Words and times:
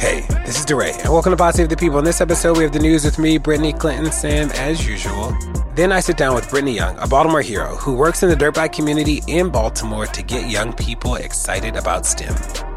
Hey, 0.00 0.22
this 0.46 0.58
is 0.58 0.64
DeRay, 0.64 0.92
and 0.92 1.12
welcome 1.12 1.30
to 1.30 1.36
Pod 1.36 1.54
Save 1.54 1.68
the 1.68 1.76
People. 1.76 1.98
In 1.98 2.06
this 2.06 2.22
episode, 2.22 2.56
we 2.56 2.62
have 2.62 2.72
the 2.72 2.78
news 2.78 3.04
with 3.04 3.18
me, 3.18 3.36
Brittany 3.36 3.74
Clinton, 3.74 4.10
Sam, 4.10 4.50
as 4.52 4.86
usual. 4.88 5.36
Then 5.80 5.92
I 5.92 6.00
sit 6.00 6.18
down 6.18 6.34
with 6.34 6.50
Brittany 6.50 6.74
Young, 6.74 6.98
a 6.98 7.06
Baltimore 7.06 7.40
hero 7.40 7.74
who 7.74 7.94
works 7.94 8.22
in 8.22 8.28
the 8.28 8.36
dirt 8.36 8.54
bike 8.54 8.74
community 8.74 9.22
in 9.26 9.48
Baltimore 9.48 10.04
to 10.04 10.22
get 10.22 10.50
young 10.50 10.74
people 10.74 11.14
excited 11.14 11.74
about 11.74 12.04
STEM. 12.04 12.34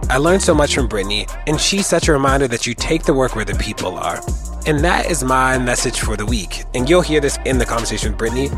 I 0.10 0.16
learned 0.16 0.42
so 0.42 0.56
much 0.56 0.74
from 0.74 0.88
Brittany, 0.88 1.28
and 1.46 1.60
she's 1.60 1.86
such 1.86 2.08
a 2.08 2.14
reminder 2.14 2.48
that 2.48 2.66
you 2.66 2.74
take 2.74 3.04
the 3.04 3.14
work 3.14 3.36
where 3.36 3.44
the 3.44 3.56
people 3.56 3.98
are. 3.98 4.22
And 4.66 4.86
that 4.86 5.12
is 5.12 5.22
my 5.22 5.58
message 5.58 6.00
for 6.00 6.16
the 6.16 6.26
week. 6.26 6.64
And 6.74 6.90
you'll 6.90 7.02
hear 7.02 7.20
this 7.20 7.38
in 7.44 7.58
the 7.58 7.66
conversation 7.66 8.12
with 8.12 8.18
Brittany. 8.18 8.50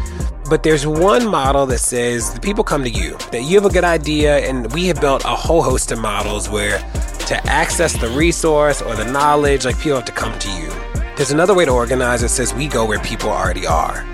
But 0.47 0.61
there's 0.61 0.85
one 0.85 1.27
model 1.27 1.65
that 1.65 1.79
says 1.79 2.31
the 2.31 2.39
people 2.39 2.63
come 2.63 2.83
to 2.83 2.89
you, 2.91 3.17
that 3.31 3.45
you 3.45 3.55
have 3.55 3.65
a 3.65 3.73
good 3.73 3.83
idea, 3.83 4.47
and 4.47 4.71
we 4.75 4.85
have 4.85 5.01
built 5.01 5.25
a 5.25 5.29
whole 5.29 5.63
host 5.63 5.91
of 5.91 5.97
models 5.97 6.51
where 6.51 6.77
to 7.29 7.47
access 7.47 7.97
the 7.99 8.09
resource 8.09 8.79
or 8.83 8.95
the 8.95 9.11
knowledge, 9.11 9.65
like 9.65 9.79
people 9.79 9.95
have 9.95 10.05
to 10.05 10.11
come 10.11 10.37
to 10.37 10.51
you. 10.51 10.69
There's 11.15 11.31
another 11.31 11.55
way 11.55 11.65
to 11.65 11.71
organize 11.71 12.21
that 12.21 12.29
says 12.29 12.53
we 12.53 12.67
go 12.67 12.85
where 12.85 12.99
people 12.99 13.31
already 13.31 13.65
are. 13.65 14.05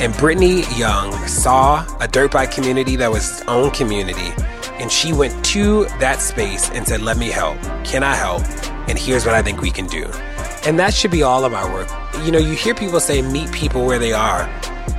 And 0.00 0.16
Brittany 0.16 0.62
Young 0.76 1.12
saw 1.26 1.84
a 1.98 2.06
dirt 2.06 2.30
bike 2.30 2.52
community 2.52 2.94
that 2.96 3.10
was 3.10 3.28
its 3.28 3.42
own 3.48 3.72
community, 3.72 4.32
and 4.74 4.92
she 4.92 5.12
went 5.12 5.44
to 5.46 5.86
that 5.98 6.20
space 6.20 6.70
and 6.70 6.86
said, 6.86 7.02
Let 7.02 7.16
me 7.16 7.30
help. 7.30 7.60
Can 7.84 8.04
I 8.04 8.14
help? 8.14 8.42
And 8.88 8.96
here's 8.96 9.26
what 9.26 9.34
I 9.34 9.42
think 9.42 9.60
we 9.60 9.72
can 9.72 9.86
do. 9.88 10.04
And 10.64 10.78
that 10.78 10.94
should 10.94 11.10
be 11.10 11.24
all 11.24 11.44
of 11.44 11.52
our 11.52 11.68
work. 11.72 11.88
You 12.24 12.32
know, 12.32 12.38
you 12.38 12.54
hear 12.54 12.74
people 12.74 13.00
say, 13.00 13.22
meet 13.22 13.50
people 13.52 13.86
where 13.86 13.98
they 13.98 14.12
are. 14.12 14.48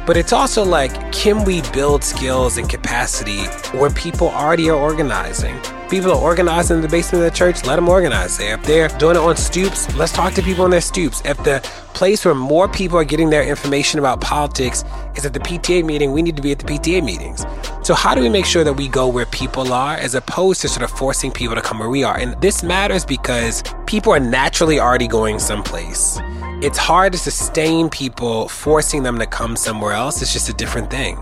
But 0.06 0.18
it's 0.18 0.34
also 0.34 0.64
like, 0.64 1.12
can 1.12 1.44
we 1.44 1.62
build 1.72 2.04
skills 2.04 2.58
and 2.58 2.68
capacity 2.68 3.44
where 3.78 3.92
people 3.92 4.30
already 4.30 4.70
are 4.70 4.78
organizing? 4.78 5.56
People 5.90 6.12
are 6.12 6.22
organizing 6.22 6.78
in 6.78 6.82
the 6.82 6.88
basement 6.88 7.26
of 7.26 7.32
the 7.32 7.38
church, 7.38 7.66
let 7.66 7.76
them 7.76 7.90
organize 7.90 8.38
there. 8.38 8.56
If 8.56 8.64
they're 8.64 8.88
doing 8.88 9.18
it 9.18 9.20
on 9.20 9.36
stoops, 9.38 9.94
let's 9.96 10.12
talk 10.12 10.34
to 10.34 10.42
people 10.42 10.64
on 10.64 10.72
their 10.72 10.82
stoops. 10.82 11.22
If 11.26 11.38
the 11.44 11.60
place 11.94 12.24
where 12.26 12.34
more 12.34 12.68
people 12.68 12.98
are 12.98 13.04
getting 13.04 13.30
their 13.30 13.44
information 13.44 14.00
about 14.00 14.22
politics 14.22 14.84
is 15.16 15.26
at 15.26 15.34
the 15.34 15.40
PTA 15.40 15.84
meeting, 15.84 16.12
we 16.12 16.22
need 16.22 16.36
to 16.38 16.42
be 16.42 16.52
at 16.52 16.60
the 16.60 16.66
PTA 16.66 17.04
meetings. 17.04 17.46
So, 17.84 17.94
how 17.94 18.16
do 18.16 18.22
we 18.22 18.30
make 18.30 18.46
sure 18.46 18.64
that 18.64 18.74
we 18.74 18.88
go 18.88 19.08
where 19.08 19.26
people 19.28 19.74
are 19.74 19.96
as 19.96 20.16
opposed 20.16 20.62
to 20.62 20.70
sort 20.70 20.84
of 20.84 20.92
forcing 20.98 21.32
people 21.32 21.56
to 21.56 21.62
come 21.62 21.80
where 21.80 21.90
we 21.90 22.04
are? 22.04 22.18
And 22.18 22.40
this 22.42 22.64
matters 22.64 23.04
because 23.06 23.64
people 23.86 24.14
are 24.14 24.20
naturally 24.20 24.80
already 24.80 25.08
going 25.08 25.40
someplace. 25.40 26.20
It's 26.62 26.78
hard 26.78 27.09
to 27.10 27.18
sustain 27.18 27.90
people 27.90 28.48
forcing 28.48 29.04
them 29.04 29.20
to 29.20 29.26
come 29.26 29.56
somewhere 29.56 29.94
else. 29.94 30.22
It's 30.22 30.34
just 30.34 30.50
a 30.50 30.54
different 30.54 30.90
thing. 30.90 31.18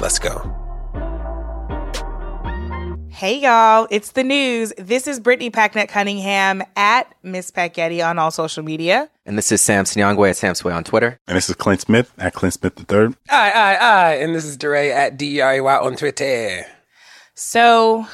Let's 0.00 0.18
go. 0.18 0.54
Hey 3.18 3.40
y'all, 3.40 3.88
it's 3.90 4.12
the 4.12 4.22
news. 4.22 4.72
This 4.78 5.08
is 5.08 5.18
Brittany 5.18 5.50
Packnett 5.50 5.88
Cunningham 5.88 6.62
at 6.76 7.12
Miss 7.24 7.50
Packyetti 7.50 8.06
on 8.06 8.16
all 8.16 8.30
social 8.30 8.62
media. 8.62 9.10
And 9.26 9.36
this 9.36 9.50
is 9.50 9.60
Sam 9.60 9.86
Sinyangwe 9.86 10.30
at 10.30 10.36
Sam 10.36 10.54
Sway 10.54 10.72
on 10.72 10.84
Twitter. 10.84 11.18
And 11.26 11.36
this 11.36 11.50
is 11.50 11.56
Clint 11.56 11.80
Smith 11.80 12.12
at 12.18 12.34
Clint 12.34 12.54
Smith 12.54 12.76
the 12.76 12.84
Third. 12.84 13.16
Aye, 13.28 13.50
aye, 13.50 13.74
aye. 13.74 14.14
And 14.20 14.36
this 14.36 14.44
is 14.44 14.56
DeRay 14.56 14.92
at 14.92 15.16
D-E-R-A-Y 15.16 15.76
on 15.78 15.96
Twitter. 15.96 16.64
So, 17.34 18.06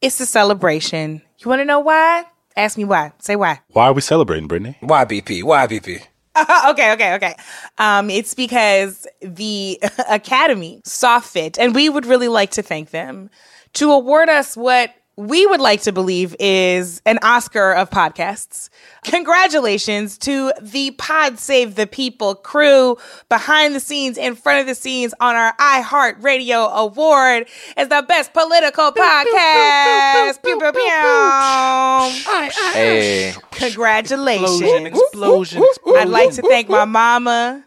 it's 0.00 0.18
a 0.18 0.26
celebration. 0.26 1.22
You 1.38 1.48
want 1.48 1.60
to 1.60 1.64
know 1.64 1.78
why? 1.78 2.24
Ask 2.56 2.76
me 2.76 2.84
why. 2.84 3.12
Say 3.20 3.36
why. 3.36 3.60
Why 3.68 3.86
are 3.86 3.92
we 3.92 4.00
celebrating, 4.00 4.48
Brittany? 4.48 4.76
YBP, 4.82 5.42
YBP. 5.42 6.02
okay, 6.68 6.92
okay, 6.92 7.14
okay. 7.14 7.34
Um, 7.78 8.10
it's 8.10 8.34
because 8.34 9.06
the 9.20 9.78
Academy 10.08 10.80
saw 10.84 11.20
fit, 11.20 11.58
and 11.58 11.74
we 11.74 11.88
would 11.88 12.06
really 12.06 12.28
like 12.28 12.50
to 12.52 12.62
thank 12.62 12.90
them 12.90 13.30
to 13.74 13.92
award 13.92 14.28
us 14.28 14.56
what 14.56 14.94
we 15.16 15.46
would 15.46 15.60
like 15.60 15.82
to 15.82 15.92
believe 15.92 16.34
is 16.40 17.00
an 17.06 17.18
Oscar 17.22 17.72
of 17.72 17.88
podcasts. 17.90 18.68
Congratulations 19.04 20.18
to 20.18 20.52
the 20.60 20.90
Pod 20.92 21.38
Save 21.38 21.76
the 21.76 21.86
People 21.86 22.34
crew 22.34 22.96
behind 23.28 23.74
the 23.74 23.80
scenes, 23.80 24.18
in 24.18 24.34
front 24.34 24.60
of 24.60 24.66
the 24.66 24.74
scenes 24.74 25.14
on 25.20 25.36
our 25.36 25.54
iHeart 25.56 26.22
Radio 26.22 26.66
Award 26.66 27.46
as 27.76 27.88
the 27.88 28.04
best 28.08 28.32
political 28.32 28.90
podcast. 28.90 30.42
Pew, 30.42 30.58
pew, 30.58 30.72
pew. 30.72 30.80
Hey, 32.72 33.34
Congratulations. 33.52 34.60
explosion, 34.86 35.62
I'd 35.96 36.08
like 36.08 36.32
to 36.32 36.42
thank 36.42 36.68
my 36.68 36.84
mama, 36.84 37.64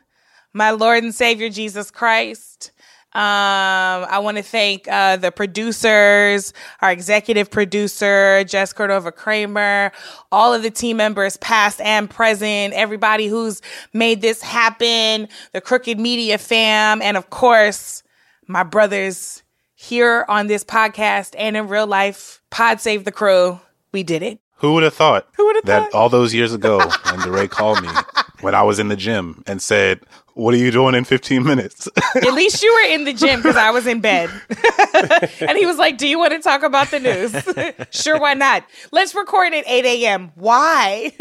my 0.53 0.72
Lord 0.72 1.03
and 1.03 1.16
Savior 1.16 1.50
Jesus 1.50 1.91
Christ. 1.91 2.72
Um, 3.17 4.05
I 4.11 4.19
want 4.19 4.38
to 4.38 4.44
thank 4.44 4.88
uh, 4.88 5.17
the 5.17 5.31
producers, 5.31 6.53
our 6.81 6.91
executive 6.91 7.50
producer, 7.50 8.44
Jess 8.44 8.73
Cordova 8.73 9.11
Kramer, 9.11 9.91
all 10.31 10.53
of 10.53 10.61
the 10.61 10.69
team 10.69 10.97
members, 10.97 11.35
past 11.38 11.81
and 11.81 12.07
present, 12.07 12.75
everybody 12.75 13.25
who's 13.25 13.59
made 13.91 14.22
this 14.22 14.44
happen, 14.44 15.29
the 15.51 15.61
Crooked 15.61 16.00
Media 16.00 16.38
fam, 16.38 17.01
and 17.01 17.17
of 17.17 17.31
course, 17.31 18.03
my 18.45 18.61
brothers 18.61 19.41
here 19.73 20.23
on 20.29 20.45
this 20.45 20.63
podcast 20.63 21.34
and 21.39 21.57
in 21.57 21.67
real 21.67 21.88
life. 21.88 22.44
Pod 22.51 22.79
Save 22.81 23.03
the 23.03 23.11
Crew. 23.11 23.59
We 23.91 24.03
did 24.03 24.22
it. 24.22 24.39
Who 24.57 24.73
would 24.73 24.84
have 24.84 24.94
thought 24.94 25.28
Who 25.38 25.45
would've 25.47 25.66
that 25.66 25.91
thought? 25.91 25.97
all 25.97 26.09
those 26.09 26.35
years 26.35 26.53
ago 26.53 26.79
when 27.11 27.19
DeRay 27.22 27.47
called 27.47 27.81
me 27.81 27.89
when 28.41 28.53
I 28.53 28.61
was 28.61 28.78
in 28.78 28.89
the 28.89 28.95
gym 28.95 29.44
and 29.47 29.59
said, 29.59 30.01
What 30.37 30.53
are 30.53 30.57
you 30.57 30.69
doing 30.69 30.93
in 30.93 31.03
15 31.03 31.43
minutes? 31.43 31.89
At 32.15 32.31
least 32.31 32.61
you 32.61 32.71
were 32.71 32.93
in 32.93 33.05
the 33.05 33.13
gym 33.13 33.39
because 33.39 33.55
I 33.55 33.71
was 33.71 33.87
in 33.87 34.01
bed. 34.01 34.29
and 35.41 35.57
he 35.57 35.65
was 35.65 35.79
like, 35.79 35.97
Do 35.97 36.07
you 36.07 36.19
want 36.19 36.33
to 36.33 36.39
talk 36.39 36.61
about 36.61 36.91
the 36.91 36.99
news? 36.99 37.89
sure, 37.89 38.19
why 38.19 38.35
not? 38.35 38.63
Let's 38.91 39.15
record 39.15 39.55
at 39.55 39.63
8 39.65 39.83
a.m. 39.85 40.31
Why? 40.35 41.11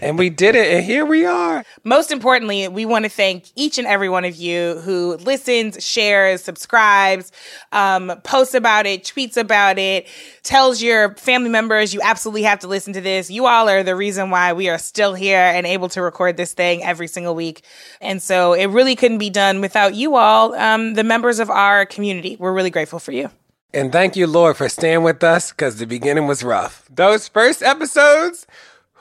And 0.00 0.18
we 0.18 0.30
did 0.30 0.54
it, 0.54 0.72
and 0.72 0.84
here 0.84 1.04
we 1.04 1.24
are. 1.26 1.64
Most 1.84 2.10
importantly, 2.10 2.66
we 2.68 2.84
want 2.84 3.04
to 3.04 3.08
thank 3.08 3.46
each 3.56 3.78
and 3.78 3.86
every 3.86 4.08
one 4.08 4.24
of 4.24 4.36
you 4.36 4.80
who 4.80 5.16
listens, 5.16 5.84
shares, 5.84 6.42
subscribes, 6.42 7.30
um, 7.72 8.12
posts 8.24 8.54
about 8.54 8.86
it, 8.86 9.04
tweets 9.04 9.36
about 9.36 9.78
it, 9.78 10.06
tells 10.42 10.82
your 10.82 11.14
family 11.16 11.50
members 11.50 11.94
you 11.94 12.00
absolutely 12.02 12.42
have 12.42 12.60
to 12.60 12.68
listen 12.68 12.92
to 12.94 13.00
this. 13.00 13.30
You 13.30 13.46
all 13.46 13.68
are 13.68 13.82
the 13.82 13.94
reason 13.94 14.30
why 14.30 14.52
we 14.52 14.68
are 14.68 14.78
still 14.78 15.14
here 15.14 15.38
and 15.38 15.66
able 15.66 15.88
to 15.90 16.02
record 16.02 16.36
this 16.36 16.52
thing 16.52 16.82
every 16.82 17.06
single 17.06 17.34
week. 17.34 17.62
And 18.00 18.11
so 18.20 18.52
it 18.52 18.66
really 18.66 18.96
couldn't 18.96 19.18
be 19.18 19.30
done 19.30 19.60
without 19.60 19.94
you 19.94 20.16
all, 20.16 20.54
um, 20.56 20.94
the 20.94 21.04
members 21.04 21.38
of 21.38 21.48
our 21.48 21.86
community. 21.86 22.36
We're 22.38 22.52
really 22.52 22.70
grateful 22.70 22.98
for 22.98 23.12
you. 23.12 23.30
And 23.72 23.90
thank 23.92 24.16
you, 24.16 24.26
Lord, 24.26 24.56
for 24.56 24.68
staying 24.68 25.02
with 25.02 25.22
us 25.24 25.50
because 25.50 25.78
the 25.78 25.86
beginning 25.86 26.26
was 26.26 26.42
rough. 26.44 26.86
Those 26.90 27.28
first 27.28 27.62
episodes, 27.62 28.46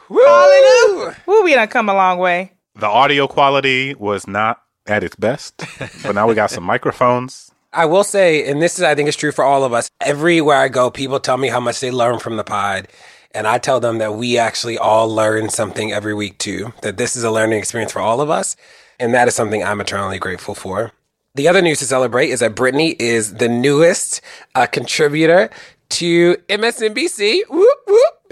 woo! 0.09 1.11
Woo, 1.25 1.43
we 1.43 1.53
done 1.53 1.67
come 1.67 1.89
a 1.89 1.93
long 1.93 2.19
way. 2.19 2.53
the 2.75 2.87
audio 2.87 3.27
quality 3.27 3.93
was 3.95 4.27
not 4.27 4.61
at 4.87 5.03
its 5.03 5.15
best, 5.15 5.63
but 6.03 6.15
now 6.15 6.27
we 6.27 6.35
got 6.35 6.51
some 6.51 6.63
microphones. 6.63 7.51
I 7.73 7.85
will 7.85 8.03
say, 8.03 8.49
and 8.49 8.61
this 8.61 8.77
is, 8.77 8.83
I 8.83 8.95
think, 8.95 9.07
is 9.07 9.15
true 9.15 9.31
for 9.31 9.45
all 9.45 9.63
of 9.63 9.71
us. 9.73 9.89
Everywhere 10.01 10.57
I 10.57 10.67
go, 10.67 10.89
people 10.91 11.19
tell 11.19 11.37
me 11.37 11.47
how 11.47 11.59
much 11.59 11.79
they 11.79 11.91
learn 11.91 12.19
from 12.19 12.35
the 12.37 12.43
pod. 12.43 12.87
And 13.33 13.47
I 13.47 13.59
tell 13.59 13.79
them 13.79 13.99
that 13.99 14.15
we 14.15 14.37
actually 14.37 14.77
all 14.77 15.07
learn 15.13 15.49
something 15.49 15.93
every 15.93 16.13
week 16.13 16.37
too, 16.37 16.73
that 16.81 16.97
this 16.97 17.15
is 17.15 17.23
a 17.23 17.31
learning 17.31 17.59
experience 17.59 17.93
for 17.93 18.01
all 18.01 18.19
of 18.19 18.29
us. 18.29 18.57
And 19.01 19.15
that 19.15 19.27
is 19.27 19.33
something 19.33 19.63
I'm 19.63 19.81
eternally 19.81 20.19
grateful 20.19 20.53
for. 20.53 20.91
The 21.33 21.47
other 21.47 21.61
news 21.61 21.79
to 21.79 21.85
celebrate 21.85 22.29
is 22.29 22.41
that 22.41 22.53
Brittany 22.53 22.95
is 22.99 23.33
the 23.33 23.49
newest 23.49 24.21
uh, 24.53 24.67
contributor 24.67 25.49
to 25.89 26.35
MSNBC. 26.47 27.41
Whoop, 27.49 27.80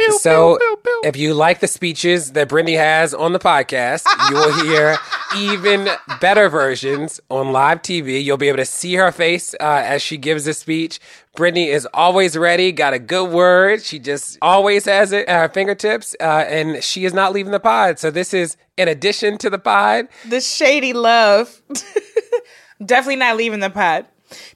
whoop. 0.07 0.22
so 0.22 0.57
if 1.04 1.16
you 1.18 1.34
like 1.34 1.60
the 1.60 1.68
speeches 1.68 2.31
that 2.34 2.50
Brittany 2.50 2.75
has 2.75 3.13
on 3.13 3.34
the 3.34 3.40
podcast, 3.40 4.06
you 4.30 4.36
will 4.36 4.63
hear 4.66 4.98
even 5.38 5.90
better 6.19 6.50
versions 6.50 7.19
on 7.30 7.51
live 7.51 7.81
TV. 7.81 8.24
You'll 8.24 8.38
be 8.38 8.48
able 8.48 8.57
to 8.57 8.66
see 8.66 8.96
her 8.96 9.12
face 9.12 9.54
uh, 9.60 9.81
as 9.86 10.01
she 10.01 10.18
gives 10.18 10.46
the 10.46 10.54
speech. 10.54 11.00
Brittany 11.36 11.69
is 11.69 11.88
always 11.94 12.38
ready, 12.38 12.72
got 12.72 12.94
a 12.94 13.00
good 13.00 13.31
word. 13.31 13.81
She 13.81 14.00
just 14.00 14.38
always 14.42 14.86
has 14.86 15.12
it 15.12 15.28
at 15.28 15.42
her 15.42 15.50
fingertips, 15.50 16.16
uh, 16.19 16.24
and 16.48 16.84
she 16.84 17.06
is 17.06 17.13
not 17.13 17.34
leaving 17.34 17.52
the 17.52 17.60
pod. 17.60 18.00
So 18.00 18.12
this 18.12 18.34
is 18.34 18.57
in 18.78 18.88
addition 18.88 19.38
to 19.40 19.50
the 19.50 19.60
pod. 19.60 20.07
The 20.28 20.42
shady 20.42 20.94
love. 20.94 21.62
Definitely 22.86 23.18
not 23.18 23.38
leaving 23.38 23.60
the 23.60 23.69
pod. 23.69 24.06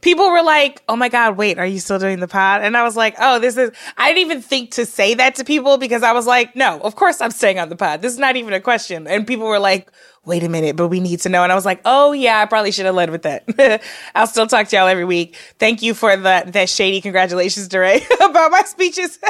People 0.02 0.30
were 0.30 0.44
like, 0.44 0.82
"Oh 0.88 0.96
my 0.96 1.10
god, 1.10 1.38
wait, 1.38 1.58
are 1.58 1.66
you 1.66 1.80
still 1.80 2.00
doing 2.00 2.20
the 2.20 2.28
pod?" 2.28 2.62
And 2.64 2.76
I 2.78 2.84
was 2.84 2.96
like, 2.96 3.16
"Oh, 3.20 3.40
this 3.40 3.58
is." 3.58 3.72
I 3.98 4.10
didn't 4.10 4.26
even 4.26 4.42
think 4.42 4.72
to 4.72 4.86
say 4.86 5.14
that 5.16 5.36
to 5.36 5.44
people 5.44 5.78
because 5.78 6.04
I 6.04 6.12
was 6.12 6.28
like, 6.28 6.56
"No, 6.56 6.80
of 6.82 6.96
course 6.96 7.22
I'm 7.22 7.32
staying 7.32 7.60
on 7.60 7.70
the 7.70 7.76
pod. 7.76 8.02
This 8.02 8.14
is 8.14 8.20
not 8.20 8.36
even 8.36 8.54
a 8.54 8.60
question." 8.60 9.08
And 9.08 9.26
people 9.26 9.48
were 9.48 9.60
like, 9.60 9.92
"Wait 10.26 10.44
a 10.44 10.50
minute, 10.50 10.76
but 10.76 10.88
we 10.88 11.00
need 11.00 11.20
to 11.22 11.30
know." 11.30 11.44
And 11.44 11.52
I 11.52 11.56
was 11.56 11.66
like, 11.66 11.82
"Oh 11.86 12.12
yeah, 12.12 12.40
I 12.40 12.46
probably 12.46 12.72
should 12.72 12.86
have 12.86 12.96
led 12.96 13.10
with 13.10 13.24
that." 13.24 13.82
I'll 14.16 14.28
still 14.28 14.48
talk 14.48 14.68
to 14.70 14.76
y'all 14.76 14.88
every 14.88 15.06
week. 15.06 15.36
Thank 15.60 15.82
you 15.82 15.94
for 15.94 16.16
the 16.16 16.44
that 16.46 16.70
shady 16.70 17.02
congratulations, 17.02 17.68
DeRay, 17.68 18.02
about 18.22 18.52
my 18.52 18.64
speeches. 18.64 19.20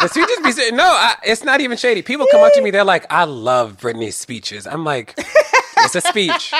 The 0.00 0.08
speeches 0.08 0.56
be 0.56 0.72
no, 0.72 0.84
I, 0.84 1.14
it's 1.24 1.44
not 1.44 1.60
even 1.60 1.78
shady. 1.78 2.02
People 2.02 2.26
come 2.30 2.42
up 2.42 2.52
to 2.54 2.62
me, 2.62 2.72
they're 2.72 2.82
like, 2.84 3.06
"I 3.10 3.24
love 3.24 3.78
Brittany's 3.78 4.16
speeches." 4.16 4.66
I'm 4.66 4.84
like, 4.84 5.16
"It's 5.84 5.94
a 5.94 6.00
speech." 6.00 6.52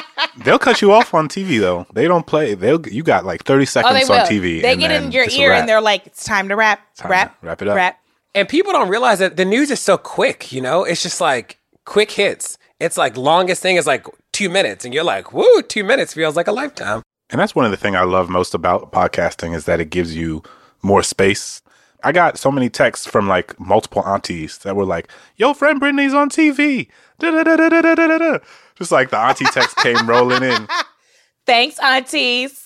They'll 0.44 0.58
cut 0.58 0.82
you 0.82 0.92
off 0.92 1.14
on 1.14 1.28
TV 1.28 1.60
though. 1.60 1.86
They 1.92 2.06
don't 2.06 2.26
play. 2.26 2.54
They'll 2.54 2.86
you 2.86 3.02
got 3.02 3.24
like 3.24 3.44
thirty 3.44 3.62
oh, 3.62 3.66
seconds 3.66 4.08
they 4.08 4.12
will. 4.12 4.20
on 4.20 4.26
TV. 4.26 4.62
they 4.62 4.72
and 4.72 4.80
get 4.80 4.88
then 4.88 5.04
in 5.04 5.12
your 5.12 5.26
ear 5.30 5.52
and 5.52 5.68
they're 5.68 5.80
like, 5.80 6.06
"It's 6.06 6.24
time 6.24 6.48
to 6.48 6.56
wrap, 6.56 6.80
Time 6.96 7.08
to 7.08 7.12
wrap, 7.12 7.38
wrap 7.42 7.62
it 7.62 7.68
up." 7.68 7.76
wrap." 7.76 8.00
And 8.34 8.48
people 8.48 8.72
don't 8.72 8.88
realize 8.88 9.20
that 9.20 9.36
the 9.36 9.44
news 9.44 9.70
is 9.70 9.80
so 9.80 9.96
quick, 9.96 10.50
you 10.50 10.60
know? 10.60 10.82
It's 10.82 11.02
just 11.02 11.20
like 11.20 11.58
quick 11.84 12.10
hits. 12.10 12.58
It's 12.80 12.98
like 12.98 13.16
longest 13.16 13.62
thing 13.62 13.76
is 13.76 13.86
like 13.86 14.06
two 14.32 14.48
minutes, 14.48 14.84
and 14.84 14.92
you're 14.92 15.04
like, 15.04 15.32
woo, 15.32 15.62
two 15.62 15.84
minutes 15.84 16.14
feels 16.14 16.34
like 16.34 16.48
a 16.48 16.52
lifetime. 16.52 17.02
And 17.30 17.40
that's 17.40 17.54
one 17.54 17.64
of 17.64 17.70
the 17.70 17.76
things 17.76 17.96
I 17.96 18.02
love 18.02 18.28
most 18.28 18.52
about 18.52 18.92
podcasting 18.92 19.54
is 19.54 19.64
that 19.66 19.80
it 19.80 19.90
gives 19.90 20.16
you 20.16 20.42
more 20.82 21.02
space. 21.02 21.62
I 22.02 22.12
got 22.12 22.38
so 22.38 22.50
many 22.50 22.68
texts 22.68 23.06
from 23.06 23.28
like 23.28 23.58
multiple 23.58 24.04
aunties 24.04 24.58
that 24.58 24.76
were 24.76 24.84
like, 24.84 25.08
"Yo, 25.36 25.54
friend 25.54 25.78
Brittany's 25.80 26.12
on 26.12 26.28
TV." 26.28 26.88
Da-da-da-da-da-da-da-da. 27.20 28.38
Just 28.76 28.92
like 28.92 29.10
the 29.10 29.18
auntie 29.18 29.44
text 29.46 29.76
came 29.76 30.08
rolling 30.08 30.42
in. 30.42 30.68
Thanks, 31.46 31.78
aunties. 31.78 32.60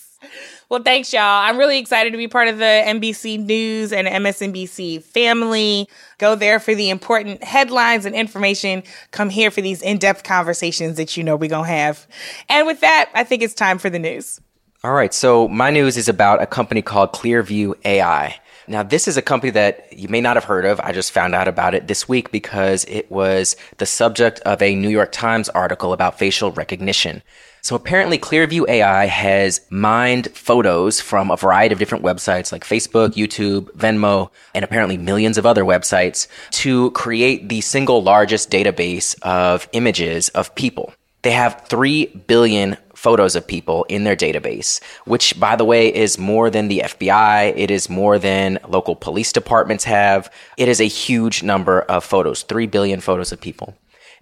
Well, 0.68 0.82
thanks, 0.82 1.12
y'all. 1.14 1.22
I'm 1.22 1.56
really 1.56 1.78
excited 1.78 2.10
to 2.10 2.18
be 2.18 2.28
part 2.28 2.48
of 2.48 2.58
the 2.58 2.64
NBC 2.64 3.42
News 3.42 3.90
and 3.90 4.06
MSNBC 4.06 5.02
family. 5.02 5.88
Go 6.18 6.34
there 6.34 6.60
for 6.60 6.74
the 6.74 6.90
important 6.90 7.42
headlines 7.42 8.04
and 8.04 8.14
information. 8.14 8.82
Come 9.10 9.30
here 9.30 9.50
for 9.50 9.62
these 9.62 9.80
in 9.80 9.96
depth 9.96 10.24
conversations 10.24 10.98
that 10.98 11.16
you 11.16 11.24
know 11.24 11.36
we're 11.36 11.48
going 11.48 11.64
to 11.64 11.72
have. 11.72 12.06
And 12.50 12.66
with 12.66 12.80
that, 12.80 13.10
I 13.14 13.24
think 13.24 13.42
it's 13.42 13.54
time 13.54 13.78
for 13.78 13.88
the 13.88 13.98
news. 13.98 14.40
All 14.84 14.92
right, 14.92 15.14
so 15.14 15.48
my 15.48 15.70
news 15.70 15.96
is 15.96 16.08
about 16.08 16.42
a 16.42 16.46
company 16.46 16.82
called 16.82 17.12
Clearview 17.12 17.74
AI. 17.86 18.38
Now, 18.68 18.82
this 18.82 19.08
is 19.08 19.16
a 19.16 19.22
company 19.22 19.50
that 19.52 19.92
you 19.92 20.08
may 20.08 20.20
not 20.20 20.36
have 20.36 20.44
heard 20.44 20.64
of. 20.64 20.80
I 20.80 20.92
just 20.92 21.12
found 21.12 21.34
out 21.34 21.48
about 21.48 21.74
it 21.74 21.88
this 21.88 22.08
week 22.08 22.30
because 22.30 22.84
it 22.84 23.10
was 23.10 23.56
the 23.78 23.86
subject 23.86 24.40
of 24.40 24.60
a 24.60 24.74
New 24.74 24.88
York 24.88 25.12
Times 25.12 25.48
article 25.48 25.92
about 25.92 26.18
facial 26.18 26.52
recognition. 26.52 27.22
So 27.60 27.74
apparently 27.74 28.18
Clearview 28.18 28.68
AI 28.68 29.06
has 29.06 29.60
mined 29.68 30.28
photos 30.34 31.00
from 31.00 31.30
a 31.30 31.36
variety 31.36 31.72
of 31.72 31.78
different 31.78 32.04
websites 32.04 32.52
like 32.52 32.64
Facebook, 32.64 33.10
YouTube, 33.14 33.70
Venmo, 33.72 34.30
and 34.54 34.64
apparently 34.64 34.96
millions 34.96 35.38
of 35.38 35.46
other 35.46 35.64
websites 35.64 36.28
to 36.52 36.90
create 36.92 37.48
the 37.48 37.60
single 37.60 38.02
largest 38.02 38.50
database 38.50 39.20
of 39.22 39.68
images 39.72 40.28
of 40.30 40.54
people. 40.54 40.92
They 41.22 41.32
have 41.32 41.66
3 41.68 42.06
billion 42.26 42.76
photos 42.98 43.36
of 43.36 43.46
people 43.46 43.84
in 43.88 44.02
their 44.02 44.16
database, 44.16 44.82
which, 45.04 45.38
by 45.38 45.54
the 45.54 45.64
way, 45.64 45.94
is 45.94 46.18
more 46.18 46.50
than 46.50 46.66
the 46.66 46.80
FBI. 46.84 47.54
It 47.56 47.70
is 47.70 47.88
more 47.88 48.18
than 48.18 48.58
local 48.66 48.96
police 48.96 49.32
departments 49.32 49.84
have. 49.84 50.30
It 50.56 50.68
is 50.68 50.80
a 50.80 50.84
huge 50.84 51.44
number 51.44 51.82
of 51.82 52.02
photos, 52.02 52.42
3 52.42 52.66
billion 52.66 53.00
photos 53.00 53.30
of 53.30 53.40
people. 53.40 53.76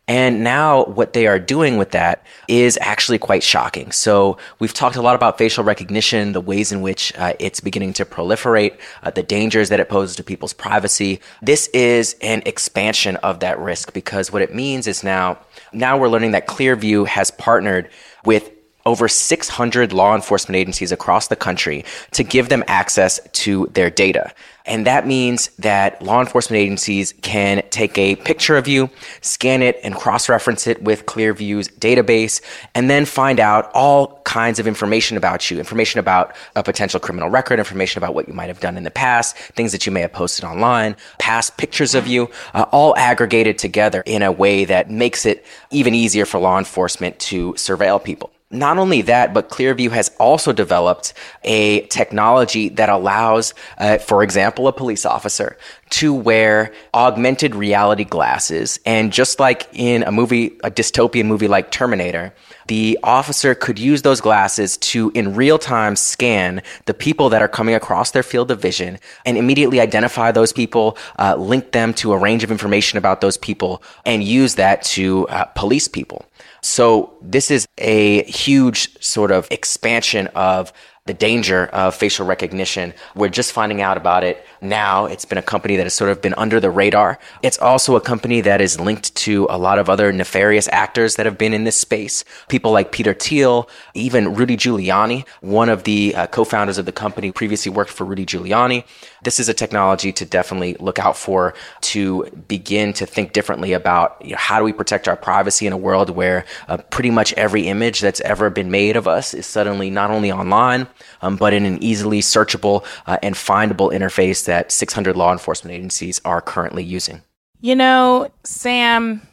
And 0.08 0.44
now 0.44 0.84
what 0.84 1.14
they 1.14 1.26
are 1.26 1.38
doing 1.38 1.78
with 1.78 1.90
that 1.90 2.24
is 2.46 2.78
actually 2.80 3.18
quite 3.18 3.42
shocking. 3.42 3.90
So 3.90 4.36
we've 4.60 4.72
talked 4.72 4.94
a 4.94 5.02
lot 5.02 5.16
about 5.16 5.36
facial 5.36 5.64
recognition, 5.64 6.32
the 6.32 6.40
ways 6.40 6.70
in 6.70 6.80
which 6.80 7.12
uh, 7.16 7.32
it's 7.40 7.58
beginning 7.58 7.94
to 7.94 8.04
proliferate, 8.04 8.78
uh, 9.02 9.10
the 9.10 9.24
dangers 9.24 9.68
that 9.70 9.80
it 9.80 9.88
poses 9.88 10.14
to 10.16 10.22
people's 10.22 10.52
privacy. 10.52 11.20
This 11.42 11.66
is 11.68 12.14
an 12.22 12.42
expansion 12.46 13.16
of 13.16 13.40
that 13.40 13.58
risk 13.58 13.92
because 13.92 14.30
what 14.30 14.42
it 14.42 14.54
means 14.54 14.86
is 14.86 15.02
now, 15.02 15.38
now 15.72 15.98
we're 15.98 16.08
learning 16.08 16.32
that 16.32 16.46
Clearview 16.46 17.08
has 17.08 17.32
partnered 17.32 17.90
with 18.24 18.52
over 18.86 19.08
600 19.08 19.92
law 19.92 20.14
enforcement 20.14 20.56
agencies 20.56 20.92
across 20.92 21.28
the 21.28 21.36
country 21.36 21.84
to 22.12 22.22
give 22.22 22.48
them 22.48 22.64
access 22.68 23.20
to 23.32 23.66
their 23.74 23.90
data. 23.90 24.32
And 24.66 24.84
that 24.86 25.06
means 25.06 25.48
that 25.58 26.02
law 26.02 26.20
enforcement 26.20 26.60
agencies 26.60 27.14
can 27.22 27.62
take 27.70 27.96
a 27.98 28.16
picture 28.16 28.56
of 28.56 28.66
you, 28.66 28.90
scan 29.20 29.62
it, 29.62 29.78
and 29.84 29.94
cross 29.94 30.28
reference 30.28 30.66
it 30.66 30.82
with 30.82 31.06
Clearview's 31.06 31.68
database, 31.68 32.40
and 32.74 32.90
then 32.90 33.04
find 33.04 33.38
out 33.38 33.70
all 33.74 34.20
kinds 34.24 34.58
of 34.58 34.66
information 34.66 35.16
about 35.16 35.50
you 35.50 35.58
information 35.58 36.00
about 36.00 36.34
a 36.56 36.62
potential 36.62 36.98
criminal 36.98 37.30
record, 37.30 37.60
information 37.60 37.98
about 37.98 38.14
what 38.14 38.26
you 38.26 38.34
might 38.34 38.48
have 38.48 38.58
done 38.58 38.76
in 38.76 38.82
the 38.82 38.90
past, 38.90 39.36
things 39.36 39.70
that 39.70 39.86
you 39.86 39.92
may 39.92 40.00
have 40.00 40.12
posted 40.12 40.44
online, 40.44 40.96
past 41.18 41.56
pictures 41.56 41.94
of 41.94 42.08
you, 42.08 42.28
uh, 42.52 42.66
all 42.72 42.96
aggregated 42.96 43.58
together 43.58 44.02
in 44.04 44.22
a 44.22 44.32
way 44.32 44.64
that 44.64 44.90
makes 44.90 45.24
it 45.24 45.46
even 45.70 45.94
easier 45.94 46.26
for 46.26 46.40
law 46.40 46.58
enforcement 46.58 47.16
to 47.20 47.52
surveil 47.52 48.02
people. 48.02 48.32
Not 48.56 48.78
only 48.78 49.02
that, 49.02 49.34
but 49.34 49.50
Clearview 49.50 49.90
has 49.90 50.10
also 50.18 50.52
developed 50.52 51.12
a 51.44 51.82
technology 51.86 52.68
that 52.70 52.88
allows, 52.88 53.54
uh, 53.78 53.98
for 53.98 54.22
example, 54.22 54.66
a 54.66 54.72
police 54.72 55.04
officer 55.04 55.56
to 55.90 56.12
wear 56.12 56.72
augmented 56.94 57.54
reality 57.54 58.04
glasses. 58.04 58.80
And 58.84 59.12
just 59.12 59.38
like 59.38 59.68
in 59.72 60.02
a 60.02 60.10
movie, 60.10 60.58
a 60.64 60.70
dystopian 60.70 61.26
movie 61.26 61.48
like 61.48 61.70
Terminator, 61.70 62.32
the 62.66 62.98
officer 63.02 63.54
could 63.54 63.78
use 63.78 64.02
those 64.02 64.20
glasses 64.20 64.76
to, 64.78 65.12
in 65.14 65.34
real 65.34 65.58
time, 65.58 65.94
scan 65.94 66.62
the 66.86 66.94
people 66.94 67.28
that 67.28 67.42
are 67.42 67.48
coming 67.48 67.74
across 67.74 68.10
their 68.10 68.24
field 68.24 68.50
of 68.50 68.60
vision 68.60 68.98
and 69.24 69.36
immediately 69.36 69.80
identify 69.80 70.32
those 70.32 70.52
people, 70.52 70.98
uh, 71.18 71.36
link 71.36 71.72
them 71.72 71.94
to 71.94 72.12
a 72.12 72.18
range 72.18 72.42
of 72.42 72.50
information 72.50 72.98
about 72.98 73.20
those 73.20 73.36
people, 73.36 73.82
and 74.04 74.24
use 74.24 74.56
that 74.56 74.82
to 74.82 75.28
uh, 75.28 75.44
police 75.44 75.86
people. 75.86 76.24
So 76.60 77.14
this 77.22 77.50
is 77.50 77.66
a 77.78 78.24
huge 78.24 79.02
sort 79.02 79.30
of 79.30 79.48
expansion 79.50 80.28
of 80.28 80.72
the 81.06 81.14
danger 81.14 81.66
of 81.68 81.94
facial 81.94 82.26
recognition. 82.26 82.92
We're 83.14 83.28
just 83.28 83.52
finding 83.52 83.80
out 83.80 83.96
about 83.96 84.24
it 84.24 84.44
now. 84.60 85.06
It's 85.06 85.24
been 85.24 85.38
a 85.38 85.42
company 85.42 85.76
that 85.76 85.84
has 85.84 85.94
sort 85.94 86.10
of 86.10 86.20
been 86.20 86.34
under 86.34 86.58
the 86.58 86.70
radar. 86.70 87.18
It's 87.42 87.58
also 87.58 87.94
a 87.94 88.00
company 88.00 88.40
that 88.40 88.60
is 88.60 88.80
linked 88.80 89.14
to 89.16 89.46
a 89.48 89.56
lot 89.56 89.78
of 89.78 89.88
other 89.88 90.10
nefarious 90.12 90.68
actors 90.72 91.14
that 91.14 91.24
have 91.24 91.38
been 91.38 91.54
in 91.54 91.62
this 91.62 91.78
space. 91.78 92.24
People 92.48 92.72
like 92.72 92.90
Peter 92.90 93.14
Thiel, 93.14 93.68
even 93.94 94.34
Rudy 94.34 94.56
Giuliani, 94.56 95.24
one 95.40 95.68
of 95.68 95.84
the 95.84 96.14
uh, 96.14 96.26
co-founders 96.26 96.76
of 96.76 96.86
the 96.86 96.92
company 96.92 97.30
previously 97.30 97.70
worked 97.70 97.90
for 97.90 98.04
Rudy 98.04 98.26
Giuliani. 98.26 98.84
This 99.26 99.40
is 99.40 99.48
a 99.48 99.54
technology 99.54 100.12
to 100.12 100.24
definitely 100.24 100.76
look 100.78 101.00
out 101.00 101.16
for 101.16 101.52
to 101.80 102.26
begin 102.46 102.92
to 102.92 103.06
think 103.06 103.32
differently 103.32 103.72
about 103.72 104.24
you 104.24 104.30
know, 104.30 104.36
how 104.38 104.60
do 104.60 104.64
we 104.64 104.72
protect 104.72 105.08
our 105.08 105.16
privacy 105.16 105.66
in 105.66 105.72
a 105.72 105.76
world 105.76 106.10
where 106.10 106.44
uh, 106.68 106.76
pretty 106.76 107.10
much 107.10 107.32
every 107.32 107.66
image 107.66 108.00
that's 108.00 108.20
ever 108.20 108.50
been 108.50 108.70
made 108.70 108.94
of 108.94 109.08
us 109.08 109.34
is 109.34 109.44
suddenly 109.44 109.90
not 109.90 110.12
only 110.12 110.30
online, 110.30 110.86
um, 111.22 111.34
but 111.34 111.52
in 111.52 111.66
an 111.66 111.82
easily 111.82 112.20
searchable 112.20 112.86
uh, 113.08 113.18
and 113.20 113.34
findable 113.34 113.92
interface 113.92 114.44
that 114.44 114.70
600 114.70 115.16
law 115.16 115.32
enforcement 115.32 115.74
agencies 115.74 116.20
are 116.24 116.40
currently 116.40 116.84
using. 116.84 117.20
You 117.60 117.74
know, 117.74 118.30
Sam, 118.44 119.26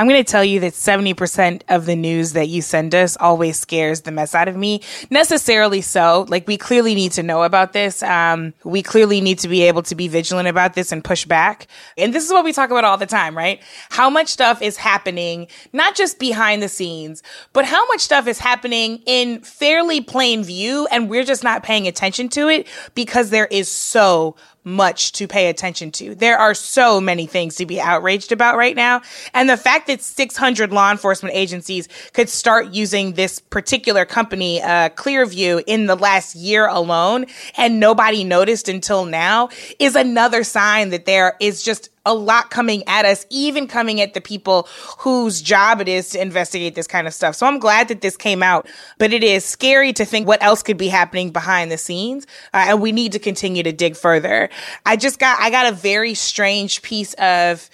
I'm 0.00 0.08
going 0.08 0.24
to 0.24 0.32
tell 0.32 0.42
you 0.42 0.60
that 0.60 0.72
70% 0.72 1.60
of 1.68 1.84
the 1.84 1.94
news 1.94 2.32
that 2.32 2.48
you 2.48 2.62
send 2.62 2.94
us 2.94 3.18
always 3.18 3.58
scares 3.58 4.00
the 4.00 4.10
mess 4.10 4.34
out 4.34 4.48
of 4.48 4.56
me. 4.56 4.80
Necessarily 5.10 5.82
so. 5.82 6.24
Like, 6.26 6.48
we 6.48 6.56
clearly 6.56 6.94
need 6.94 7.12
to 7.12 7.22
know 7.22 7.42
about 7.42 7.74
this. 7.74 8.02
Um, 8.02 8.54
we 8.64 8.82
clearly 8.82 9.20
need 9.20 9.40
to 9.40 9.48
be 9.48 9.60
able 9.64 9.82
to 9.82 9.94
be 9.94 10.08
vigilant 10.08 10.48
about 10.48 10.72
this 10.72 10.90
and 10.90 11.04
push 11.04 11.26
back. 11.26 11.66
And 11.98 12.14
this 12.14 12.24
is 12.24 12.32
what 12.32 12.46
we 12.46 12.54
talk 12.54 12.70
about 12.70 12.82
all 12.82 12.96
the 12.96 13.04
time, 13.04 13.36
right? 13.36 13.62
How 13.90 14.08
much 14.08 14.28
stuff 14.28 14.62
is 14.62 14.78
happening, 14.78 15.48
not 15.74 15.94
just 15.96 16.18
behind 16.18 16.62
the 16.62 16.70
scenes, 16.70 17.22
but 17.52 17.66
how 17.66 17.86
much 17.88 18.00
stuff 18.00 18.26
is 18.26 18.38
happening 18.38 19.02
in 19.04 19.42
fairly 19.42 20.00
plain 20.00 20.42
view. 20.44 20.88
And 20.90 21.10
we're 21.10 21.24
just 21.24 21.44
not 21.44 21.62
paying 21.62 21.86
attention 21.86 22.30
to 22.30 22.48
it 22.48 22.66
because 22.94 23.28
there 23.28 23.48
is 23.48 23.68
so 23.68 24.34
much 24.70 25.12
to 25.12 25.26
pay 25.26 25.48
attention 25.48 25.90
to. 25.92 26.14
There 26.14 26.38
are 26.38 26.54
so 26.54 27.00
many 27.00 27.26
things 27.26 27.56
to 27.56 27.66
be 27.66 27.80
outraged 27.80 28.32
about 28.32 28.56
right 28.56 28.76
now. 28.76 29.02
And 29.34 29.48
the 29.48 29.56
fact 29.56 29.86
that 29.88 30.02
600 30.02 30.72
law 30.72 30.90
enforcement 30.90 31.34
agencies 31.34 31.88
could 32.12 32.28
start 32.28 32.72
using 32.72 33.12
this 33.12 33.38
particular 33.38 34.04
company, 34.04 34.62
uh, 34.62 34.90
Clearview, 34.90 35.62
in 35.66 35.86
the 35.86 35.96
last 35.96 36.34
year 36.34 36.66
alone, 36.66 37.26
and 37.56 37.80
nobody 37.80 38.24
noticed 38.24 38.68
until 38.68 39.04
now, 39.04 39.48
is 39.78 39.96
another 39.96 40.44
sign 40.44 40.90
that 40.90 41.04
there 41.04 41.36
is 41.40 41.62
just 41.62 41.90
a 42.06 42.14
lot 42.14 42.50
coming 42.50 42.82
at 42.86 43.04
us, 43.04 43.26
even 43.30 43.66
coming 43.66 44.00
at 44.00 44.14
the 44.14 44.20
people 44.20 44.68
whose 44.98 45.42
job 45.42 45.80
it 45.80 45.88
is 45.88 46.10
to 46.10 46.20
investigate 46.20 46.74
this 46.74 46.86
kind 46.86 47.06
of 47.06 47.12
stuff. 47.12 47.34
So 47.34 47.46
I'm 47.46 47.58
glad 47.58 47.88
that 47.88 48.00
this 48.00 48.16
came 48.16 48.42
out, 48.42 48.68
but 48.98 49.12
it 49.12 49.22
is 49.22 49.44
scary 49.44 49.92
to 49.94 50.04
think 50.04 50.26
what 50.26 50.42
else 50.42 50.62
could 50.62 50.78
be 50.78 50.88
happening 50.88 51.30
behind 51.30 51.70
the 51.70 51.78
scenes. 51.78 52.26
Uh, 52.54 52.64
and 52.68 52.80
we 52.80 52.92
need 52.92 53.12
to 53.12 53.18
continue 53.18 53.62
to 53.62 53.72
dig 53.72 53.96
further. 53.96 54.48
I 54.86 54.96
just 54.96 55.18
got, 55.18 55.38
I 55.40 55.50
got 55.50 55.66
a 55.66 55.72
very 55.72 56.14
strange 56.14 56.82
piece 56.82 57.12
of 57.14 57.68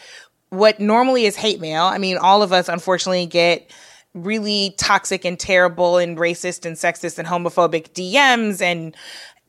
what 0.51 0.81
normally 0.81 1.25
is 1.25 1.37
hate 1.37 1.61
mail. 1.61 1.85
I 1.85 1.99
mean, 1.99 2.19
all 2.19 2.43
of 2.43 2.53
us 2.53 2.69
unfortunately 2.69 3.27
get 3.27 3.71
really 4.15 4.75
toxic 4.79 5.25
and 5.25 5.39
terrible 5.39 5.99
and 5.99 6.17
racist 6.17 6.65
and 6.65 6.77
sexist 6.77 7.19
and 7.19 7.29
homophobic 7.29 7.91
DMs 7.93 8.63
and 8.63 8.97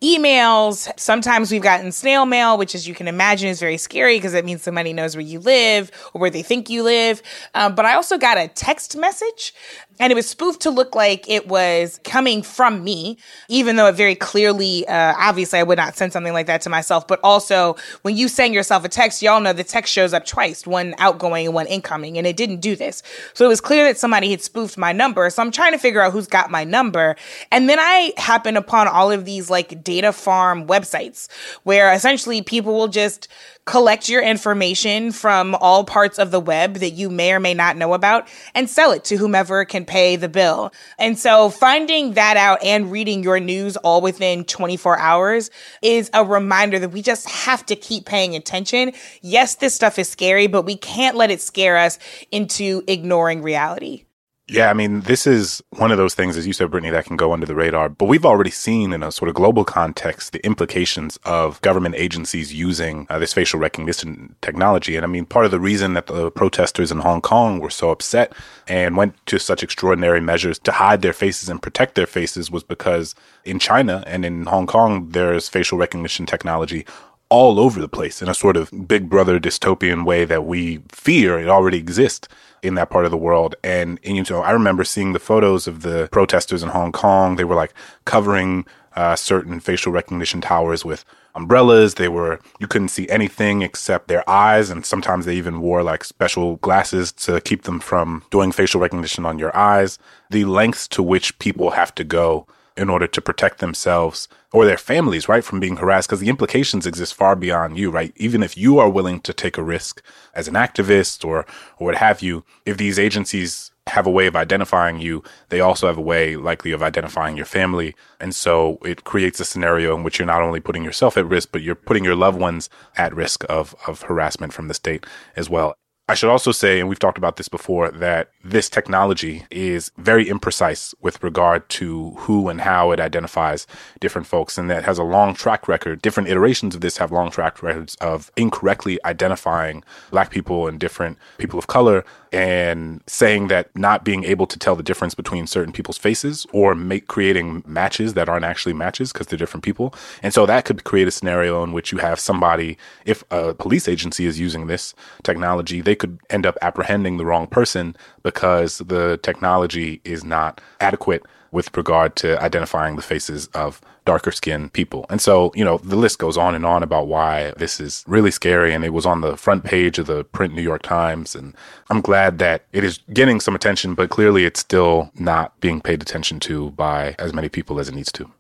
emails. 0.02 0.92
Sometimes 1.00 1.52
we've 1.52 1.62
gotten 1.62 1.92
snail 1.92 2.26
mail, 2.26 2.58
which, 2.58 2.76
as 2.76 2.88
you 2.88 2.94
can 2.94 3.08
imagine, 3.08 3.50
is 3.50 3.60
very 3.60 3.78
scary 3.78 4.18
because 4.18 4.34
it 4.34 4.46
means 4.46 4.62
somebody 4.62 4.94
knows 4.94 5.16
where 5.16 5.26
you 5.26 5.40
live 5.40 5.92
or 6.14 6.22
where 6.22 6.30
they 6.30 6.44
think 6.44 6.70
you 6.70 6.84
live. 6.84 7.22
Um, 7.54 7.76
but 7.76 7.86
I 7.86 7.96
also 7.96 8.18
got 8.18 8.38
a 8.38 8.48
text 8.48 8.96
message 8.96 9.54
and 10.00 10.12
it 10.12 10.16
was 10.16 10.28
spoofed 10.28 10.62
to 10.62 10.70
look 10.70 10.96
like 10.96 11.30
it 11.30 11.48
was 11.48 12.00
coming 12.04 12.42
from 12.42 12.84
me, 12.84 13.18
even 13.50 13.76
though 13.76 13.88
it 13.88 13.96
very 13.96 14.16
clearly, 14.16 14.88
uh, 14.88 15.14
obviously, 15.18 15.60
I 15.60 15.64
would 15.64 15.78
not 15.78 15.96
send 15.96 16.14
something 16.14 16.34
like 16.34 16.48
that 16.48 16.62
to 16.62 16.70
myself. 16.70 17.08
But 17.08 17.20
also, 17.24 17.76
when 18.04 18.16
you 18.16 18.28
send 18.28 18.54
yourself 18.54 18.86
a 18.86 18.90
text, 18.90 19.22
y'all 19.22 19.42
know 19.42 19.54
the 19.54 19.64
text 19.64 19.92
shows 19.94 20.14
up 20.14 20.26
twice 20.26 20.68
one 20.68 20.96
outgoing 21.00 21.46
and 21.46 21.56
one 21.56 21.68
incoming, 21.68 22.18
and 22.18 22.28
it 22.28 22.38
didn't 22.38 22.60
do 22.60 22.76
this. 22.76 23.04
So 23.34 23.46
it 23.46 23.50
was 23.50 23.62
clear 23.62 23.84
that 23.86 23.98
somebody 23.98 24.32
had 24.32 24.42
spoofed 24.42 24.78
my 24.78 24.92
number. 24.92 25.30
So 25.30 25.42
I'm 25.42 25.52
trying 25.52 25.72
to 25.72 25.80
figure 25.80 26.02
out 26.02 26.14
who's 26.14 26.28
got 26.28 26.52
my 26.52 26.64
number. 26.64 27.16
And 27.52 27.70
then 27.70 27.80
I 27.80 28.14
happen 28.18 28.58
upon 28.58 28.88
all 28.88 29.12
of 29.12 29.26
these 29.26 29.50
like 29.50 29.84
data 29.84 30.12
farm 30.12 30.68
websites 30.68 31.28
where 31.64 31.92
essentially 31.94 32.42
people 32.42 32.74
will 32.74 32.88
just 32.88 33.28
collect 33.68 34.08
your 34.08 34.22
information 34.24 35.12
from 35.12 35.54
all 35.56 35.84
parts 35.84 36.18
of 36.18 36.32
the 36.32 36.40
web 36.40 36.76
that 36.76 36.92
you 36.92 37.10
may 37.10 37.34
or 37.34 37.40
may 37.40 37.54
not 37.54 37.78
know 37.78 37.94
about 37.94 38.28
and 38.56 38.70
sell 38.70 38.92
it 38.94 39.04
to 39.04 39.18
whomever 39.18 39.66
can 39.66 39.86
pay 39.86 40.16
the 40.16 40.30
bill. 40.30 40.72
And 40.98 41.20
so 41.20 41.50
finding 41.50 42.14
that 42.14 42.38
out 42.38 42.64
and 42.64 42.90
reading 42.92 43.24
your 43.24 43.40
news 43.42 43.76
all 43.78 44.02
within 44.02 44.46
24 44.46 44.98
hours 44.98 45.52
is 45.82 46.10
a 46.14 46.24
reminder 46.24 46.80
that 46.80 46.90
we 46.90 47.02
just 47.02 47.30
have 47.30 47.66
to 47.66 47.76
keep 47.76 48.06
paying 48.06 48.36
attention. 48.36 48.94
Yes, 49.22 49.56
this 49.56 49.76
stuff 49.76 50.00
is 50.00 50.08
scary, 50.08 50.48
but 50.48 50.64
we 50.64 50.78
can't 50.78 51.18
let 51.18 51.30
it 51.30 51.42
scare 51.42 51.78
us 51.78 52.00
into 52.32 52.84
ignoring 52.88 53.44
reality. 53.44 54.07
Yeah, 54.50 54.70
I 54.70 54.74
mean, 54.74 55.02
this 55.02 55.28
is 55.28 55.62
one 55.72 55.92
of 55.92 55.98
those 55.98 56.16
things, 56.16 56.38
as 56.38 56.48
you 56.48 56.54
said, 56.54 56.72
Brittany, 56.72 56.90
that 56.92 57.04
can 57.04 57.18
go 57.18 57.34
under 57.34 57.46
the 57.46 57.54
radar. 57.54 57.90
But 57.90 58.06
we've 58.06 58.26
already 58.26 58.50
seen 58.50 58.94
in 58.94 59.04
a 59.04 59.12
sort 59.12 59.28
of 59.28 59.36
global 59.36 59.66
context 59.66 60.32
the 60.32 60.46
implications 60.46 61.20
of 61.26 61.60
government 61.60 61.96
agencies 61.96 62.54
using 62.54 63.08
uh, 63.10 63.20
this 63.20 63.34
facial 63.34 63.60
recognition 63.60 64.38
technology. 64.40 64.96
And 64.96 65.04
I 65.04 65.08
mean, 65.08 65.26
part 65.26 65.44
of 65.44 65.52
the 65.52 65.60
reason 65.60 65.96
that 65.96 66.08
the 66.08 66.32
protesters 66.32 66.94
in 66.94 67.00
Hong 67.00 67.20
Kong 67.20 67.60
were 67.60 67.70
so 67.70 67.90
upset 67.90 68.32
and 68.70 68.96
went 68.96 69.16
to 69.26 69.38
such 69.38 69.64
extraordinary 69.64 70.22
measures 70.22 70.60
to 70.60 70.72
hide 70.72 71.02
their 71.02 71.12
faces 71.12 71.50
and 71.50 71.62
protect 71.62 71.96
their 71.96 72.08
faces 72.08 72.50
was 72.50 72.64
because 72.64 73.16
in 73.44 73.60
China 73.60 74.02
and 74.08 74.24
in 74.24 74.46
Hong 74.46 74.66
Kong, 74.66 75.10
there's 75.10 75.50
facial 75.50 75.78
recognition 75.78 76.26
technology 76.26 76.86
all 77.30 77.60
over 77.60 77.82
the 77.82 77.90
place 77.90 78.22
in 78.22 78.30
a 78.30 78.34
sort 78.34 78.56
of 78.56 78.72
big 78.88 79.10
brother 79.10 79.42
dystopian 79.42 80.06
way 80.06 80.24
that 80.24 80.46
we 80.46 80.80
fear 80.90 81.38
it 81.38 81.50
already 81.50 81.78
exists 81.78 82.30
in 82.64 82.76
that 82.76 82.90
part 82.90 83.06
of 83.06 83.12
the 83.12 83.18
world. 83.18 83.56
And, 83.64 84.00
and 84.04 84.16
you 84.18 84.24
know, 84.30 84.42
I 84.42 84.52
remember 84.52 84.84
seeing 84.84 85.14
the 85.14 85.20
photos 85.20 85.68
of 85.68 85.82
the 85.82 86.10
protesters 86.12 86.64
in 86.64 86.70
Hong 86.70 86.92
Kong. 86.92 87.36
They 87.36 87.44
were 87.44 87.56
like 87.56 87.74
covering 88.06 88.66
uh, 88.96 89.16
certain 89.16 89.60
facial 89.60 89.92
recognition 89.92 90.42
towers 90.42 90.84
with 90.84 91.06
umbrellas. 91.36 91.96
They 91.96 92.08
were, 92.08 92.40
you 92.60 92.68
couldn't 92.68 92.88
see 92.90 93.08
anything 93.10 93.62
except 93.62 94.08
their 94.08 94.28
eyes. 94.30 94.70
And 94.70 94.86
sometimes 94.86 95.26
they 95.26 95.36
even 95.36 95.62
wore 95.62 95.84
like 95.84 96.04
special 96.04 96.56
glasses 96.58 97.12
to 97.14 97.40
keep 97.42 97.64
them 97.64 97.80
from 97.80 98.24
doing 98.32 98.52
facial 98.52 98.82
recognition 98.82 99.26
on 99.26 99.38
your 99.38 99.56
eyes. 99.56 100.00
The 100.32 100.46
lengths 100.46 100.88
to 100.90 101.04
which 101.04 101.38
people 101.40 101.72
have 101.72 101.94
to 101.96 102.04
go 102.04 102.48
in 102.78 102.90
order 102.90 103.08
to 103.08 103.22
protect 103.22 103.60
themselves 103.60 104.28
or 104.54 104.66
their 104.66 104.78
families, 104.78 105.28
right, 105.28 105.44
from 105.44 105.60
being 105.60 105.78
harassed 105.78 106.08
because 106.08 106.20
the 106.20 106.30
implications 106.30 106.86
exist 106.86 107.14
far 107.14 107.36
beyond 107.36 107.78
you, 107.78 107.90
right? 107.90 108.14
Even 108.16 108.44
if 108.44 108.58
you 108.58 108.80
are 108.80 108.90
willing 108.90 109.20
to 109.22 109.34
take 109.34 109.58
a 109.58 109.64
risk 109.64 110.02
as 110.34 110.48
an 110.48 110.54
activist 110.54 111.26
or, 111.26 111.40
or 111.78 111.88
what 111.88 111.96
have 111.96 112.22
you, 112.22 112.46
if 112.66 112.78
these 112.78 113.00
agencies 113.00 113.72
have 113.88 114.06
a 114.06 114.12
way 114.12 114.28
of 114.28 114.36
identifying 114.36 115.00
you, 115.00 115.24
they 115.50 115.60
also 115.60 115.88
have 115.88 115.98
a 115.98 116.02
way 116.02 116.36
likely 116.36 116.72
of 116.72 116.84
identifying 116.84 117.36
your 117.36 117.46
family. 117.46 117.96
And 118.20 118.36
so 118.36 118.78
it 118.84 119.04
creates 119.04 119.40
a 119.40 119.46
scenario 119.46 119.96
in 119.96 120.04
which 120.04 120.20
you're 120.20 120.26
not 120.26 120.42
only 120.42 120.60
putting 120.60 120.84
yourself 120.84 121.18
at 121.18 121.26
risk, 121.26 121.50
but 121.52 121.62
you're 121.62 121.76
putting 121.76 122.04
your 122.04 122.16
loved 122.16 122.40
ones 122.40 122.70
at 122.96 123.16
risk 123.16 123.44
of, 123.50 123.76
of 123.88 124.04
harassment 124.04 124.54
from 124.54 124.68
the 124.68 124.74
state 124.74 125.06
as 125.36 125.50
well. 125.50 125.76
I 126.10 126.16
should 126.16 126.30
also 126.30 126.54
say, 126.54 126.80
and 126.80 126.88
we've 126.88 126.98
talked 126.98 127.18
about 127.18 127.36
this 127.36 127.50
before, 127.50 127.92
that 127.92 128.32
this 128.42 128.70
technology 128.70 129.46
is 129.52 129.92
very 129.98 130.26
imprecise 130.26 130.96
with 131.02 131.22
regard 131.22 131.68
to 131.70 132.12
who 132.12 132.48
and 132.48 132.62
how 132.62 132.92
it 132.92 133.00
identifies 133.02 133.68
different 134.00 134.26
folks, 134.26 134.58
and 134.58 134.70
that 134.70 134.86
has 134.86 134.98
a 134.98 135.04
long 135.04 135.34
track 135.34 135.68
record. 135.68 136.02
Different 136.02 136.30
iterations 136.30 136.76
of 136.76 136.82
this 136.82 136.96
have 136.98 137.12
long 137.12 137.30
track 137.30 137.62
records 137.62 137.96
of 137.96 138.32
incorrectly 138.38 139.04
identifying 139.04 139.84
black 140.10 140.32
people 140.32 140.66
and 140.66 140.80
different 140.80 141.18
people 141.40 141.60
of 141.60 141.68
color 141.68 142.06
and 142.32 143.02
saying 143.08 143.48
that 143.48 143.76
not 143.76 144.04
being 144.04 144.24
able 144.24 144.48
to 144.48 144.60
tell 144.60 144.76
the 144.76 144.84
difference 144.84 145.16
between 145.16 145.48
certain 145.48 145.74
people's 145.74 145.98
faces 145.98 146.46
or 146.52 146.76
make 146.76 147.08
creating 147.08 147.64
matches 147.66 148.14
that 148.14 148.30
aren't 148.30 148.46
actually 148.46 148.74
matches 148.74 149.12
because 149.12 149.28
they're 149.28 149.38
different 149.38 149.64
people. 149.64 149.94
And 150.24 150.34
so 150.34 150.46
that 150.46 150.66
could 150.66 150.84
create 150.84 151.08
a 151.08 151.12
scenario 151.12 151.64
in 151.64 151.74
which 151.74 151.92
you 151.92 152.00
have 152.00 152.20
somebody, 152.20 152.78
if 153.06 153.24
a 153.32 153.54
police 153.54 153.88
agency 153.88 154.26
is 154.26 154.40
using 154.40 154.68
this 154.68 154.94
technology, 155.24 155.82
they 155.82 155.96
could 155.96 156.20
end 156.30 156.46
up 156.46 156.58
apprehending 156.62 157.18
the 157.18 157.26
wrong 157.26 157.48
person 157.48 157.96
because 158.24 158.80
the 158.80 159.18
technology 159.24 160.02
is 160.04 160.24
not 160.24 160.62
adequate 160.80 161.24
with 161.52 161.76
regard 161.76 162.16
to 162.18 162.42
identifying 162.42 162.96
the 162.96 163.02
faces 163.02 163.48
of 163.48 163.82
darker 164.06 164.32
skinned 164.32 164.74
people. 164.74 165.06
And 165.10 165.22
so, 165.22 165.52
you 165.54 165.66
know, 165.66 165.78
the 165.80 165.96
list 165.96 166.18
goes 166.18 166.38
on 166.38 166.56
and 166.56 166.66
on 166.66 166.82
about 166.82 167.08
why 167.08 167.52
this 167.58 167.80
is 167.80 168.04
really 168.08 168.32
scary. 168.32 168.74
And 168.74 168.86
it 168.86 168.94
was 168.94 169.06
on 169.06 169.22
the 169.22 169.36
front 169.36 169.64
page 169.64 170.00
of 170.00 170.08
the 170.08 170.24
print 170.24 170.54
New 170.54 170.62
York 170.62 170.82
Times. 170.82 171.36
And 171.36 171.54
I'm 171.90 172.02
glad 172.02 172.40
that 172.40 172.64
it 172.72 172.84
is 172.84 173.00
getting 173.14 173.40
some 173.40 173.56
attention, 173.56 173.96
but 173.96 174.10
clearly 174.10 174.46
it's 174.46 174.60
still 174.60 175.12
not 175.16 175.60
being 175.60 175.82
paid 175.82 176.02
attention 176.02 176.40
to 176.42 176.72
by 176.72 177.16
as 177.20 177.34
many 177.34 177.50
people 177.50 177.80
as 177.80 177.90
it 177.90 177.96
needs 177.96 178.12
to. 178.14 178.32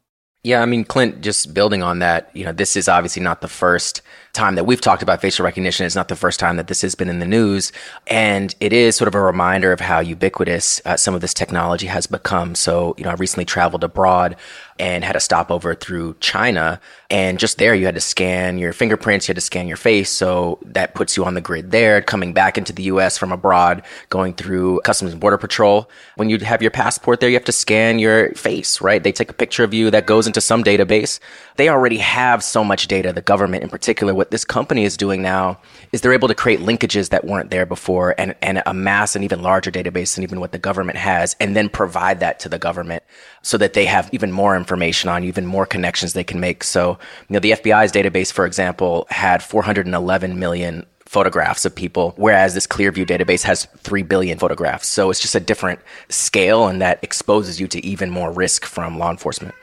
Yeah, 0.47 0.61
I 0.61 0.65
mean, 0.65 0.85
Clint, 0.85 1.19
just 1.19 1.53
building 1.53 1.83
on 1.83 1.99
that, 1.99 2.29
you 2.33 2.45
know, 2.45 2.53
this 2.53 2.77
is 2.77 2.87
obviously 2.87 3.21
not 3.21 3.41
the 3.41 3.49
first 3.49 4.01
time 4.31 4.55
that 4.55 4.65
we've 4.65 4.79
talked 4.79 5.03
about 5.03 5.19
facial 5.19 5.43
recognition. 5.43 5.85
It's 5.85 5.93
not 5.93 6.07
the 6.07 6.15
first 6.15 6.39
time 6.39 6.55
that 6.55 6.67
this 6.67 6.81
has 6.83 6.95
been 6.95 7.09
in 7.09 7.19
the 7.19 7.25
news. 7.25 7.73
And 8.05 8.55
it 8.61 8.71
is 8.71 8.95
sort 8.95 9.09
of 9.09 9.15
a 9.15 9.19
reminder 9.19 9.73
of 9.73 9.81
how 9.81 9.99
ubiquitous 9.99 10.81
uh, 10.85 10.95
some 10.95 11.13
of 11.13 11.19
this 11.19 11.33
technology 11.33 11.87
has 11.87 12.07
become. 12.07 12.55
So, 12.55 12.95
you 12.97 13.03
know, 13.03 13.09
I 13.09 13.15
recently 13.15 13.43
traveled 13.43 13.83
abroad 13.83 14.37
and 14.79 15.03
had 15.03 15.15
a 15.15 15.19
stopover 15.19 15.75
through 15.75 16.15
China. 16.19 16.79
And 17.09 17.39
just 17.39 17.57
there, 17.57 17.73
you 17.73 17.85
had 17.85 17.95
to 17.95 18.01
scan 18.01 18.57
your 18.57 18.73
fingerprints, 18.73 19.27
you 19.27 19.31
had 19.31 19.37
to 19.37 19.41
scan 19.41 19.67
your 19.67 19.77
face. 19.77 20.09
So 20.09 20.59
that 20.65 20.93
puts 20.93 21.15
you 21.15 21.25
on 21.25 21.33
the 21.33 21.41
grid 21.41 21.71
there. 21.71 22.01
Coming 22.01 22.33
back 22.33 22.57
into 22.57 22.73
the 22.73 22.83
US 22.83 23.17
from 23.17 23.31
abroad, 23.31 23.83
going 24.09 24.33
through 24.33 24.81
Customs 24.81 25.11
and 25.11 25.21
Border 25.21 25.37
Patrol. 25.37 25.89
When 26.15 26.29
you 26.29 26.37
have 26.39 26.61
your 26.61 26.71
passport 26.71 27.19
there, 27.19 27.29
you 27.29 27.35
have 27.35 27.45
to 27.45 27.51
scan 27.51 27.99
your 27.99 28.31
face, 28.33 28.81
right? 28.81 29.01
They 29.01 29.11
take 29.11 29.29
a 29.29 29.33
picture 29.33 29.63
of 29.63 29.73
you 29.73 29.89
that 29.91 30.05
goes 30.05 30.27
into 30.27 30.41
some 30.41 30.63
database. 30.63 31.19
They 31.55 31.69
already 31.69 31.97
have 31.97 32.43
so 32.43 32.63
much 32.63 32.87
data, 32.87 33.13
the 33.13 33.21
government 33.21 33.63
in 33.63 33.69
particular. 33.69 34.13
What 34.13 34.31
this 34.31 34.45
company 34.45 34.83
is 34.83 34.97
doing 34.97 35.21
now 35.21 35.59
is 35.91 36.01
they're 36.01 36.13
able 36.13 36.27
to 36.27 36.35
create 36.35 36.59
linkages 36.59 37.09
that 37.09 37.25
weren't 37.25 37.51
there 37.51 37.65
before 37.65 38.15
and, 38.17 38.35
and 38.41 38.61
amass 38.65 39.15
an 39.15 39.23
even 39.23 39.41
larger 39.41 39.71
database 39.71 40.15
than 40.15 40.23
even 40.23 40.39
what 40.39 40.51
the 40.51 40.59
government 40.59 40.97
has 40.97 41.35
and 41.39 41.55
then 41.55 41.69
provide 41.69 42.19
that 42.19 42.39
to 42.39 42.49
the 42.49 42.59
government 42.59 43.03
so 43.47 43.57
that 43.57 43.71
they 43.71 43.85
have 43.85 44.09
even 44.11 44.29
more 44.29 44.57
information 44.57 45.09
on 45.09 45.23
even 45.23 45.45
more 45.45 45.65
connections 45.65 46.11
they 46.11 46.23
can 46.23 46.37
make. 46.37 46.65
So, 46.65 46.99
you 47.29 47.33
know, 47.33 47.39
the 47.39 47.51
FBI's 47.51 47.93
database, 47.93 48.29
for 48.29 48.45
example, 48.45 49.07
had 49.09 49.41
411 49.41 50.37
million 50.37 50.85
photographs 51.05 51.63
of 51.63 51.73
people, 51.73 52.13
whereas 52.17 52.55
this 52.55 52.67
Clearview 52.67 53.05
database 53.07 53.43
has 53.43 53.63
3 53.77 54.03
billion 54.03 54.37
photographs. 54.37 54.89
So 54.89 55.09
it's 55.09 55.21
just 55.21 55.33
a 55.33 55.39
different 55.39 55.79
scale 56.09 56.67
and 56.67 56.81
that 56.81 57.01
exposes 57.01 57.57
you 57.57 57.69
to 57.69 57.85
even 57.85 58.09
more 58.09 58.33
risk 58.33 58.65
from 58.65 58.99
law 58.99 59.11
enforcement. 59.11 59.55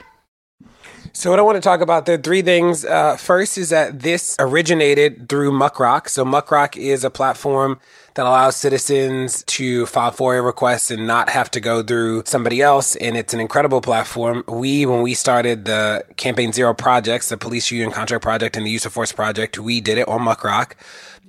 So, 1.13 1.31
what 1.31 1.39
I 1.39 1.43
want 1.43 1.57
to 1.57 1.61
talk 1.61 1.81
about, 1.81 2.09
are 2.09 2.17
three 2.17 2.43
things. 2.43 2.85
Uh, 2.85 3.17
first 3.17 3.57
is 3.57 3.69
that 3.69 4.01
this 4.01 4.35
originated 4.41 5.29
through 5.29 5.53
Muckrock. 5.53 6.09
So, 6.09 6.25
Muckrock 6.25 6.77
is 6.77 7.05
a 7.05 7.11
platform 7.11 7.79
that 8.15 8.27
allows 8.27 8.57
citizens 8.57 9.43
to 9.45 9.87
file 9.87 10.13
FOIA 10.13 10.45
requests 10.45 10.91
and 10.91 11.07
not 11.07 11.29
have 11.29 11.51
to 11.51 11.61
go 11.61 11.83
through 11.83 12.23
somebody 12.27 12.63
else. 12.63 12.95
And 12.97 13.17
it's 13.17 13.35
an 13.35 13.41
incredible 13.41 13.81
platform. 13.81 14.45
We, 14.47 14.87
when 14.87 15.03
we 15.03 15.15
started 15.15 15.65
the 15.65 16.05
Campaign 16.17 16.53
Zero 16.53 16.75
projects, 16.75 17.29
the 17.29 17.37
Police 17.37 17.71
Union 17.71 17.91
Contract 17.91 18.23
Project 18.23 18.57
and 18.57 18.65
the 18.65 18.71
Use 18.71 18.87
of 18.87 18.93
Force 18.93 19.13
Project, 19.13 19.59
we 19.59 19.81
did 19.81 19.99
it 19.99 20.09
on 20.09 20.21
Muckrock 20.21 20.73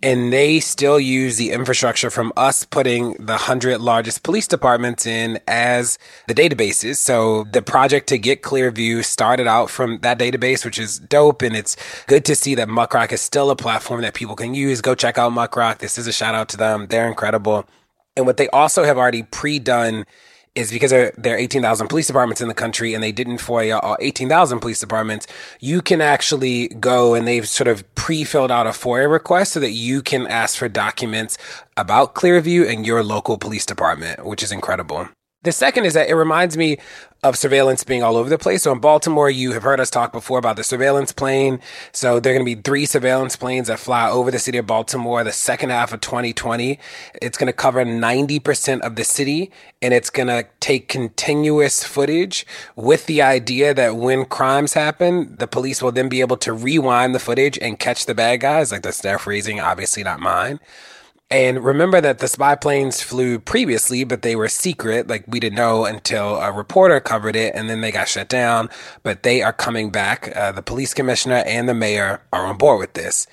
and 0.03 0.31
they 0.31 0.59
still 0.59 0.99
use 0.99 1.37
the 1.37 1.51
infrastructure 1.51 2.09
from 2.09 2.31
us 2.37 2.65
putting 2.65 3.13
the 3.13 3.33
100 3.33 3.79
largest 3.79 4.23
police 4.23 4.47
departments 4.47 5.05
in 5.05 5.39
as 5.47 5.97
the 6.27 6.33
databases. 6.33 6.97
So 6.97 7.45
the 7.45 7.61
project 7.61 8.07
to 8.09 8.17
get 8.17 8.41
Clearview 8.41 9.03
started 9.03 9.47
out 9.47 9.69
from 9.69 9.99
that 9.99 10.19
database, 10.19 10.65
which 10.65 10.77
is 10.77 10.99
dope. 10.99 11.41
And 11.41 11.55
it's 11.55 11.75
good 12.07 12.25
to 12.25 12.35
see 12.35 12.55
that 12.55 12.67
Muckrock 12.67 13.11
is 13.11 13.21
still 13.21 13.49
a 13.49 13.55
platform 13.55 14.01
that 14.01 14.13
people 14.13 14.35
can 14.35 14.53
use. 14.53 14.81
Go 14.81 14.95
check 14.95 15.17
out 15.17 15.31
Muckrock. 15.31 15.79
This 15.79 15.97
is 15.97 16.07
a 16.07 16.13
shout 16.13 16.35
out 16.35 16.49
to 16.49 16.57
them. 16.57 16.87
They're 16.87 17.07
incredible. 17.07 17.65
And 18.17 18.25
what 18.25 18.37
they 18.37 18.47
also 18.49 18.83
have 18.83 18.97
already 18.97 19.23
pre 19.23 19.59
done 19.59 20.05
is 20.55 20.71
because 20.71 20.91
there, 20.91 21.13
there 21.17 21.35
are 21.35 21.37
18,000 21.37 21.87
police 21.87 22.07
departments 22.07 22.41
in 22.41 22.47
the 22.47 22.53
country 22.53 22.93
and 22.93 23.03
they 23.03 23.11
didn't 23.11 23.37
FOIA 23.37 23.79
all 23.83 23.97
18,000 23.99 24.59
police 24.59 24.79
departments, 24.79 25.27
you 25.59 25.81
can 25.81 26.01
actually 26.01 26.69
go 26.69 27.13
and 27.13 27.27
they've 27.27 27.47
sort 27.47 27.67
of 27.67 27.83
pre-filled 27.95 28.51
out 28.51 28.65
a 28.65 28.71
FOIA 28.71 29.11
request 29.11 29.53
so 29.53 29.59
that 29.59 29.71
you 29.71 30.01
can 30.01 30.25
ask 30.27 30.57
for 30.57 30.69
documents 30.69 31.37
about 31.75 32.15
Clearview 32.15 32.67
and 32.67 32.85
your 32.85 33.03
local 33.03 33.37
police 33.37 33.65
department, 33.65 34.25
which 34.25 34.41
is 34.41 34.51
incredible. 34.51 35.09
The 35.45 35.51
second 35.51 35.85
is 35.85 35.93
that 35.93 36.09
it 36.09 36.15
reminds 36.15 36.57
me 36.57 36.77
of 37.21 37.37
surveillance 37.37 37.83
being 37.83 38.01
all 38.01 38.17
over 38.17 38.29
the 38.29 38.37
place. 38.39 38.63
So 38.63 38.71
in 38.71 38.79
Baltimore, 38.79 39.29
you 39.29 39.53
have 39.53 39.61
heard 39.61 39.79
us 39.79 39.91
talk 39.91 40.11
before 40.11 40.39
about 40.39 40.55
the 40.55 40.63
surveillance 40.63 41.11
plane. 41.11 41.59
So 41.91 42.19
there 42.19 42.33
are 42.33 42.35
going 42.35 42.45
to 42.45 42.55
be 42.55 42.59
three 42.59 42.87
surveillance 42.87 43.35
planes 43.35 43.67
that 43.67 43.77
fly 43.77 44.09
over 44.09 44.31
the 44.31 44.39
city 44.39 44.57
of 44.57 44.65
Baltimore 44.65 45.23
the 45.23 45.31
second 45.31 45.69
half 45.69 45.93
of 45.93 46.01
2020. 46.01 46.79
It's 47.21 47.37
going 47.37 47.45
to 47.47 47.53
cover 47.53 47.85
90% 47.85 48.81
of 48.81 48.95
the 48.95 49.03
city 49.03 49.51
and 49.83 49.93
it's 49.93 50.09
going 50.09 50.29
to 50.29 50.47
take 50.59 50.87
continuous 50.87 51.83
footage 51.83 52.45
with 52.75 53.05
the 53.05 53.21
idea 53.21 53.73
that 53.75 53.95
when 53.95 54.25
crimes 54.25 54.73
happen, 54.73 55.35
the 55.37 55.47
police 55.47 55.81
will 55.81 55.91
then 55.91 56.09
be 56.09 56.21
able 56.21 56.37
to 56.37 56.53
rewind 56.53 57.13
the 57.13 57.19
footage 57.19 57.59
and 57.59 57.77
catch 57.77 58.07
the 58.07 58.15
bad 58.15 58.41
guys. 58.41 58.71
Like 58.71 58.81
that's 58.81 59.01
their 59.01 59.19
phrasing, 59.19 59.59
obviously 59.59 60.03
not 60.03 60.19
mine. 60.19 60.59
And 61.31 61.65
remember 61.65 62.01
that 62.01 62.19
the 62.19 62.27
spy 62.27 62.53
planes 62.53 63.01
flew 63.01 63.39
previously, 63.39 64.03
but 64.03 64.21
they 64.21 64.35
were 64.35 64.47
secret. 64.47 65.07
Like 65.07 65.23
we 65.27 65.39
didn't 65.39 65.57
know 65.57 65.83
until 65.83 66.35
a 66.35 66.51
reporter 66.51 66.99
covered 66.99 67.35
it 67.35 67.55
and 67.55 67.67
then 67.67 67.81
they 67.81 67.91
got 67.91 68.07
shut 68.07 68.29
down. 68.29 68.69
But 69.01 69.23
they 69.23 69.41
are 69.41 69.51
coming 69.51 69.89
back. 69.89 70.31
Uh, 70.35 70.51
the 70.51 70.61
police 70.61 70.93
commissioner 70.93 71.41
and 71.47 71.67
the 71.67 71.73
mayor 71.73 72.21
are 72.31 72.45
on 72.45 72.57
board 72.57 72.79
with 72.79 72.93
this. 72.93 73.25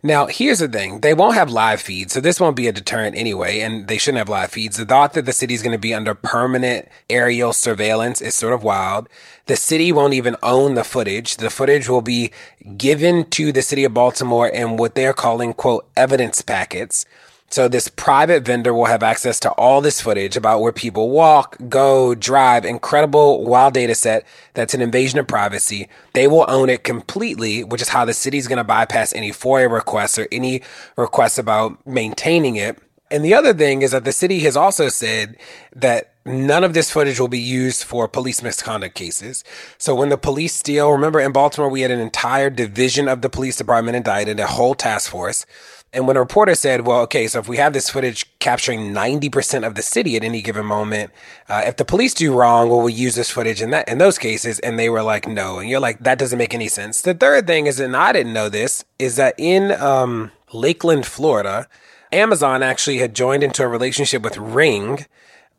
Now, 0.00 0.26
here's 0.26 0.60
the 0.60 0.68
thing. 0.68 1.00
They 1.00 1.12
won't 1.12 1.34
have 1.34 1.50
live 1.50 1.80
feeds. 1.80 2.12
So 2.12 2.20
this 2.20 2.38
won't 2.38 2.54
be 2.54 2.68
a 2.68 2.72
deterrent 2.72 3.16
anyway. 3.16 3.58
And 3.58 3.88
they 3.88 3.98
shouldn't 3.98 4.18
have 4.18 4.28
live 4.28 4.52
feeds. 4.52 4.76
The 4.76 4.86
thought 4.86 5.14
that 5.14 5.26
the 5.26 5.32
city 5.32 5.52
is 5.52 5.62
going 5.62 5.72
to 5.72 5.78
be 5.78 5.92
under 5.92 6.14
permanent 6.14 6.86
aerial 7.10 7.52
surveillance 7.52 8.20
is 8.20 8.36
sort 8.36 8.54
of 8.54 8.62
wild. 8.62 9.08
The 9.46 9.56
city 9.56 9.90
won't 9.90 10.14
even 10.14 10.36
own 10.44 10.74
the 10.74 10.84
footage. 10.84 11.38
The 11.38 11.50
footage 11.50 11.88
will 11.88 12.00
be 12.00 12.30
given 12.76 13.28
to 13.30 13.50
the 13.50 13.62
city 13.62 13.82
of 13.82 13.92
Baltimore 13.92 14.46
in 14.46 14.76
what 14.76 14.94
they're 14.94 15.12
calling, 15.12 15.52
quote, 15.52 15.90
evidence 15.96 16.42
packets. 16.42 17.04
So 17.50 17.66
this 17.66 17.88
private 17.88 18.44
vendor 18.44 18.72
will 18.72 18.84
have 18.84 19.02
access 19.02 19.40
to 19.40 19.50
all 19.52 19.80
this 19.80 20.00
footage 20.00 20.36
about 20.36 20.60
where 20.60 20.70
people 20.70 21.10
walk, 21.10 21.56
go, 21.68 22.14
drive, 22.14 22.64
incredible 22.64 23.44
wild 23.44 23.74
data 23.74 23.96
set 23.96 24.24
that's 24.54 24.72
an 24.72 24.80
invasion 24.80 25.18
of 25.18 25.26
privacy. 25.26 25.88
They 26.12 26.28
will 26.28 26.44
own 26.46 26.70
it 26.70 26.84
completely, 26.84 27.64
which 27.64 27.82
is 27.82 27.88
how 27.88 28.04
the 28.04 28.14
city's 28.14 28.46
going 28.46 28.58
to 28.58 28.64
bypass 28.64 29.12
any 29.12 29.32
FOIA 29.32 29.70
requests 29.70 30.16
or 30.16 30.28
any 30.30 30.62
requests 30.96 31.38
about 31.38 31.84
maintaining 31.84 32.54
it. 32.54 32.78
And 33.10 33.24
the 33.24 33.34
other 33.34 33.52
thing 33.52 33.82
is 33.82 33.90
that 33.90 34.04
the 34.04 34.12
city 34.12 34.38
has 34.40 34.56
also 34.56 34.88
said 34.88 35.36
that 35.74 36.14
none 36.24 36.62
of 36.62 36.74
this 36.74 36.92
footage 36.92 37.18
will 37.18 37.26
be 37.26 37.40
used 37.40 37.82
for 37.82 38.06
police 38.06 38.42
misconduct 38.42 38.94
cases. 38.94 39.42
So 39.78 39.96
when 39.96 40.10
the 40.10 40.16
police 40.16 40.54
steal, 40.54 40.92
remember 40.92 41.18
in 41.18 41.32
Baltimore, 41.32 41.68
we 41.68 41.80
had 41.80 41.90
an 41.90 41.98
entire 41.98 42.50
division 42.50 43.08
of 43.08 43.22
the 43.22 43.28
police 43.28 43.56
department 43.56 43.96
indicted, 43.96 44.38
a 44.38 44.46
whole 44.46 44.76
task 44.76 45.10
force. 45.10 45.44
And 45.92 46.06
when 46.06 46.16
a 46.16 46.20
reporter 46.20 46.54
said, 46.54 46.86
well, 46.86 47.00
okay, 47.02 47.26
so 47.26 47.40
if 47.40 47.48
we 47.48 47.56
have 47.56 47.72
this 47.72 47.90
footage 47.90 48.24
capturing 48.38 48.94
90% 48.94 49.66
of 49.66 49.74
the 49.74 49.82
city 49.82 50.16
at 50.16 50.22
any 50.22 50.40
given 50.40 50.64
moment, 50.64 51.10
uh, 51.48 51.62
if 51.66 51.76
the 51.76 51.84
police 51.84 52.14
do 52.14 52.32
wrong, 52.32 52.68
will 52.68 52.82
we 52.82 52.92
use 52.92 53.16
this 53.16 53.30
footage 53.30 53.60
in 53.60 53.70
that, 53.70 53.88
in 53.88 53.98
those 53.98 54.16
cases? 54.16 54.60
And 54.60 54.78
they 54.78 54.88
were 54.88 55.02
like, 55.02 55.26
no. 55.26 55.58
And 55.58 55.68
you're 55.68 55.80
like, 55.80 55.98
that 56.00 56.18
doesn't 56.18 56.38
make 56.38 56.54
any 56.54 56.68
sense. 56.68 57.02
The 57.02 57.14
third 57.14 57.48
thing 57.48 57.66
is, 57.66 57.80
and 57.80 57.96
I 57.96 58.12
didn't 58.12 58.32
know 58.32 58.48
this, 58.48 58.84
is 59.00 59.16
that 59.16 59.34
in, 59.36 59.72
um, 59.72 60.30
Lakeland, 60.52 61.06
Florida, 61.06 61.68
Amazon 62.12 62.62
actually 62.62 62.98
had 62.98 63.14
joined 63.14 63.42
into 63.42 63.62
a 63.62 63.68
relationship 63.68 64.22
with 64.22 64.36
Ring 64.36 65.06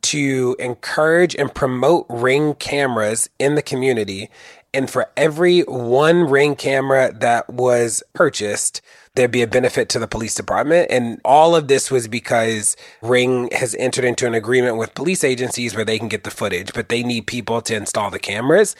to 0.03 0.55
encourage 0.59 1.35
and 1.35 1.53
promote 1.53 2.05
Ring 2.09 2.55
cameras 2.55 3.29
in 3.39 3.55
the 3.55 3.61
community. 3.61 4.29
And 4.73 4.89
for 4.89 5.09
every 5.15 5.61
one 5.61 6.23
Ring 6.29 6.55
camera 6.55 7.11
that 7.13 7.50
was 7.50 8.03
purchased, 8.13 8.81
there'd 9.15 9.32
be 9.32 9.41
a 9.41 9.48
benefit 9.48 9.89
to 9.89 10.00
the 10.00 10.08
police 10.08 10.36
department. 10.36 10.88
And 10.89 11.20
all 11.25 11.56
of 11.56 11.68
this 11.68 11.91
was 11.91 12.08
because 12.08 12.75
Ring 13.01 13.50
has 13.51 13.75
entered 13.75 14.06
into 14.06 14.27
an 14.27 14.34
agreement 14.34 14.77
with 14.77 14.96
police 14.96 15.24
agencies 15.24 15.75
where 15.75 15.86
they 15.86 16.00
can 16.00 16.08
get 16.08 16.24
the 16.24 16.32
footage, 16.32 16.74
but 16.74 16.89
they 16.89 17.03
need 17.03 17.27
people 17.27 17.62
to 17.63 17.75
install 17.75 18.10
the 18.10 18.20
cameras. 18.20 18.75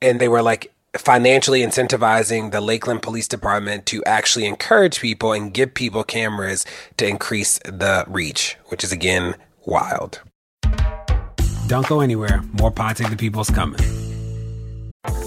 And 0.00 0.20
they 0.20 0.28
were 0.28 0.42
like, 0.42 0.72
financially 0.96 1.60
incentivizing 1.60 2.50
the 2.50 2.60
Lakeland 2.60 3.02
Police 3.02 3.28
Department 3.28 3.84
to 3.86 4.02
actually 4.04 4.46
encourage 4.46 5.00
people 5.00 5.32
and 5.32 5.52
give 5.52 5.74
people 5.74 6.02
cameras 6.02 6.64
to 6.96 7.06
increase 7.06 7.58
the 7.58 8.04
reach, 8.08 8.56
which 8.66 8.82
is 8.82 8.90
again 8.90 9.34
wild. 9.66 10.22
Don't 11.66 11.86
go 11.86 12.00
anywhere. 12.00 12.42
More 12.52 12.70
Pod 12.70 12.96
Save 12.96 13.10
the 13.10 13.16
People's 13.16 13.50
coming. 13.50 14.07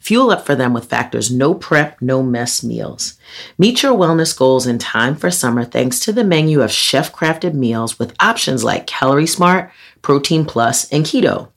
Fuel 0.00 0.30
up 0.30 0.46
for 0.46 0.54
them 0.54 0.72
with 0.72 0.86
Factor's 0.86 1.30
no 1.30 1.54
prep, 1.54 2.00
no 2.00 2.22
mess 2.22 2.64
meals. 2.64 3.18
Meet 3.58 3.82
your 3.82 3.96
wellness 3.96 4.36
goals 4.36 4.66
in 4.66 4.78
time 4.78 5.14
for 5.14 5.30
summer 5.30 5.64
thanks 5.64 6.00
to 6.00 6.12
the 6.12 6.24
menu 6.24 6.62
of 6.62 6.72
chef 6.72 7.12
crafted 7.12 7.54
meals 7.54 7.98
with 7.98 8.16
options 8.18 8.64
like 8.64 8.86
Calorie 8.86 9.26
Smart, 9.26 9.70
Protein 10.00 10.46
Plus, 10.46 10.90
and 10.90 11.04
Keto. 11.04 11.50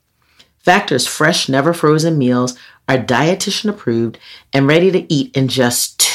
Factor's 0.58 1.06
fresh, 1.06 1.48
never 1.48 1.72
frozen 1.72 2.18
meals 2.18 2.56
are 2.86 2.98
dietitian 2.98 3.70
approved 3.70 4.18
and 4.52 4.66
ready 4.66 4.90
to 4.90 5.12
eat 5.12 5.34
in 5.34 5.48
just 5.48 5.98
two 5.98 6.13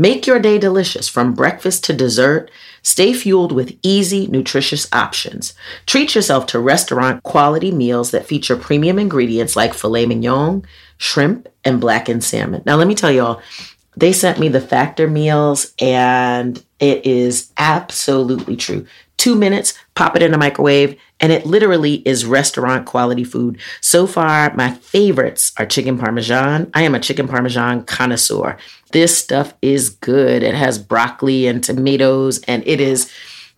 Make 0.00 0.26
your 0.26 0.38
day 0.38 0.56
delicious 0.56 1.10
from 1.10 1.34
breakfast 1.34 1.84
to 1.84 1.92
dessert. 1.92 2.50
Stay 2.80 3.12
fueled 3.12 3.52
with 3.52 3.76
easy, 3.82 4.28
nutritious 4.28 4.88
options. 4.94 5.52
Treat 5.84 6.14
yourself 6.14 6.46
to 6.46 6.58
restaurant 6.58 7.22
quality 7.22 7.70
meals 7.70 8.10
that 8.12 8.24
feature 8.24 8.56
premium 8.56 8.98
ingredients 8.98 9.56
like 9.56 9.74
filet 9.74 10.06
mignon, 10.06 10.64
shrimp, 10.96 11.48
and 11.66 11.82
blackened 11.82 12.24
salmon. 12.24 12.62
Now, 12.64 12.76
let 12.76 12.88
me 12.88 12.94
tell 12.94 13.10
y'all, 13.10 13.42
they 13.94 14.14
sent 14.14 14.38
me 14.38 14.48
the 14.48 14.62
factor 14.62 15.06
meals, 15.06 15.74
and 15.78 16.64
it 16.78 17.04
is 17.04 17.52
absolutely 17.58 18.56
true. 18.56 18.86
Two 19.18 19.34
minutes, 19.34 19.74
pop 19.94 20.16
it 20.16 20.22
in 20.22 20.30
the 20.30 20.38
microwave, 20.38 20.98
and 21.20 21.30
it 21.30 21.44
literally 21.44 21.96
is 22.08 22.24
restaurant 22.24 22.86
quality 22.86 23.24
food. 23.24 23.58
So 23.82 24.06
far, 24.06 24.54
my 24.54 24.72
favorites 24.72 25.52
are 25.58 25.66
chicken 25.66 25.98
parmesan. 25.98 26.70
I 26.72 26.84
am 26.84 26.94
a 26.94 27.00
chicken 27.00 27.28
parmesan 27.28 27.84
connoisseur. 27.84 28.56
This 28.92 29.16
stuff 29.16 29.54
is 29.62 29.90
good. 29.90 30.42
It 30.42 30.54
has 30.54 30.78
broccoli 30.78 31.46
and 31.46 31.62
tomatoes, 31.62 32.40
and 32.46 32.66
it 32.66 32.80
is 32.80 33.10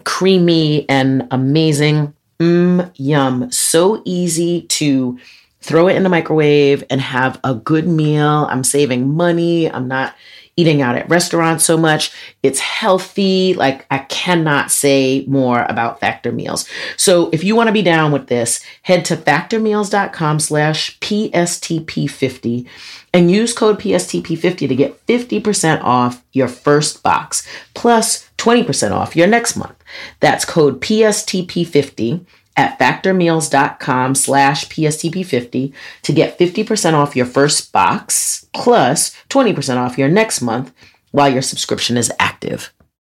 creamy 0.05 0.89
and 0.89 1.27
amazing. 1.31 2.15
Mmm, 2.39 2.91
yum. 2.97 3.51
So 3.51 4.03
easy 4.05 4.63
to 4.63 5.19
throw 5.61 5.89
it 5.89 5.97
in 5.97 6.03
the 6.03 6.09
microwave 6.09 6.85
and 6.91 7.01
have 7.01 7.39
a 7.45 7.55
good 7.55 7.87
meal. 7.87 8.47
I'm 8.51 8.65
saving 8.65 9.09
money. 9.09 9.71
I'm 9.71 9.89
not 9.89 10.15
eating 10.57 10.83
out 10.83 10.97
at 10.97 11.09
restaurants 11.09 11.65
so 11.65 11.79
much. 11.79 12.13
It's 12.43 12.61
healthy. 12.61 13.55
Like 13.55 13.87
I 13.91 13.99
cannot 13.99 14.71
say 14.71 15.25
more 15.27 15.63
about 15.63 16.01
Factor 16.01 16.31
Meals. 16.31 16.69
So 16.97 17.31
if 17.31 17.43
you 17.43 17.57
want 17.57 17.69
to 17.69 17.73
be 17.73 17.83
down 17.83 18.13
with 18.13 18.27
this, 18.27 18.61
head 18.83 19.05
to 19.07 19.17
factormeals.com 19.17 20.41
slash 20.41 20.99
PSTP50 20.99 22.67
and 23.13 23.31
use 23.31 23.53
code 23.53 23.79
PSTP50 23.79 24.69
to 24.69 24.75
get 24.75 25.07
50% 25.07 25.83
off 25.83 26.25
your 26.33 26.49
first 26.49 27.03
box 27.03 27.47
plus 27.75 28.31
20% 28.39 28.93
off 28.93 29.15
your 29.15 29.27
next 29.27 29.57
month. 29.57 29.77
That's 30.21 30.45
code 30.45 30.81
PSTP50 30.81 32.25
at 32.57 32.79
factormeals.com 32.79 34.15
slash 34.15 34.67
PSTP50 34.67 35.73
to 36.03 36.13
get 36.13 36.39
50% 36.39 36.95
off 36.95 37.17
your 37.17 37.27
first 37.27 37.73
box 37.73 38.47
plus 38.53 39.17
20% 39.31 39.77
off 39.77 39.99
your 39.99 40.09
next 40.09 40.43
month 40.43 40.73
while 41.11 41.33
your 41.33 41.43
subscription 41.43 41.97
is 41.97 42.13
active. 42.19 42.73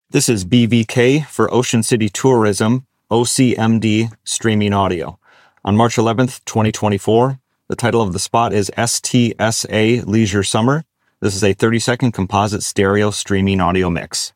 This 0.10 0.28
is 0.28 0.44
BVK 0.44 1.26
for 1.28 1.54
Ocean 1.54 1.84
City 1.84 2.10
Tourism, 2.10 2.86
OCMD 3.12 4.12
Streaming 4.24 4.74
Audio. 4.74 5.20
On 5.64 5.76
March 5.76 5.98
11th, 5.98 6.44
2024, 6.46 7.40
the 7.70 7.76
title 7.76 8.02
of 8.02 8.14
the 8.14 8.20
spot 8.20 8.52
is 8.52 8.72
STSA 8.76 10.06
Leisure 10.08 10.44
Summer. 10.44 10.84
This 11.22 11.36
is 11.36 11.44
a 11.44 11.54
30 11.54 11.78
second 11.80 12.12
composite 12.14 12.64
stereo 12.64 13.12
streaming 13.12 13.62
audio 13.62 13.92
mix. 13.92 14.34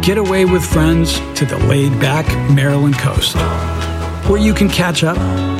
Get 0.00 0.16
away 0.16 0.44
with 0.44 0.64
friends 0.64 1.18
to 1.34 1.44
the 1.44 1.58
laid 1.66 1.90
back 2.00 2.26
Maryland 2.52 2.96
coast, 2.98 3.34
where 4.28 4.40
you 4.40 4.54
can 4.54 4.68
catch 4.68 5.02
up 5.02 5.16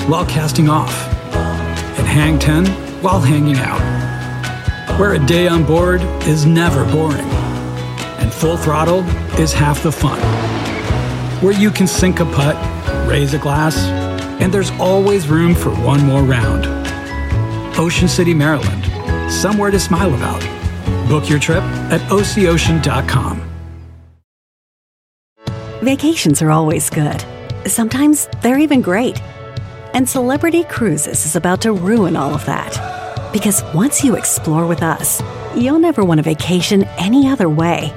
while 0.09 0.25
casting 0.27 0.69
off 0.69 0.95
and 1.35 2.07
hang 2.07 2.39
10 2.39 2.67
while 3.03 3.21
hanging 3.21 3.57
out, 3.57 3.81
where 4.99 5.15
a 5.15 5.27
day 5.27 5.49
on 5.49 5.65
board 5.65 6.01
is 6.23 6.47
never 6.47 6.85
boring 6.93 7.27
and 8.19 8.33
full 8.33 8.57
throttle 8.57 9.01
is 9.41 9.53
half 9.53 9.83
the 9.83 9.91
fun, 9.91 10.21
where 11.43 11.53
you 11.53 11.73
can 11.73 11.89
sink 11.89 12.21
a 12.21 12.25
putt, 12.27 12.55
raise 13.09 13.35
a 13.35 13.39
glass, 13.39 14.12
and 14.43 14.53
there's 14.53 14.73
always 14.73 15.29
room 15.29 15.55
for 15.55 15.71
one 15.71 16.05
more 16.05 16.23
round. 16.23 16.67
Ocean 17.79 18.09
City, 18.09 18.35
Maryland, 18.35 19.33
somewhere 19.33 19.71
to 19.71 19.79
smile 19.79 20.13
about. 20.15 20.41
Book 21.09 21.31
your 21.31 21.39
trip 21.39 21.63
at 21.93 22.01
OCOcean.com. 22.11 23.49
Vacations 25.83 26.43
are 26.43 26.51
always 26.51 26.91
good. 26.91 27.25
Sometimes 27.67 28.29
they're 28.43 28.59
even 28.59 28.83
great. 28.83 29.21
And 29.95 30.09
Celebrity 30.09 30.65
Cruises 30.65 31.25
is 31.25 31.37
about 31.37 31.61
to 31.63 31.73
ruin 31.73 32.17
all 32.17 32.35
of 32.35 32.45
that. 32.47 33.33
Because 33.33 33.63
once 33.75 34.03
you 34.03 34.17
explore 34.17 34.67
with 34.67 34.83
us, 34.83 35.23
you'll 35.57 35.79
never 35.79 36.05
want 36.05 36.19
a 36.19 36.23
vacation 36.23 36.83
any 36.99 37.29
other 37.29 37.49
way. 37.49 37.93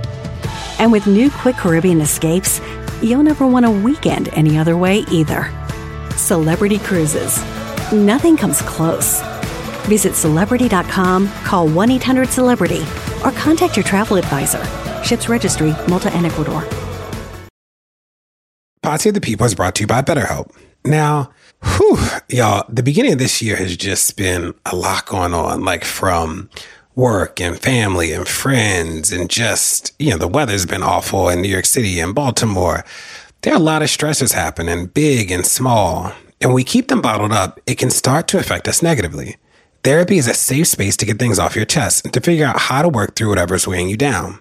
And 0.78 0.92
with 0.92 1.08
new 1.08 1.32
Quick 1.32 1.56
Caribbean 1.56 2.02
escapes, 2.02 2.62
you'll 3.02 3.24
never 3.24 3.48
want 3.48 3.66
a 3.66 3.72
weekend 3.72 4.30
any 4.34 4.58
other 4.58 4.78
way 4.78 5.00
either. 5.12 5.52
Celebrity 6.18 6.80
Cruises. 6.80 7.42
Nothing 7.92 8.36
comes 8.38 8.62
close. 8.62 9.22
Visit 9.86 10.16
celebrity.com, 10.16 11.30
call 11.44 11.68
1 11.68 11.92
800 11.92 12.30
Celebrity, 12.30 12.82
or 13.24 13.32
contact 13.32 13.78
your 13.78 13.84
travel 13.84 14.18
advisor. 14.18 14.64
Ships 15.04 15.30
Registry, 15.30 15.76
Malta 15.88 16.12
and 16.14 16.26
Ecuador. 16.26 16.68
Pod 18.82 19.02
Save 19.02 19.16
the 19.16 19.22
People 19.22 19.46
is 19.48 19.56
brought 19.56 19.74
to 19.76 19.84
you 19.84 19.88
by 19.88 20.02
BetterHelp. 20.04 20.52
Now, 20.86 21.32
whew, 21.64 21.98
y'all, 22.30 22.66
the 22.70 22.84
beginning 22.84 23.14
of 23.14 23.20
this 23.20 23.42
year 23.42 23.56
has 23.56 23.76
just 23.76 24.16
been 24.16 24.54
a 24.66 24.76
lot 24.76 25.08
going 25.08 25.34
on, 25.34 25.66
like 25.66 25.84
from 25.84 26.50
work 26.94 27.42
and 27.42 27.60
family 27.60 28.12
and 28.14 28.28
friends, 28.28 29.12
and 29.12 29.28
just, 29.30 29.94
you 29.98 30.12
know, 30.12 30.18
the 30.18 30.28
weather's 30.28 30.68
been 30.68 30.84
awful 30.84 31.30
in 31.30 31.42
New 31.42 31.50
York 31.50 31.66
City 31.66 32.00
and 32.00 32.14
Baltimore. 32.14 32.86
There 33.46 33.54
are 33.54 33.58
a 33.58 33.60
lot 33.60 33.84
of 33.84 33.92
stresses 33.92 34.32
happening, 34.32 34.88
big 34.88 35.30
and 35.30 35.46
small. 35.46 36.12
And 36.42 36.52
we 36.52 36.64
keep 36.64 36.88
them 36.88 37.00
bottled 37.00 37.32
up, 37.32 37.60
it 37.68 37.78
can 37.78 37.92
start 37.92 38.28
to 38.30 38.40
affect 38.40 38.68
us 38.68 38.82
negatively. 38.82 39.38
Therapy 39.84 40.18
is 40.18 40.28
a 40.28 40.34
safe 40.34 40.66
space 40.66 40.98
to 40.98 41.06
get 41.06 41.20
things 41.20 41.38
off 41.38 41.56
your 41.56 41.64
chest 41.64 42.06
and 42.06 42.14
to 42.16 42.22
figure 42.22 42.48
out 42.48 42.60
how 42.60 42.82
to 42.82 42.90
work 42.90 43.16
through 43.16 43.30
whatever's 43.30 43.68
weighing 43.68 43.88
you 43.88 43.98
down. 43.98 44.40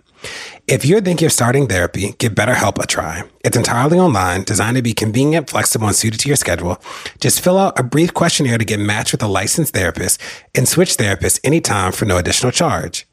If 0.67 0.87
you're 0.87 1.03
thinking 1.03 1.27
of 1.27 1.33
starting 1.33 1.67
therapy, 1.67 2.15
give 2.17 2.33
BetterHelp 2.33 2.83
a 2.83 2.87
try. 2.87 3.25
It's 3.45 3.59
entirely 3.59 3.99
online, 3.99 4.45
designed 4.45 4.79
to 4.79 4.83
be 4.83 4.95
convenient, 4.95 5.51
flexible, 5.51 5.87
and 5.87 5.95
suited 5.95 6.21
to 6.21 6.29
your 6.29 6.37
schedule. 6.37 6.81
Just 7.21 7.43
fill 7.43 7.59
out 7.59 7.79
a 7.79 7.83
brief 7.83 8.15
questionnaire 8.15 8.57
to 8.57 8.65
get 8.65 8.81
matched 8.81 9.13
with 9.13 9.23
a 9.23 9.29
licensed 9.29 9.75
therapist 9.75 10.19
and 10.55 10.67
switch 10.67 10.97
therapists 10.97 11.41
anytime 11.45 11.93
for 11.93 12.07
no 12.07 12.17
additional 12.17 12.53
charge. 12.53 13.07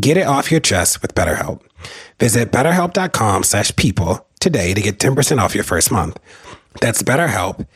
Get 0.00 0.16
it 0.16 0.26
off 0.26 0.50
your 0.50 0.60
chest 0.60 1.02
with 1.02 1.14
BetterHelp. 1.14 1.60
Visit 2.18 2.50
betterhelp.com 2.50 3.42
slash 3.42 3.76
people 3.76 4.26
today 4.46 4.72
to 4.72 4.80
get 4.80 5.00
10% 5.00 5.38
off 5.38 5.56
your 5.56 5.64
first 5.64 5.90
month. 5.90 6.20
That's 6.80 7.02
BetterHelp, 7.02 7.66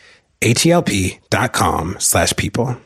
H-E-L-P 0.41 1.19
dot 1.29 1.53
com 1.53 1.97
slash 1.99 2.33
people. 2.37 2.77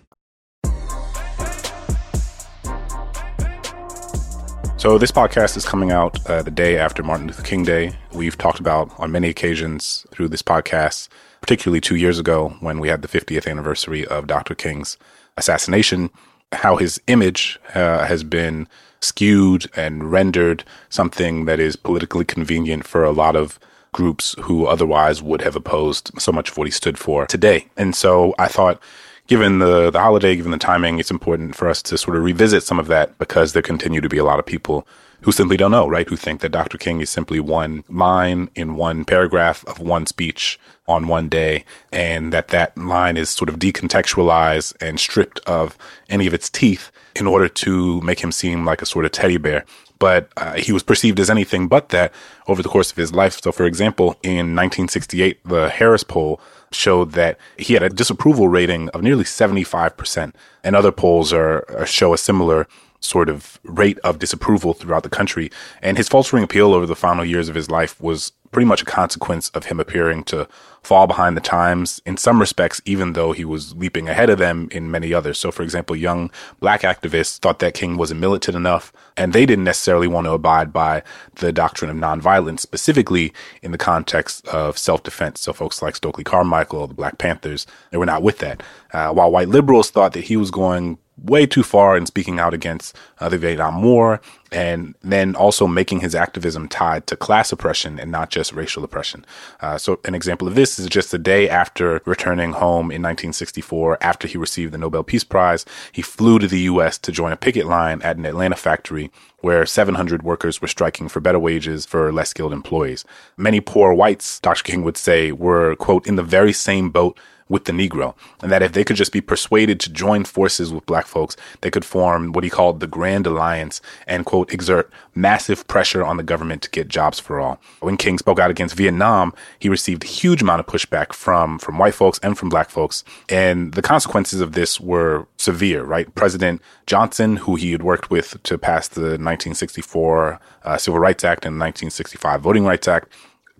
So 4.78 4.96
this 4.96 5.12
podcast 5.12 5.58
is 5.58 5.66
coming 5.66 5.92
out 5.92 6.18
uh, 6.30 6.42
the 6.42 6.50
day 6.50 6.78
after 6.78 7.02
Martin 7.02 7.26
Luther 7.26 7.42
King 7.42 7.64
Day. 7.64 7.92
We've 8.14 8.38
talked 8.38 8.58
about 8.58 8.90
on 8.98 9.12
many 9.12 9.28
occasions 9.28 10.06
through 10.10 10.28
this 10.28 10.42
podcast, 10.42 11.08
particularly 11.42 11.82
two 11.82 11.96
years 11.96 12.18
ago 12.18 12.56
when 12.60 12.80
we 12.80 12.88
had 12.88 13.02
the 13.02 13.08
50th 13.08 13.46
anniversary 13.46 14.06
of 14.06 14.26
Dr. 14.26 14.54
King's 14.54 14.96
assassination, 15.36 16.08
how 16.52 16.76
his 16.76 17.02
image 17.06 17.60
uh, 17.74 18.06
has 18.06 18.24
been 18.24 18.66
skewed 19.02 19.70
and 19.76 20.10
rendered 20.10 20.64
something 20.88 21.44
that 21.44 21.60
is 21.60 21.76
politically 21.76 22.24
convenient 22.24 22.86
for 22.86 23.04
a 23.04 23.12
lot 23.12 23.36
of 23.36 23.58
groups 23.94 24.34
who 24.42 24.66
otherwise 24.66 25.22
would 25.22 25.40
have 25.40 25.56
opposed 25.56 26.10
so 26.18 26.30
much 26.30 26.50
of 26.50 26.58
what 26.58 26.66
he 26.66 26.70
stood 26.70 26.98
for 26.98 27.26
today. 27.26 27.66
And 27.78 27.94
so 27.96 28.34
I 28.38 28.48
thought 28.48 28.82
given 29.26 29.60
the, 29.60 29.90
the 29.90 30.00
holiday, 30.00 30.36
given 30.36 30.52
the 30.52 30.58
timing, 30.58 30.98
it's 30.98 31.10
important 31.10 31.54
for 31.54 31.68
us 31.68 31.80
to 31.82 31.96
sort 31.96 32.16
of 32.16 32.22
revisit 32.22 32.62
some 32.62 32.78
of 32.78 32.88
that 32.88 33.16
because 33.18 33.52
there 33.52 33.62
continue 33.62 34.02
to 34.02 34.08
be 34.08 34.18
a 34.18 34.24
lot 34.24 34.38
of 34.38 34.44
people 34.44 34.86
who 35.22 35.32
simply 35.32 35.56
don't 35.56 35.70
know, 35.70 35.88
right? 35.88 36.06
Who 36.08 36.16
think 36.16 36.42
that 36.42 36.52
Dr. 36.52 36.76
King 36.76 37.00
is 37.00 37.08
simply 37.08 37.40
one 37.40 37.82
line 37.88 38.50
in 38.54 38.76
one 38.76 39.06
paragraph 39.06 39.64
of 39.64 39.78
one 39.78 40.04
speech 40.04 40.58
on 40.86 41.08
one 41.08 41.30
day 41.30 41.64
and 41.90 42.30
that 42.32 42.48
that 42.48 42.76
line 42.76 43.16
is 43.16 43.30
sort 43.30 43.48
of 43.48 43.58
decontextualized 43.58 44.74
and 44.82 45.00
stripped 45.00 45.40
of 45.46 45.78
any 46.10 46.26
of 46.26 46.34
its 46.34 46.50
teeth 46.50 46.90
in 47.16 47.26
order 47.26 47.48
to 47.48 48.02
make 48.02 48.20
him 48.20 48.32
seem 48.32 48.66
like 48.66 48.82
a 48.82 48.86
sort 48.86 49.06
of 49.06 49.12
teddy 49.12 49.38
bear. 49.38 49.64
But 49.98 50.28
uh, 50.36 50.54
he 50.54 50.72
was 50.72 50.82
perceived 50.82 51.20
as 51.20 51.30
anything 51.30 51.68
but 51.68 51.90
that 51.90 52.12
over 52.48 52.62
the 52.62 52.68
course 52.68 52.90
of 52.90 52.96
his 52.96 53.12
life. 53.12 53.40
So, 53.42 53.52
for 53.52 53.64
example, 53.64 54.16
in 54.22 54.54
1968, 54.54 55.44
the 55.44 55.68
Harris 55.68 56.04
poll 56.04 56.40
showed 56.72 57.12
that 57.12 57.38
he 57.56 57.74
had 57.74 57.82
a 57.82 57.88
disapproval 57.88 58.48
rating 58.48 58.88
of 58.90 59.02
nearly 59.02 59.24
75%. 59.24 60.34
And 60.62 60.76
other 60.76 60.92
polls 60.92 61.32
are, 61.32 61.64
are 61.70 61.86
show 61.86 62.12
a 62.12 62.18
similar 62.18 62.66
sort 63.00 63.28
of 63.28 63.60
rate 63.64 63.98
of 64.00 64.18
disapproval 64.18 64.72
throughout 64.72 65.02
the 65.02 65.08
country. 65.08 65.50
And 65.82 65.96
his 65.96 66.08
faltering 66.08 66.42
appeal 66.42 66.74
over 66.74 66.86
the 66.86 66.96
final 66.96 67.24
years 67.24 67.48
of 67.48 67.54
his 67.54 67.70
life 67.70 68.00
was 68.00 68.32
pretty 68.54 68.66
much 68.66 68.82
a 68.82 68.86
consequence 68.86 69.50
of 69.50 69.66
him 69.66 69.80
appearing 69.80 70.24
to 70.24 70.48
fall 70.82 71.06
behind 71.06 71.36
the 71.36 71.40
times 71.40 72.00
in 72.06 72.16
some 72.16 72.38
respects, 72.38 72.80
even 72.84 73.14
though 73.14 73.32
he 73.32 73.44
was 73.44 73.74
leaping 73.74 74.08
ahead 74.08 74.30
of 74.30 74.38
them 74.38 74.68
in 74.70 74.90
many 74.90 75.12
others. 75.12 75.38
So, 75.38 75.50
for 75.50 75.62
example, 75.62 75.96
young 75.96 76.30
black 76.60 76.82
activists 76.82 77.38
thought 77.38 77.58
that 77.58 77.74
King 77.74 77.96
wasn't 77.96 78.20
militant 78.20 78.56
enough, 78.56 78.92
and 79.16 79.32
they 79.32 79.44
didn't 79.44 79.64
necessarily 79.64 80.06
want 80.06 80.26
to 80.26 80.32
abide 80.32 80.72
by 80.72 81.02
the 81.36 81.52
doctrine 81.52 81.90
of 81.90 81.96
nonviolence, 81.96 82.60
specifically 82.60 83.32
in 83.60 83.72
the 83.72 83.78
context 83.78 84.46
of 84.48 84.78
self 84.78 85.02
defense. 85.02 85.40
So, 85.40 85.52
folks 85.52 85.82
like 85.82 85.96
Stokely 85.96 86.24
Carmichael, 86.24 86.86
the 86.86 86.94
Black 86.94 87.18
Panthers, 87.18 87.66
they 87.90 87.96
were 87.96 88.06
not 88.06 88.22
with 88.22 88.38
that. 88.38 88.62
Uh, 88.92 89.12
while 89.12 89.32
white 89.32 89.48
liberals 89.48 89.90
thought 89.90 90.12
that 90.12 90.24
he 90.24 90.36
was 90.36 90.52
going 90.52 90.98
way 91.16 91.46
too 91.46 91.62
far 91.62 91.96
in 91.96 92.06
speaking 92.06 92.38
out 92.38 92.54
against 92.54 92.96
uh, 93.20 93.28
the 93.28 93.38
Vietnam 93.38 93.82
War 93.82 94.20
and 94.54 94.94
then 95.02 95.34
also 95.34 95.66
making 95.66 96.00
his 96.00 96.14
activism 96.14 96.68
tied 96.68 97.06
to 97.08 97.16
class 97.16 97.50
oppression 97.50 97.98
and 97.98 98.10
not 98.10 98.30
just 98.30 98.52
racial 98.52 98.84
oppression. 98.84 99.24
Uh, 99.60 99.76
so, 99.76 99.98
an 100.04 100.14
example 100.14 100.46
of 100.46 100.54
this 100.54 100.78
is 100.78 100.86
just 100.86 101.10
the 101.10 101.18
day 101.18 101.48
after 101.48 102.00
returning 102.04 102.52
home 102.52 102.86
in 102.86 103.02
1964, 103.02 103.98
after 104.00 104.28
he 104.28 104.38
received 104.38 104.72
the 104.72 104.78
Nobel 104.78 105.02
Peace 105.02 105.24
Prize, 105.24 105.64
he 105.90 106.02
flew 106.02 106.38
to 106.38 106.46
the 106.46 106.60
U.S. 106.60 106.98
to 106.98 107.10
join 107.10 107.32
a 107.32 107.36
picket 107.36 107.66
line 107.66 108.00
at 108.02 108.16
an 108.16 108.26
Atlanta 108.26 108.56
factory 108.56 109.10
where 109.40 109.66
700 109.66 110.22
workers 110.22 110.62
were 110.62 110.68
striking 110.68 111.08
for 111.08 111.20
better 111.20 111.38
wages 111.38 111.84
for 111.84 112.12
less 112.12 112.30
skilled 112.30 112.52
employees. 112.52 113.04
Many 113.36 113.60
poor 113.60 113.92
whites, 113.92 114.40
Dr. 114.40 114.62
King 114.62 114.82
would 114.84 114.96
say, 114.96 115.32
were, 115.32 115.74
quote, 115.76 116.06
in 116.06 116.16
the 116.16 116.22
very 116.22 116.52
same 116.52 116.90
boat 116.90 117.18
with 117.48 117.64
the 117.64 117.72
Negro, 117.72 118.14
and 118.40 118.50
that 118.50 118.62
if 118.62 118.72
they 118.72 118.84
could 118.84 118.96
just 118.96 119.12
be 119.12 119.20
persuaded 119.20 119.78
to 119.80 119.90
join 119.90 120.24
forces 120.24 120.72
with 120.72 120.86
black 120.86 121.06
folks, 121.06 121.36
they 121.60 121.70
could 121.70 121.84
form 121.84 122.32
what 122.32 122.44
he 122.44 122.50
called 122.50 122.80
the 122.80 122.86
Grand 122.86 123.26
Alliance 123.26 123.80
and, 124.06 124.24
quote, 124.24 124.52
exert 124.52 124.90
massive 125.14 125.66
pressure 125.68 126.02
on 126.02 126.16
the 126.16 126.22
government 126.22 126.62
to 126.62 126.70
get 126.70 126.88
jobs 126.88 127.20
for 127.20 127.40
all. 127.40 127.60
When 127.80 127.96
King 127.96 128.18
spoke 128.18 128.38
out 128.38 128.50
against 128.50 128.76
Vietnam, 128.76 129.34
he 129.58 129.68
received 129.68 130.04
a 130.04 130.08
huge 130.08 130.42
amount 130.42 130.60
of 130.60 130.66
pushback 130.66 131.12
from, 131.12 131.58
from 131.58 131.78
white 131.78 131.94
folks 131.94 132.18
and 132.22 132.36
from 132.36 132.48
black 132.48 132.70
folks. 132.70 133.04
And 133.28 133.74
the 133.74 133.82
consequences 133.82 134.40
of 134.40 134.52
this 134.52 134.80
were 134.80 135.26
severe, 135.36 135.84
right? 135.84 136.12
President 136.14 136.62
Johnson, 136.86 137.36
who 137.36 137.56
he 137.56 137.72
had 137.72 137.82
worked 137.82 138.10
with 138.10 138.42
to 138.42 138.58
pass 138.58 138.88
the 138.88 139.00
1964 139.00 140.40
uh, 140.64 140.78
Civil 140.78 141.00
Rights 141.00 141.24
Act 141.24 141.44
and 141.44 141.58
1965 141.58 142.40
Voting 142.40 142.64
Rights 142.64 142.88
Act, 142.88 143.08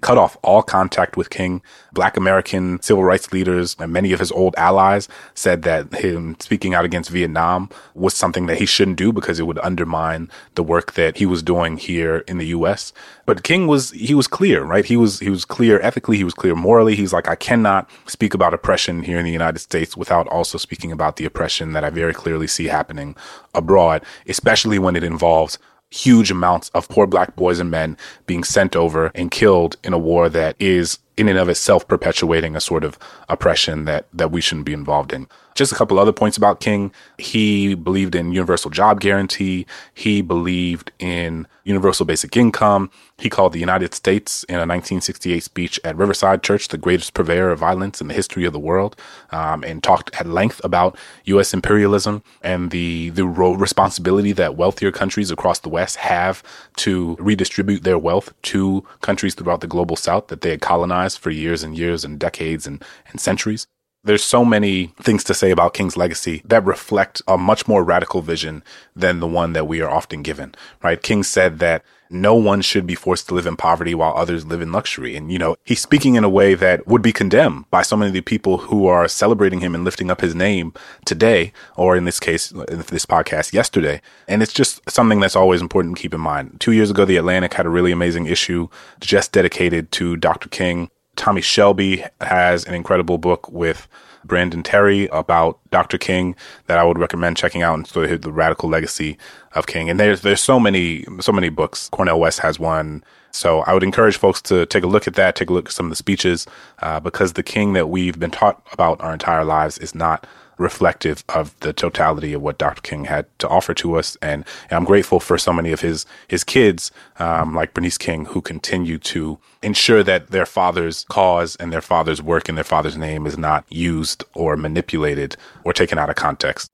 cut 0.00 0.18
off 0.18 0.36
all 0.42 0.62
contact 0.62 1.16
with 1.16 1.30
King. 1.30 1.62
Black 1.92 2.16
American 2.16 2.82
civil 2.82 3.04
rights 3.04 3.32
leaders 3.32 3.76
and 3.78 3.92
many 3.92 4.12
of 4.12 4.20
his 4.20 4.32
old 4.32 4.54
allies 4.58 5.08
said 5.34 5.62
that 5.62 5.94
him 5.94 6.36
speaking 6.40 6.74
out 6.74 6.84
against 6.84 7.10
Vietnam 7.10 7.70
was 7.94 8.14
something 8.14 8.46
that 8.46 8.58
he 8.58 8.66
shouldn't 8.66 8.98
do 8.98 9.12
because 9.12 9.40
it 9.40 9.46
would 9.46 9.58
undermine 9.60 10.28
the 10.56 10.62
work 10.62 10.92
that 10.92 11.16
he 11.16 11.26
was 11.26 11.42
doing 11.42 11.78
here 11.78 12.18
in 12.28 12.38
the 12.38 12.48
US. 12.48 12.92
But 13.24 13.44
King 13.44 13.66
was 13.66 13.92
he 13.92 14.14
was 14.14 14.26
clear, 14.26 14.62
right? 14.62 14.84
He 14.84 14.96
was 14.96 15.20
he 15.20 15.30
was 15.30 15.44
clear 15.44 15.80
ethically, 15.80 16.16
he 16.16 16.24
was 16.24 16.34
clear 16.34 16.54
morally. 16.54 16.96
He's 16.96 17.12
like 17.12 17.28
I 17.28 17.36
cannot 17.36 17.88
speak 18.06 18.34
about 18.34 18.52
oppression 18.52 19.02
here 19.02 19.18
in 19.18 19.24
the 19.24 19.32
United 19.32 19.60
States 19.60 19.96
without 19.96 20.26
also 20.28 20.58
speaking 20.58 20.92
about 20.92 21.16
the 21.16 21.24
oppression 21.24 21.72
that 21.72 21.84
I 21.84 21.90
very 21.90 22.12
clearly 22.12 22.46
see 22.46 22.66
happening 22.66 23.16
abroad, 23.54 24.02
especially 24.26 24.78
when 24.78 24.96
it 24.96 25.04
involves 25.04 25.58
huge 25.94 26.30
amounts 26.30 26.70
of 26.70 26.88
poor 26.88 27.06
black 27.06 27.36
boys 27.36 27.60
and 27.60 27.70
men 27.70 27.96
being 28.26 28.42
sent 28.42 28.74
over 28.74 29.12
and 29.14 29.30
killed 29.30 29.76
in 29.84 29.92
a 29.92 29.98
war 29.98 30.28
that 30.28 30.56
is 30.58 30.98
in 31.16 31.28
and 31.28 31.38
of 31.38 31.48
itself 31.48 31.86
perpetuating 31.86 32.56
a 32.56 32.60
sort 32.60 32.82
of 32.82 32.98
oppression 33.28 33.84
that 33.84 34.06
that 34.12 34.32
we 34.32 34.40
shouldn't 34.40 34.66
be 34.66 34.72
involved 34.72 35.12
in. 35.12 35.28
Just 35.54 35.70
a 35.70 35.76
couple 35.76 36.00
other 36.00 36.12
points 36.12 36.36
about 36.36 36.58
King. 36.58 36.92
He 37.16 37.74
believed 37.74 38.16
in 38.16 38.32
universal 38.32 38.70
job 38.70 39.00
guarantee. 39.00 39.66
He 39.92 40.20
believed 40.20 40.90
in 40.98 41.46
universal 41.62 42.04
basic 42.04 42.36
income. 42.36 42.90
He 43.18 43.30
called 43.30 43.52
the 43.52 43.60
United 43.60 43.94
States 43.94 44.42
in 44.44 44.56
a 44.56 44.66
1968 44.66 45.42
speech 45.42 45.80
at 45.84 45.96
Riverside 45.96 46.42
Church 46.42 46.68
the 46.68 46.76
greatest 46.76 47.14
purveyor 47.14 47.50
of 47.50 47.60
violence 47.60 48.00
in 48.00 48.08
the 48.08 48.14
history 48.14 48.44
of 48.44 48.52
the 48.52 48.58
world, 48.58 48.96
um, 49.30 49.62
and 49.62 49.82
talked 49.82 50.14
at 50.20 50.26
length 50.26 50.60
about 50.64 50.98
U.S. 51.24 51.54
imperialism 51.54 52.22
and 52.42 52.70
the 52.70 53.10
the 53.10 53.26
responsibility 53.26 54.32
that 54.32 54.56
wealthier 54.56 54.90
countries 54.90 55.30
across 55.30 55.60
the 55.60 55.68
West 55.68 55.96
have 55.96 56.42
to 56.76 57.16
redistribute 57.20 57.84
their 57.84 57.98
wealth 57.98 58.34
to 58.42 58.84
countries 59.00 59.34
throughout 59.34 59.60
the 59.60 59.66
global 59.66 59.96
South 59.96 60.28
that 60.28 60.40
they 60.40 60.50
had 60.50 60.60
colonized 60.60 61.18
for 61.18 61.30
years 61.30 61.62
and 61.62 61.78
years 61.78 62.04
and 62.04 62.18
decades 62.18 62.66
and, 62.66 62.84
and 63.10 63.20
centuries 63.20 63.66
there's 64.04 64.22
so 64.22 64.44
many 64.44 64.92
things 65.00 65.24
to 65.24 65.34
say 65.34 65.50
about 65.50 65.74
King's 65.74 65.96
legacy 65.96 66.42
that 66.44 66.64
reflect 66.64 67.22
a 67.26 67.38
much 67.38 67.66
more 67.66 67.82
radical 67.82 68.22
vision 68.22 68.62
than 68.94 69.20
the 69.20 69.26
one 69.26 69.54
that 69.54 69.66
we 69.66 69.80
are 69.80 69.90
often 69.90 70.22
given, 70.22 70.54
right? 70.82 71.02
King 71.02 71.22
said 71.22 71.58
that 71.58 71.82
no 72.10 72.34
one 72.34 72.60
should 72.60 72.86
be 72.86 72.94
forced 72.94 73.26
to 73.28 73.34
live 73.34 73.46
in 73.46 73.56
poverty 73.56 73.94
while 73.94 74.14
others 74.14 74.46
live 74.46 74.60
in 74.60 74.70
luxury. 74.70 75.16
And, 75.16 75.32
you 75.32 75.38
know, 75.38 75.56
he's 75.64 75.80
speaking 75.80 76.14
in 76.14 76.22
a 76.22 76.28
way 76.28 76.54
that 76.54 76.86
would 76.86 77.02
be 77.02 77.12
condemned 77.12 77.68
by 77.70 77.82
so 77.82 77.96
many 77.96 78.08
of 78.08 78.14
the 78.14 78.20
people 78.20 78.58
who 78.58 78.86
are 78.86 79.08
celebrating 79.08 79.60
him 79.60 79.74
and 79.74 79.84
lifting 79.84 80.10
up 80.10 80.20
his 80.20 80.34
name 80.34 80.72
today, 81.04 81.52
or 81.76 81.96
in 81.96 82.04
this 82.04 82.20
case, 82.20 82.52
in 82.52 82.78
this 82.88 83.06
podcast 83.06 83.52
yesterday. 83.52 84.00
And 84.28 84.42
it's 84.42 84.52
just 84.52 84.88
something 84.88 85.18
that's 85.18 85.36
always 85.36 85.60
important 85.60 85.96
to 85.96 86.02
keep 86.02 86.14
in 86.14 86.20
mind. 86.20 86.60
Two 86.60 86.72
years 86.72 86.90
ago, 86.90 87.04
The 87.04 87.16
Atlantic 87.16 87.54
had 87.54 87.66
a 87.66 87.70
really 87.70 87.90
amazing 87.90 88.26
issue 88.26 88.68
just 89.00 89.32
dedicated 89.32 89.90
to 89.92 90.16
Dr. 90.16 90.48
King 90.48 90.90
Tommy 91.16 91.40
Shelby 91.40 92.04
has 92.20 92.64
an 92.64 92.74
incredible 92.74 93.18
book 93.18 93.50
with 93.50 93.88
Brandon 94.24 94.62
Terry 94.62 95.06
about 95.08 95.58
Dr. 95.70 95.98
King 95.98 96.34
that 96.66 96.78
I 96.78 96.84
would 96.84 96.98
recommend 96.98 97.36
checking 97.36 97.62
out 97.62 97.74
and 97.74 97.86
sort 97.86 98.10
of 98.10 98.22
the 98.22 98.32
radical 98.32 98.68
legacy 98.68 99.18
of 99.52 99.66
King. 99.66 99.90
And 99.90 100.00
there's 100.00 100.22
there's 100.22 100.40
so 100.40 100.58
many 100.58 101.04
so 101.20 101.32
many 101.32 101.48
books. 101.48 101.88
Cornel 101.90 102.18
West 102.18 102.40
has 102.40 102.58
one. 102.58 103.04
So 103.30 103.60
I 103.62 103.74
would 103.74 103.82
encourage 103.82 104.16
folks 104.16 104.40
to 104.42 104.64
take 104.66 104.84
a 104.84 104.86
look 104.86 105.08
at 105.08 105.14
that, 105.14 105.34
take 105.34 105.50
a 105.50 105.52
look 105.52 105.66
at 105.66 105.72
some 105.72 105.86
of 105.86 105.90
the 105.90 105.96
speeches, 105.96 106.46
uh, 106.82 107.00
because 107.00 107.32
the 107.32 107.42
King 107.42 107.72
that 107.72 107.88
we've 107.88 108.18
been 108.18 108.30
taught 108.30 108.64
about 108.72 109.00
our 109.00 109.12
entire 109.12 109.44
lives 109.44 109.76
is 109.78 109.92
not 109.92 110.24
reflective 110.58 111.24
of 111.28 111.58
the 111.60 111.72
totality 111.72 112.32
of 112.32 112.42
what 112.42 112.58
Dr. 112.58 112.82
King 112.82 113.04
had 113.04 113.26
to 113.38 113.48
offer 113.48 113.74
to 113.74 113.96
us. 113.96 114.16
And, 114.22 114.44
and 114.70 114.76
I'm 114.76 114.84
grateful 114.84 115.20
for 115.20 115.38
so 115.38 115.52
many 115.52 115.72
of 115.72 115.80
his, 115.80 116.06
his 116.28 116.44
kids, 116.44 116.90
um, 117.18 117.54
like 117.54 117.74
Bernice 117.74 117.98
King, 117.98 118.26
who 118.26 118.40
continue 118.40 118.98
to 118.98 119.38
ensure 119.62 120.02
that 120.02 120.28
their 120.28 120.46
father's 120.46 121.04
cause 121.08 121.56
and 121.56 121.72
their 121.72 121.80
father's 121.80 122.22
work 122.22 122.48
and 122.48 122.56
their 122.56 122.64
father's 122.64 122.96
name 122.96 123.26
is 123.26 123.38
not 123.38 123.64
used 123.68 124.24
or 124.34 124.56
manipulated 124.56 125.36
or 125.64 125.72
taken 125.72 125.98
out 125.98 126.10
of 126.10 126.16
context. 126.16 126.70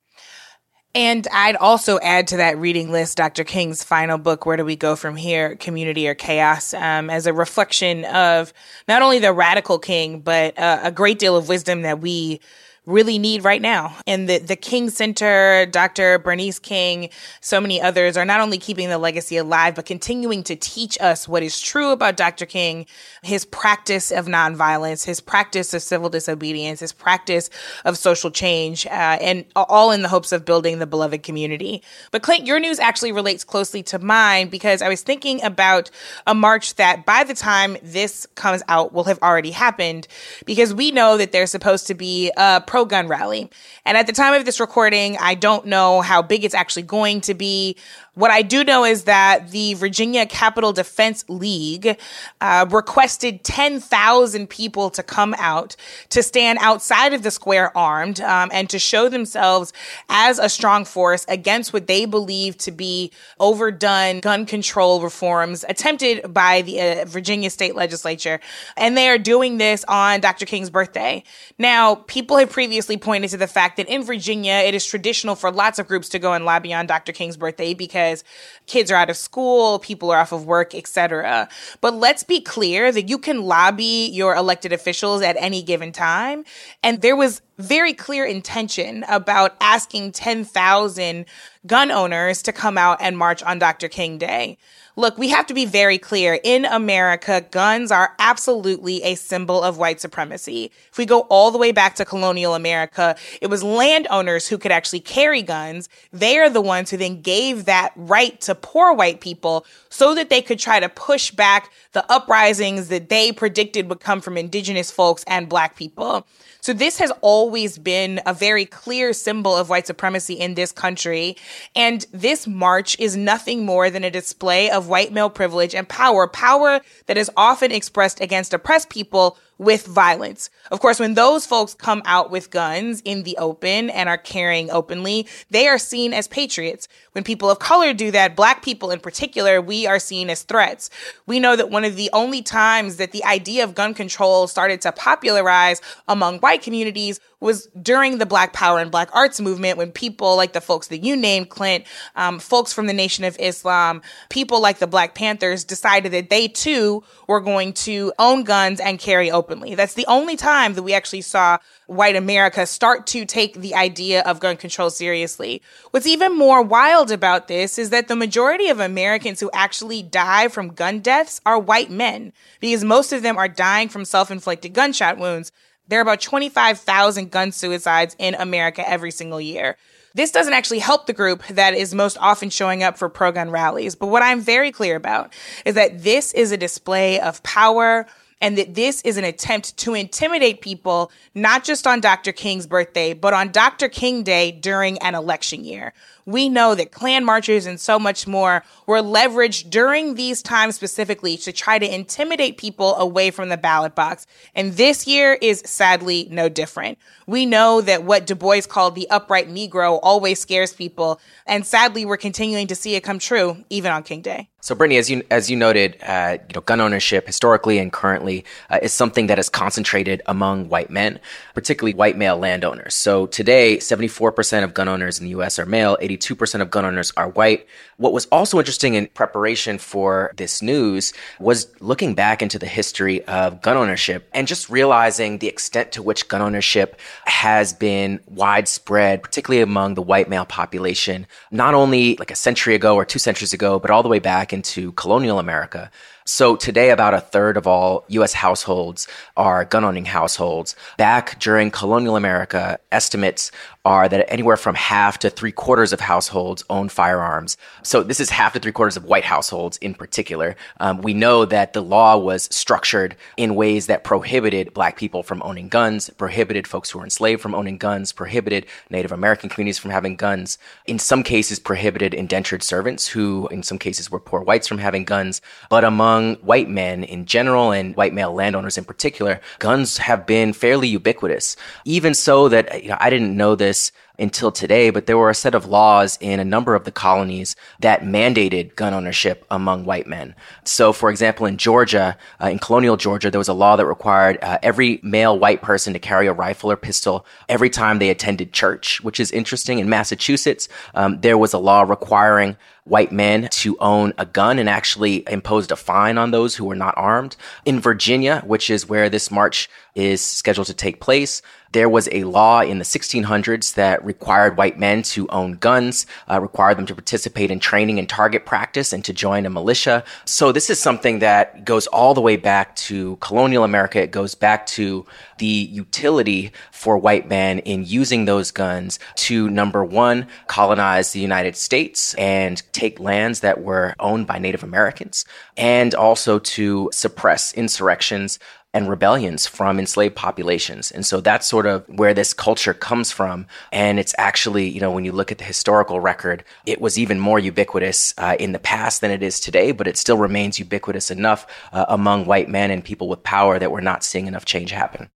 And 0.94 1.28
I'd 1.32 1.54
also 1.54 2.00
add 2.00 2.26
to 2.28 2.38
that 2.38 2.58
reading 2.58 2.90
list 2.90 3.16
Dr. 3.16 3.44
King's 3.44 3.84
final 3.84 4.18
book, 4.18 4.44
Where 4.44 4.56
Do 4.56 4.64
We 4.64 4.74
Go 4.74 4.96
From 4.96 5.14
Here? 5.14 5.54
Community 5.54 6.08
or 6.08 6.14
Chaos, 6.14 6.74
um, 6.74 7.10
as 7.10 7.26
a 7.26 7.32
reflection 7.32 8.04
of 8.06 8.52
not 8.88 9.00
only 9.00 9.20
the 9.20 9.32
radical 9.32 9.78
king, 9.78 10.20
but 10.20 10.58
uh, 10.58 10.80
a 10.82 10.90
great 10.90 11.20
deal 11.20 11.36
of 11.36 11.48
wisdom 11.48 11.82
that 11.82 12.00
we 12.00 12.40
really 12.86 13.18
need 13.18 13.44
right 13.44 13.60
now. 13.60 13.94
And 14.06 14.28
the, 14.28 14.38
the 14.38 14.56
King 14.56 14.88
Center, 14.88 15.66
Dr. 15.66 16.18
Bernice 16.18 16.58
King, 16.58 17.10
so 17.40 17.60
many 17.60 17.80
others 17.80 18.16
are 18.16 18.24
not 18.24 18.40
only 18.40 18.58
keeping 18.58 18.88
the 18.88 18.98
legacy 18.98 19.36
alive, 19.36 19.74
but 19.74 19.84
continuing 19.84 20.42
to 20.44 20.56
teach 20.56 20.98
us 21.00 21.28
what 21.28 21.42
is 21.42 21.60
true 21.60 21.90
about 21.90 22.16
Dr. 22.16 22.46
King, 22.46 22.86
his 23.22 23.44
practice 23.44 24.10
of 24.10 24.26
nonviolence, 24.26 25.04
his 25.04 25.20
practice 25.20 25.74
of 25.74 25.82
civil 25.82 26.08
disobedience, 26.08 26.80
his 26.80 26.92
practice 26.92 27.50
of 27.84 27.98
social 27.98 28.30
change, 28.30 28.86
uh, 28.86 29.18
and 29.20 29.44
all 29.54 29.90
in 29.90 30.00
the 30.02 30.08
hopes 30.08 30.32
of 30.32 30.44
building 30.46 30.78
the 30.78 30.86
beloved 30.86 31.22
community. 31.22 31.82
But 32.10 32.22
Clint, 32.22 32.46
your 32.46 32.58
news 32.58 32.78
actually 32.78 33.12
relates 33.12 33.44
closely 33.44 33.82
to 33.84 33.98
mine 33.98 34.48
because 34.48 34.80
I 34.80 34.88
was 34.88 35.02
thinking 35.02 35.42
about 35.42 35.90
a 36.26 36.34
march 36.34 36.76
that 36.76 37.04
by 37.04 37.24
the 37.24 37.34
time 37.34 37.76
this 37.82 38.26
comes 38.36 38.62
out 38.68 38.92
will 38.94 39.04
have 39.04 39.18
already 39.22 39.50
happened 39.50 40.08
because 40.46 40.72
we 40.72 40.90
know 40.90 41.18
that 41.18 41.32
there's 41.32 41.50
supposed 41.50 41.86
to 41.88 41.94
be 41.94 42.32
a 42.36 42.62
pro 42.70 42.84
gun 42.84 43.08
rally. 43.08 43.50
And 43.84 43.98
at 43.98 44.06
the 44.06 44.12
time 44.12 44.32
of 44.32 44.44
this 44.44 44.60
recording, 44.60 45.16
I 45.18 45.34
don't 45.34 45.66
know 45.66 46.02
how 46.02 46.22
big 46.22 46.44
it's 46.44 46.54
actually 46.54 46.84
going 46.84 47.20
to 47.22 47.34
be. 47.34 47.76
What 48.14 48.32
I 48.32 48.42
do 48.42 48.64
know 48.64 48.84
is 48.84 49.04
that 49.04 49.52
the 49.52 49.74
Virginia 49.74 50.26
Capital 50.26 50.72
Defense 50.72 51.24
League 51.28 51.96
uh, 52.40 52.66
requested 52.68 53.44
10,000 53.44 54.48
people 54.48 54.90
to 54.90 55.02
come 55.04 55.32
out 55.38 55.76
to 56.08 56.20
stand 56.20 56.58
outside 56.60 57.12
of 57.14 57.22
the 57.22 57.30
square 57.30 57.76
armed 57.78 58.20
um, 58.20 58.50
and 58.52 58.68
to 58.70 58.80
show 58.80 59.08
themselves 59.08 59.72
as 60.08 60.40
a 60.40 60.48
strong 60.48 60.84
force 60.84 61.24
against 61.28 61.72
what 61.72 61.86
they 61.86 62.04
believe 62.04 62.58
to 62.58 62.72
be 62.72 63.12
overdone 63.38 64.18
gun 64.18 64.44
control 64.44 65.00
reforms 65.00 65.64
attempted 65.68 66.34
by 66.34 66.62
the 66.62 66.80
uh, 66.80 67.04
Virginia 67.04 67.48
state 67.48 67.76
legislature. 67.76 68.40
And 68.76 68.96
they 68.96 69.08
are 69.08 69.18
doing 69.18 69.58
this 69.58 69.84
on 69.86 70.20
Dr. 70.20 70.46
King's 70.46 70.68
birthday. 70.68 71.22
Now, 71.58 71.94
people 71.94 72.38
have 72.38 72.50
previously 72.50 72.96
pointed 72.96 73.30
to 73.30 73.36
the 73.36 73.46
fact 73.46 73.76
that 73.76 73.88
in 73.88 74.02
Virginia, 74.02 74.54
it 74.54 74.74
is 74.74 74.84
traditional 74.84 75.36
for 75.36 75.52
lots 75.52 75.78
of 75.78 75.86
groups 75.86 76.08
to 76.08 76.18
go 76.18 76.32
and 76.32 76.44
lobby 76.44 76.74
on 76.74 76.88
Dr. 76.88 77.12
King's 77.12 77.36
birthday 77.36 77.72
because 77.72 77.99
because 78.00 78.24
kids 78.66 78.90
are 78.90 78.94
out 78.94 79.10
of 79.10 79.16
school, 79.16 79.78
people 79.78 80.10
are 80.10 80.18
off 80.18 80.32
of 80.32 80.46
work, 80.46 80.74
etc. 80.74 81.48
But 81.80 81.94
let's 81.94 82.22
be 82.22 82.40
clear 82.40 82.92
that 82.92 83.08
you 83.08 83.18
can 83.18 83.42
lobby 83.42 84.08
your 84.12 84.34
elected 84.34 84.72
officials 84.72 85.22
at 85.22 85.36
any 85.38 85.62
given 85.62 85.92
time. 85.92 86.44
And 86.82 87.02
there 87.02 87.16
was 87.16 87.42
very 87.58 87.92
clear 87.92 88.24
intention 88.24 89.04
about 89.08 89.54
asking 89.60 90.12
10,000 90.12 91.26
gun 91.66 91.90
owners 91.90 92.42
to 92.42 92.52
come 92.52 92.78
out 92.78 92.98
and 93.00 93.18
march 93.18 93.42
on 93.42 93.58
Dr. 93.58 93.88
King 93.88 94.18
Day. 94.18 94.58
Look, 94.96 95.16
we 95.16 95.28
have 95.28 95.46
to 95.46 95.54
be 95.54 95.64
very 95.64 95.98
clear. 95.98 96.40
In 96.42 96.64
America, 96.64 97.46
guns 97.50 97.90
are 97.92 98.14
absolutely 98.18 99.02
a 99.02 99.14
symbol 99.14 99.62
of 99.62 99.78
white 99.78 100.00
supremacy. 100.00 100.72
If 100.90 100.98
we 100.98 101.06
go 101.06 101.20
all 101.22 101.50
the 101.50 101.58
way 101.58 101.72
back 101.72 101.94
to 101.94 102.04
colonial 102.04 102.54
America, 102.54 103.16
it 103.40 103.46
was 103.46 103.62
landowners 103.62 104.48
who 104.48 104.58
could 104.58 104.72
actually 104.72 105.00
carry 105.00 105.42
guns. 105.42 105.88
They 106.12 106.38
are 106.38 106.50
the 106.50 106.60
ones 106.60 106.90
who 106.90 106.96
then 106.96 107.22
gave 107.22 107.66
that 107.66 107.92
right 107.94 108.38
to 108.42 108.54
poor 108.54 108.92
white 108.92 109.20
people 109.20 109.64
so 109.90 110.14
that 110.14 110.28
they 110.28 110.42
could 110.42 110.58
try 110.58 110.80
to 110.80 110.88
push 110.88 111.30
back 111.30 111.70
the 111.92 112.10
uprisings 112.12 112.88
that 112.88 113.08
they 113.08 113.32
predicted 113.32 113.88
would 113.88 114.00
come 114.00 114.20
from 114.20 114.36
indigenous 114.36 114.90
folks 114.90 115.24
and 115.26 115.48
black 115.48 115.76
people. 115.76 116.26
So 116.60 116.72
this 116.72 116.98
has 116.98 117.12
always 117.20 117.78
been 117.78 118.20
a 118.26 118.34
very 118.34 118.64
clear 118.64 119.12
symbol 119.12 119.56
of 119.56 119.68
white 119.68 119.86
supremacy 119.86 120.34
in 120.34 120.54
this 120.54 120.72
country. 120.72 121.36
And 121.74 122.06
this 122.12 122.46
march 122.46 122.98
is 122.98 123.16
nothing 123.16 123.64
more 123.64 123.90
than 123.90 124.04
a 124.04 124.10
display 124.10 124.70
of 124.70 124.88
white 124.88 125.12
male 125.12 125.30
privilege 125.30 125.74
and 125.74 125.88
power, 125.88 126.26
power 126.26 126.80
that 127.06 127.16
is 127.16 127.30
often 127.36 127.72
expressed 127.72 128.20
against 128.20 128.54
oppressed 128.54 128.90
people 128.90 129.38
with 129.60 129.86
violence. 129.86 130.48
Of 130.70 130.80
course, 130.80 130.98
when 130.98 131.12
those 131.12 131.44
folks 131.44 131.74
come 131.74 132.00
out 132.06 132.30
with 132.30 132.50
guns 132.50 133.02
in 133.04 133.24
the 133.24 133.36
open 133.36 133.90
and 133.90 134.08
are 134.08 134.16
carrying 134.16 134.70
openly, 134.70 135.28
they 135.50 135.68
are 135.68 135.76
seen 135.76 136.14
as 136.14 136.26
patriots. 136.26 136.88
When 137.12 137.24
people 137.24 137.50
of 137.50 137.58
color 137.58 137.92
do 137.92 138.10
that, 138.10 138.34
black 138.34 138.62
people 138.62 138.90
in 138.90 139.00
particular, 139.00 139.60
we 139.60 139.86
are 139.86 139.98
seen 139.98 140.30
as 140.30 140.44
threats. 140.44 140.88
We 141.26 141.40
know 141.40 141.56
that 141.56 141.68
one 141.68 141.84
of 141.84 141.96
the 141.96 142.08
only 142.14 142.40
times 142.40 142.96
that 142.96 143.12
the 143.12 143.22
idea 143.24 143.62
of 143.62 143.74
gun 143.74 143.92
control 143.92 144.46
started 144.46 144.80
to 144.80 144.92
popularize 144.92 145.82
among 146.08 146.38
white 146.38 146.62
communities 146.62 147.20
was 147.40 147.66
during 147.82 148.18
the 148.18 148.26
Black 148.26 148.52
Power 148.52 148.78
and 148.78 148.90
Black 148.90 149.08
Arts 149.14 149.40
movement 149.40 149.78
when 149.78 149.90
people 149.90 150.36
like 150.36 150.52
the 150.52 150.60
folks 150.60 150.88
that 150.88 150.98
you 150.98 151.16
named, 151.16 151.48
Clint, 151.48 151.84
um, 152.14 152.38
folks 152.38 152.72
from 152.72 152.86
the 152.86 152.92
Nation 152.92 153.24
of 153.24 153.36
Islam, 153.40 154.02
people 154.28 154.60
like 154.60 154.78
the 154.78 154.86
Black 154.86 155.14
Panthers 155.14 155.64
decided 155.64 156.12
that 156.12 156.30
they 156.30 156.48
too 156.48 157.02
were 157.26 157.40
going 157.40 157.72
to 157.72 158.12
own 158.18 158.44
guns 158.44 158.78
and 158.78 158.98
carry 158.98 159.30
openly. 159.30 159.74
That's 159.74 159.94
the 159.94 160.06
only 160.06 160.36
time 160.36 160.74
that 160.74 160.82
we 160.82 160.92
actually 160.92 161.22
saw 161.22 161.58
white 161.86 162.14
America 162.14 162.66
start 162.66 163.06
to 163.08 163.24
take 163.24 163.54
the 163.54 163.74
idea 163.74 164.22
of 164.22 164.38
gun 164.38 164.56
control 164.56 164.90
seriously. 164.90 165.60
What's 165.90 166.06
even 166.06 166.36
more 166.36 166.62
wild 166.62 167.10
about 167.10 167.48
this 167.48 167.78
is 167.78 167.90
that 167.90 168.06
the 168.06 168.14
majority 168.14 168.68
of 168.68 168.78
Americans 168.78 169.40
who 169.40 169.50
actually 169.52 170.02
die 170.02 170.48
from 170.48 170.74
gun 170.74 171.00
deaths 171.00 171.40
are 171.44 171.58
white 171.58 171.90
men 171.90 172.32
because 172.60 172.84
most 172.84 173.12
of 173.12 173.22
them 173.22 173.36
are 173.36 173.48
dying 173.48 173.88
from 173.88 174.04
self-inflicted 174.04 174.72
gunshot 174.72 175.18
wounds. 175.18 175.50
There 175.90 175.98
are 175.98 176.02
about 176.02 176.20
25,000 176.20 177.32
gun 177.32 177.50
suicides 177.50 178.14
in 178.20 178.36
America 178.36 178.88
every 178.88 179.10
single 179.10 179.40
year. 179.40 179.76
This 180.14 180.30
doesn't 180.30 180.52
actually 180.52 180.78
help 180.78 181.06
the 181.06 181.12
group 181.12 181.44
that 181.48 181.74
is 181.74 181.92
most 181.94 182.16
often 182.20 182.48
showing 182.48 182.84
up 182.84 182.96
for 182.96 183.08
pro 183.08 183.32
gun 183.32 183.50
rallies. 183.50 183.96
But 183.96 184.06
what 184.06 184.22
I'm 184.22 184.40
very 184.40 184.70
clear 184.70 184.94
about 184.94 185.32
is 185.64 185.74
that 185.74 186.04
this 186.04 186.32
is 186.32 186.52
a 186.52 186.56
display 186.56 187.18
of 187.18 187.42
power 187.42 188.06
and 188.40 188.56
that 188.56 188.74
this 188.74 189.02
is 189.02 189.16
an 189.16 189.24
attempt 189.24 189.76
to 189.78 189.94
intimidate 189.94 190.60
people, 190.60 191.10
not 191.34 191.64
just 191.64 191.88
on 191.88 192.00
Dr. 192.00 192.30
King's 192.30 192.68
birthday, 192.68 193.12
but 193.12 193.34
on 193.34 193.50
Dr. 193.50 193.88
King 193.88 194.22
Day 194.22 194.52
during 194.52 194.96
an 194.98 195.16
election 195.16 195.64
year. 195.64 195.92
We 196.30 196.48
know 196.48 196.76
that 196.76 196.92
Klan 196.92 197.24
marches 197.24 197.66
and 197.66 197.80
so 197.80 197.98
much 197.98 198.28
more 198.28 198.62
were 198.86 199.02
leveraged 199.02 199.68
during 199.68 200.14
these 200.14 200.42
times 200.42 200.76
specifically 200.76 201.36
to 201.38 201.52
try 201.52 201.78
to 201.80 201.94
intimidate 201.94 202.56
people 202.56 202.94
away 202.96 203.32
from 203.32 203.48
the 203.48 203.56
ballot 203.56 203.96
box. 203.96 204.28
And 204.54 204.74
this 204.74 205.08
year 205.08 205.36
is 205.42 205.60
sadly 205.66 206.28
no 206.30 206.48
different. 206.48 206.98
We 207.26 207.46
know 207.46 207.80
that 207.80 208.04
what 208.04 208.26
Du 208.26 208.36
Bois 208.36 208.62
called 208.68 208.94
the 208.94 209.10
upright 209.10 209.48
Negro 209.48 209.98
always 210.02 210.38
scares 210.38 210.72
people. 210.72 211.20
And 211.46 211.66
sadly, 211.66 212.04
we're 212.04 212.16
continuing 212.16 212.68
to 212.68 212.76
see 212.76 212.94
it 212.94 213.02
come 213.02 213.18
true 213.18 213.64
even 213.68 213.90
on 213.90 214.04
King 214.04 214.22
Day. 214.22 214.48
So, 214.62 214.74
Brittany, 214.74 214.98
as 214.98 215.08
you 215.08 215.22
as 215.30 215.50
you 215.50 215.56
noted, 215.56 215.96
uh, 216.02 216.36
you 216.46 216.54
know, 216.54 216.60
gun 216.60 216.82
ownership 216.82 217.26
historically 217.26 217.78
and 217.78 217.90
currently 217.90 218.44
uh, 218.68 218.78
is 218.82 218.92
something 218.92 219.26
that 219.28 219.38
is 219.38 219.48
concentrated 219.48 220.20
among 220.26 220.68
white 220.68 220.90
men, 220.90 221.18
particularly 221.54 221.94
white 221.94 222.18
male 222.18 222.36
landowners. 222.36 222.94
So, 222.94 223.26
today, 223.26 223.78
seventy 223.78 224.08
four 224.08 224.32
percent 224.32 224.64
of 224.66 224.74
gun 224.74 224.86
owners 224.86 225.18
in 225.18 225.24
the 225.24 225.30
U.S. 225.30 225.58
are 225.58 225.64
male, 225.64 225.96
eighty 226.02 226.18
two 226.20 226.36
percent 226.36 226.62
of 226.62 226.70
gun 226.70 226.84
owners 226.84 227.12
are 227.16 227.28
white. 227.28 227.66
What 227.96 228.12
was 228.12 228.26
also 228.26 228.58
interesting 228.58 228.94
in 228.94 229.08
preparation 229.08 229.78
for 229.78 230.32
this 230.36 230.62
news 230.62 231.12
was 231.38 231.66
looking 231.80 232.14
back 232.14 232.42
into 232.42 232.58
the 232.58 232.66
history 232.66 233.24
of 233.24 233.60
gun 233.62 233.76
ownership 233.76 234.28
and 234.32 234.46
just 234.46 234.70
realizing 234.70 235.38
the 235.38 235.48
extent 235.48 235.92
to 235.92 236.02
which 236.02 236.28
gun 236.28 236.42
ownership 236.42 237.00
has 237.24 237.72
been 237.72 238.20
widespread, 238.26 239.22
particularly 239.22 239.62
among 239.62 239.94
the 239.94 240.02
white 240.02 240.28
male 240.28 240.44
population, 240.44 241.26
not 241.50 241.74
only 241.74 242.16
like 242.16 242.30
a 242.30 242.36
century 242.36 242.74
ago 242.74 242.94
or 242.94 243.04
two 243.04 243.18
centuries 243.18 243.52
ago, 243.52 243.78
but 243.78 243.90
all 243.90 244.02
the 244.02 244.08
way 244.08 244.18
back 244.18 244.52
into 244.52 244.92
colonial 244.92 245.38
America. 245.38 245.90
So 246.26 246.54
today, 246.54 246.90
about 246.90 247.14
a 247.14 247.20
third 247.20 247.56
of 247.56 247.66
all 247.66 248.04
U.S. 248.08 248.34
households 248.34 249.08
are 249.36 249.64
gun 249.64 249.84
owning 249.84 250.04
households. 250.04 250.76
Back 250.98 251.38
during 251.40 251.70
colonial 251.70 252.16
America, 252.16 252.78
estimates 252.92 253.50
are 253.86 254.08
that 254.08 254.30
anywhere 254.30 254.58
from 254.58 254.74
half 254.74 255.18
to 255.20 255.30
three 255.30 255.52
quarters 255.52 255.94
of 255.94 256.00
households 256.00 256.62
own 256.68 256.90
firearms. 256.90 257.56
So 257.82 258.02
this 258.02 258.20
is 258.20 258.28
half 258.28 258.52
to 258.52 258.60
three 258.60 258.72
quarters 258.72 258.98
of 258.98 259.06
white 259.06 259.24
households 259.24 259.78
in 259.78 259.94
particular. 259.94 260.54
Um, 260.80 261.00
we 261.00 261.14
know 261.14 261.46
that 261.46 261.72
the 261.72 261.82
law 261.82 262.18
was 262.18 262.42
structured 262.54 263.16
in 263.38 263.54
ways 263.54 263.86
that 263.86 264.04
prohibited 264.04 264.74
black 264.74 264.98
people 264.98 265.22
from 265.22 265.42
owning 265.42 265.68
guns, 265.68 266.10
prohibited 266.10 266.66
folks 266.66 266.90
who 266.90 266.98
were 266.98 267.04
enslaved 267.04 267.40
from 267.40 267.54
owning 267.54 267.78
guns, 267.78 268.12
prohibited 268.12 268.66
Native 268.90 269.12
American 269.12 269.48
communities 269.48 269.78
from 269.78 269.92
having 269.92 270.14
guns. 270.14 270.58
In 270.84 270.98
some 270.98 271.22
cases, 271.22 271.58
prohibited 271.58 272.12
indentured 272.12 272.62
servants 272.62 273.08
who, 273.08 273.48
in 273.48 273.62
some 273.62 273.78
cases, 273.78 274.10
were 274.10 274.20
poor 274.20 274.42
whites 274.42 274.68
from 274.68 274.78
having 274.78 275.04
guns. 275.04 275.40
But 275.70 275.84
among 275.84 276.09
white 276.42 276.68
men 276.68 277.04
in 277.04 277.24
general 277.24 277.72
and 277.72 277.96
white 277.96 278.12
male 278.12 278.32
landowners 278.32 278.78
in 278.78 278.84
particular, 278.84 279.40
guns 279.58 279.98
have 279.98 280.26
been 280.26 280.52
fairly 280.52 280.88
ubiquitous. 280.88 281.56
Even 281.84 282.14
so 282.14 282.48
that 282.48 282.82
you 282.82 282.90
know, 282.90 282.96
I 283.00 283.10
didn't 283.10 283.36
know 283.36 283.54
this 283.54 283.92
until 284.20 284.52
today, 284.52 284.90
but 284.90 285.06
there 285.06 285.18
were 285.18 285.30
a 285.30 285.34
set 285.34 285.54
of 285.54 285.66
laws 285.66 286.18
in 286.20 286.38
a 286.38 286.44
number 286.44 286.74
of 286.74 286.84
the 286.84 286.92
colonies 286.92 287.56
that 287.80 288.02
mandated 288.02 288.76
gun 288.76 288.94
ownership 288.94 289.44
among 289.50 289.84
white 289.84 290.06
men. 290.06 290.34
So, 290.64 290.92
for 290.92 291.10
example, 291.10 291.46
in 291.46 291.56
Georgia, 291.56 292.16
uh, 292.40 292.48
in 292.48 292.58
colonial 292.58 292.96
Georgia, 292.96 293.30
there 293.30 293.38
was 293.38 293.48
a 293.48 293.54
law 293.54 293.76
that 293.76 293.86
required 293.86 294.38
uh, 294.42 294.58
every 294.62 295.00
male 295.02 295.38
white 295.38 295.62
person 295.62 295.92
to 295.94 295.98
carry 295.98 296.26
a 296.26 296.32
rifle 296.32 296.70
or 296.70 296.76
pistol 296.76 297.26
every 297.48 297.70
time 297.70 297.98
they 297.98 298.10
attended 298.10 298.52
church, 298.52 299.00
which 299.02 299.18
is 299.18 299.32
interesting. 299.32 299.78
In 299.78 299.88
Massachusetts, 299.88 300.68
um, 300.94 301.20
there 301.20 301.38
was 301.38 301.52
a 301.52 301.58
law 301.58 301.82
requiring 301.82 302.56
white 302.84 303.12
men 303.12 303.48
to 303.50 303.78
own 303.78 304.12
a 304.18 304.26
gun 304.26 304.58
and 304.58 304.68
actually 304.68 305.22
imposed 305.30 305.70
a 305.70 305.76
fine 305.76 306.18
on 306.18 306.30
those 306.30 306.56
who 306.56 306.64
were 306.64 306.74
not 306.74 306.94
armed. 306.96 307.36
In 307.64 307.80
Virginia, 307.80 308.42
which 308.46 308.68
is 308.68 308.88
where 308.88 309.08
this 309.08 309.30
march 309.30 309.68
is 309.94 310.20
scheduled 310.20 310.66
to 310.66 310.74
take 310.74 311.00
place, 311.00 311.42
there 311.72 311.88
was 311.88 312.08
a 312.12 312.24
law 312.24 312.60
in 312.60 312.78
the 312.78 312.84
1600s 312.84 313.74
that 313.74 314.04
required 314.04 314.56
white 314.56 314.78
men 314.78 315.02
to 315.02 315.28
own 315.28 315.52
guns, 315.52 316.06
uh, 316.28 316.40
required 316.40 316.78
them 316.78 316.86
to 316.86 316.94
participate 316.94 317.50
in 317.50 317.60
training 317.60 317.98
and 317.98 318.08
target 318.08 318.44
practice 318.44 318.92
and 318.92 319.04
to 319.04 319.12
join 319.12 319.46
a 319.46 319.50
militia. 319.50 320.04
So 320.24 320.52
this 320.52 320.70
is 320.70 320.80
something 320.80 321.20
that 321.20 321.64
goes 321.64 321.86
all 321.88 322.14
the 322.14 322.20
way 322.20 322.36
back 322.36 322.74
to 322.76 323.16
colonial 323.16 323.64
America. 323.64 324.02
It 324.02 324.10
goes 324.10 324.34
back 324.34 324.66
to 324.68 325.06
the 325.38 325.46
utility 325.46 326.52
for 326.72 326.98
white 326.98 327.28
men 327.28 327.60
in 327.60 327.84
using 327.84 328.24
those 328.24 328.50
guns 328.50 328.98
to 329.16 329.48
number 329.48 329.84
one, 329.84 330.26
colonize 330.48 331.12
the 331.12 331.20
United 331.20 331.56
States 331.56 332.14
and 332.14 332.62
take 332.72 332.98
lands 333.00 333.40
that 333.40 333.62
were 333.62 333.94
owned 334.00 334.26
by 334.26 334.38
Native 334.38 334.62
Americans 334.62 335.24
and 335.56 335.94
also 335.94 336.38
to 336.38 336.90
suppress 336.92 337.52
insurrections 337.54 338.38
and 338.72 338.88
rebellions 338.88 339.46
from 339.46 339.78
enslaved 339.78 340.14
populations. 340.14 340.90
And 340.90 341.04
so 341.04 341.20
that's 341.20 341.46
sort 341.46 341.66
of 341.66 341.84
where 341.88 342.14
this 342.14 342.32
culture 342.32 342.74
comes 342.74 343.10
from. 343.10 343.46
And 343.72 343.98
it's 343.98 344.14
actually, 344.16 344.68
you 344.68 344.80
know, 344.80 344.92
when 344.92 345.04
you 345.04 345.12
look 345.12 345.32
at 345.32 345.38
the 345.38 345.44
historical 345.44 346.00
record, 346.00 346.44
it 346.66 346.80
was 346.80 346.98
even 346.98 347.18
more 347.18 347.38
ubiquitous 347.38 348.14
uh, 348.18 348.36
in 348.38 348.52
the 348.52 348.58
past 348.58 349.00
than 349.00 349.10
it 349.10 349.22
is 349.22 349.40
today, 349.40 349.72
but 349.72 349.88
it 349.88 349.96
still 349.96 350.18
remains 350.18 350.58
ubiquitous 350.58 351.10
enough 351.10 351.46
uh, 351.72 351.86
among 351.88 352.26
white 352.26 352.48
men 352.48 352.70
and 352.70 352.84
people 352.84 353.08
with 353.08 353.22
power 353.24 353.58
that 353.58 353.72
we're 353.72 353.80
not 353.80 354.04
seeing 354.04 354.26
enough 354.26 354.44
change 354.44 354.70
happen. 354.70 355.10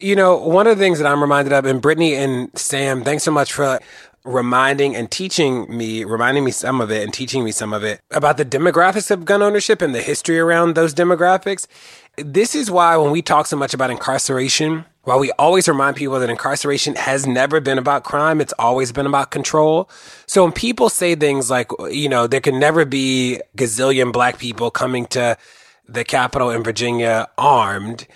You 0.00 0.14
know, 0.14 0.36
one 0.36 0.68
of 0.68 0.78
the 0.78 0.84
things 0.84 1.00
that 1.00 1.10
I'm 1.10 1.20
reminded 1.20 1.52
of, 1.52 1.64
and 1.66 1.82
Brittany 1.82 2.14
and 2.14 2.56
Sam, 2.56 3.02
thanks 3.02 3.24
so 3.24 3.32
much 3.32 3.52
for 3.52 3.80
reminding 4.28 4.94
and 4.94 5.10
teaching 5.10 5.74
me, 5.76 6.04
reminding 6.04 6.44
me 6.44 6.50
some 6.50 6.80
of 6.80 6.90
it 6.90 7.02
and 7.02 7.12
teaching 7.12 7.44
me 7.44 7.50
some 7.50 7.72
of 7.72 7.82
it 7.82 8.00
about 8.10 8.36
the 8.36 8.44
demographics 8.44 9.10
of 9.10 9.24
gun 9.24 9.42
ownership 9.42 9.82
and 9.82 9.94
the 9.94 10.02
history 10.02 10.38
around 10.38 10.74
those 10.74 10.94
demographics 10.94 11.66
this 12.24 12.54
is 12.54 12.70
why 12.70 12.96
when 12.96 13.10
we 13.10 13.22
talk 13.22 13.46
so 13.46 13.56
much 13.56 13.74
about 13.74 13.90
incarceration, 13.90 14.84
while 15.04 15.18
we 15.18 15.30
always 15.32 15.68
remind 15.68 15.96
people 15.96 16.18
that 16.20 16.28
incarceration 16.28 16.94
has 16.96 17.26
never 17.26 17.60
been 17.60 17.78
about 17.78 18.04
crime, 18.04 18.40
it's 18.40 18.52
always 18.58 18.92
been 18.92 19.06
about 19.06 19.30
control. 19.30 19.88
So 20.26 20.42
when 20.42 20.52
people 20.52 20.88
say 20.88 21.14
things 21.14 21.50
like, 21.50 21.70
you 21.90 22.08
know, 22.08 22.26
there 22.26 22.40
can 22.40 22.58
never 22.58 22.84
be 22.84 23.40
gazillion 23.56 24.12
black 24.12 24.38
people 24.38 24.70
coming 24.70 25.06
to 25.06 25.38
the 25.88 26.04
Capitol 26.04 26.50
in 26.50 26.62
Virginia 26.62 27.28
armed, 27.38 28.06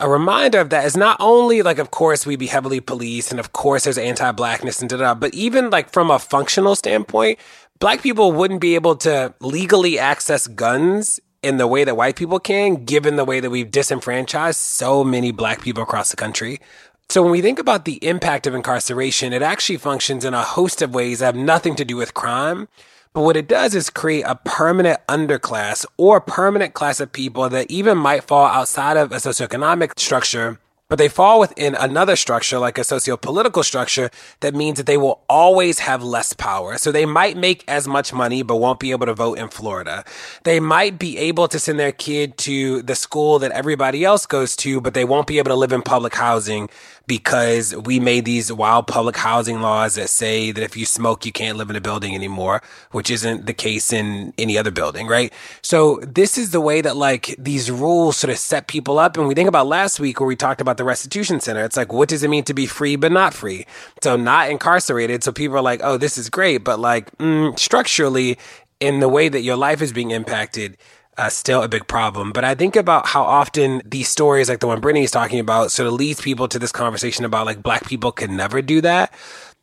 a 0.00 0.08
reminder 0.08 0.58
of 0.58 0.70
that 0.70 0.84
is 0.84 0.96
not 0.96 1.16
only 1.20 1.62
like, 1.62 1.78
of 1.78 1.90
course, 1.90 2.26
we 2.26 2.36
be 2.36 2.46
heavily 2.46 2.80
policed 2.80 3.30
and 3.30 3.38
of 3.38 3.52
course 3.52 3.84
there's 3.84 3.98
anti-blackness 3.98 4.80
and 4.80 4.90
da 4.90 4.96
da, 4.96 5.14
but 5.14 5.34
even 5.34 5.70
like 5.70 5.90
from 5.92 6.10
a 6.10 6.18
functional 6.18 6.74
standpoint, 6.74 7.38
black 7.78 8.02
people 8.02 8.32
wouldn't 8.32 8.60
be 8.60 8.74
able 8.74 8.96
to 8.96 9.34
legally 9.40 9.98
access 9.98 10.48
guns 10.48 11.20
in 11.42 11.56
the 11.56 11.66
way 11.66 11.84
that 11.84 11.96
white 11.96 12.16
people 12.16 12.38
can, 12.38 12.84
given 12.84 13.16
the 13.16 13.24
way 13.24 13.40
that 13.40 13.50
we've 13.50 13.70
disenfranchised 13.70 14.58
so 14.58 15.02
many 15.04 15.32
black 15.32 15.62
people 15.62 15.82
across 15.82 16.10
the 16.10 16.16
country. 16.16 16.60
So 17.08 17.22
when 17.22 17.32
we 17.32 17.42
think 17.42 17.58
about 17.58 17.86
the 17.86 18.04
impact 18.06 18.46
of 18.46 18.54
incarceration, 18.54 19.32
it 19.32 19.42
actually 19.42 19.78
functions 19.78 20.24
in 20.24 20.34
a 20.34 20.42
host 20.42 20.82
of 20.82 20.94
ways 20.94 21.18
that 21.18 21.26
have 21.26 21.36
nothing 21.36 21.74
to 21.76 21.84
do 21.84 21.96
with 21.96 22.14
crime. 22.14 22.68
But 23.12 23.22
what 23.22 23.36
it 23.36 23.48
does 23.48 23.74
is 23.74 23.90
create 23.90 24.22
a 24.22 24.36
permanent 24.36 25.00
underclass 25.08 25.84
or 25.96 26.18
a 26.18 26.20
permanent 26.20 26.74
class 26.74 27.00
of 27.00 27.10
people 27.10 27.48
that 27.48 27.68
even 27.68 27.98
might 27.98 28.22
fall 28.22 28.46
outside 28.46 28.96
of 28.96 29.10
a 29.10 29.16
socioeconomic 29.16 29.98
structure 29.98 30.60
but 30.90 30.98
they 30.98 31.08
fall 31.08 31.38
within 31.38 31.76
another 31.76 32.16
structure, 32.16 32.58
like 32.58 32.76
a 32.76 32.82
socio-political 32.82 33.62
structure, 33.62 34.10
that 34.40 34.56
means 34.56 34.76
that 34.76 34.86
they 34.86 34.96
will 34.96 35.22
always 35.28 35.78
have 35.78 36.02
less 36.02 36.32
power. 36.32 36.78
So 36.78 36.90
they 36.90 37.06
might 37.06 37.36
make 37.36 37.64
as 37.68 37.86
much 37.86 38.12
money, 38.12 38.42
but 38.42 38.56
won't 38.56 38.80
be 38.80 38.90
able 38.90 39.06
to 39.06 39.14
vote 39.14 39.38
in 39.38 39.48
Florida. 39.50 40.04
They 40.42 40.58
might 40.58 40.98
be 40.98 41.16
able 41.16 41.46
to 41.46 41.60
send 41.60 41.78
their 41.78 41.92
kid 41.92 42.36
to 42.38 42.82
the 42.82 42.96
school 42.96 43.38
that 43.38 43.52
everybody 43.52 44.04
else 44.04 44.26
goes 44.26 44.56
to, 44.56 44.80
but 44.80 44.94
they 44.94 45.04
won't 45.04 45.28
be 45.28 45.38
able 45.38 45.50
to 45.50 45.54
live 45.54 45.72
in 45.72 45.80
public 45.80 46.16
housing 46.16 46.68
because 47.10 47.74
we 47.74 47.98
made 47.98 48.24
these 48.24 48.52
wild 48.52 48.86
public 48.86 49.16
housing 49.16 49.60
laws 49.60 49.96
that 49.96 50.08
say 50.08 50.52
that 50.52 50.62
if 50.62 50.76
you 50.76 50.86
smoke, 50.86 51.26
you 51.26 51.32
can't 51.32 51.58
live 51.58 51.68
in 51.68 51.74
a 51.74 51.80
building 51.80 52.14
anymore, 52.14 52.62
which 52.92 53.10
isn't 53.10 53.46
the 53.46 53.52
case 53.52 53.92
in 53.92 54.32
any 54.38 54.56
other 54.56 54.70
building, 54.70 55.08
right? 55.08 55.32
So 55.60 55.98
this 56.06 56.38
is 56.38 56.52
the 56.52 56.60
way 56.60 56.80
that 56.82 56.96
like 56.96 57.34
these 57.36 57.68
rules 57.68 58.16
sort 58.16 58.30
of 58.30 58.38
set 58.38 58.68
people 58.68 59.00
up. 59.00 59.16
And 59.16 59.26
we 59.26 59.34
think 59.34 59.48
about 59.48 59.66
last 59.66 59.98
week 59.98 60.20
where 60.20 60.26
we 60.28 60.36
talked 60.36 60.60
about 60.60 60.76
the 60.76 60.84
restitution 60.84 61.40
center. 61.40 61.64
It's 61.64 61.76
like, 61.76 61.92
what 61.92 62.08
does 62.08 62.22
it 62.22 62.30
mean 62.30 62.44
to 62.44 62.54
be 62.54 62.66
free 62.66 62.94
but 62.94 63.10
not 63.10 63.34
free? 63.34 63.66
So 64.04 64.14
not 64.14 64.48
incarcerated. 64.48 65.24
So 65.24 65.32
people 65.32 65.56
are 65.56 65.62
like, 65.62 65.80
oh, 65.82 65.96
this 65.96 66.16
is 66.16 66.30
great. 66.30 66.58
But 66.58 66.78
like 66.78 67.10
mm, 67.18 67.58
structurally, 67.58 68.38
in 68.78 69.00
the 69.00 69.08
way 69.08 69.28
that 69.28 69.42
your 69.42 69.56
life 69.56 69.82
is 69.82 69.92
being 69.92 70.12
impacted, 70.12 70.76
uh, 71.20 71.28
still 71.28 71.62
a 71.62 71.68
big 71.68 71.86
problem. 71.86 72.32
But 72.32 72.44
I 72.44 72.54
think 72.54 72.76
about 72.76 73.06
how 73.06 73.22
often 73.22 73.82
these 73.84 74.08
stories, 74.08 74.48
like 74.48 74.60
the 74.60 74.66
one 74.66 74.80
Brittany 74.80 75.04
is 75.04 75.10
talking 75.10 75.38
about, 75.38 75.70
sort 75.70 75.86
of 75.86 75.92
leads 75.92 76.20
people 76.20 76.48
to 76.48 76.58
this 76.58 76.72
conversation 76.72 77.26
about 77.26 77.44
like 77.44 77.62
black 77.62 77.86
people 77.86 78.10
can 78.10 78.36
never 78.36 78.62
do 78.62 78.80
that. 78.80 79.12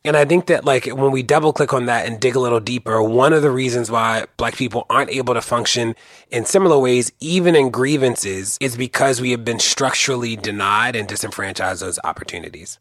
And 0.04 0.16
I 0.16 0.24
think 0.24 0.46
that 0.46 0.64
like 0.64 0.86
when 0.86 1.10
we 1.10 1.24
double 1.24 1.52
click 1.52 1.72
on 1.72 1.86
that 1.86 2.06
and 2.06 2.20
dig 2.20 2.36
a 2.36 2.40
little 2.40 2.60
deeper, 2.60 3.02
one 3.02 3.32
of 3.32 3.42
the 3.42 3.50
reasons 3.50 3.90
why 3.90 4.26
black 4.36 4.54
people 4.54 4.86
aren't 4.88 5.10
able 5.10 5.34
to 5.34 5.42
function 5.42 5.96
in 6.30 6.44
similar 6.44 6.78
ways, 6.78 7.10
even 7.18 7.56
in 7.56 7.70
grievances, 7.70 8.56
is 8.60 8.76
because 8.76 9.20
we 9.20 9.32
have 9.32 9.44
been 9.44 9.58
structurally 9.58 10.36
denied 10.36 10.94
and 10.94 11.08
disenfranchised 11.08 11.82
those 11.82 11.98
opportunities. 12.04 12.78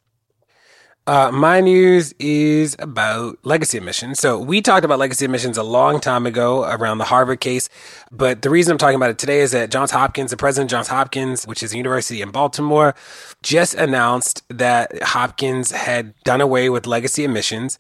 Uh, 1.07 1.31
my 1.31 1.61
news 1.61 2.13
is 2.19 2.75
about 2.79 3.39
legacy 3.45 3.77
admissions. 3.77 4.19
So 4.19 4.37
we 4.37 4.61
talked 4.61 4.83
about 4.83 4.99
legacy 4.99 5.23
admissions 5.23 5.57
a 5.57 5.63
long 5.63 6.01
time 6.01 6.25
ago 6.25 6.65
around 6.65 6.97
the 6.97 7.05
Harvard 7.05 7.39
case, 7.39 7.69
but 8.11 8.41
the 8.41 8.49
reason 8.49 8.73
I'm 8.73 8.77
talking 8.77 8.97
about 8.97 9.11
it 9.11 9.17
today 9.17 9.39
is 9.39 9.51
that 9.51 9.71
Johns 9.71 9.91
Hopkins, 9.91 10.31
the 10.31 10.37
president 10.37 10.69
of 10.69 10.75
Johns 10.75 10.89
Hopkins, 10.89 11.47
which 11.47 11.63
is 11.63 11.73
a 11.73 11.77
university 11.77 12.21
in 12.21 12.31
Baltimore, 12.31 12.93
just 13.41 13.73
announced 13.75 14.43
that 14.49 15.01
Hopkins 15.01 15.71
had 15.71 16.13
done 16.25 16.41
away 16.41 16.69
with 16.69 16.85
legacy 16.85 17.23
admissions. 17.23 17.79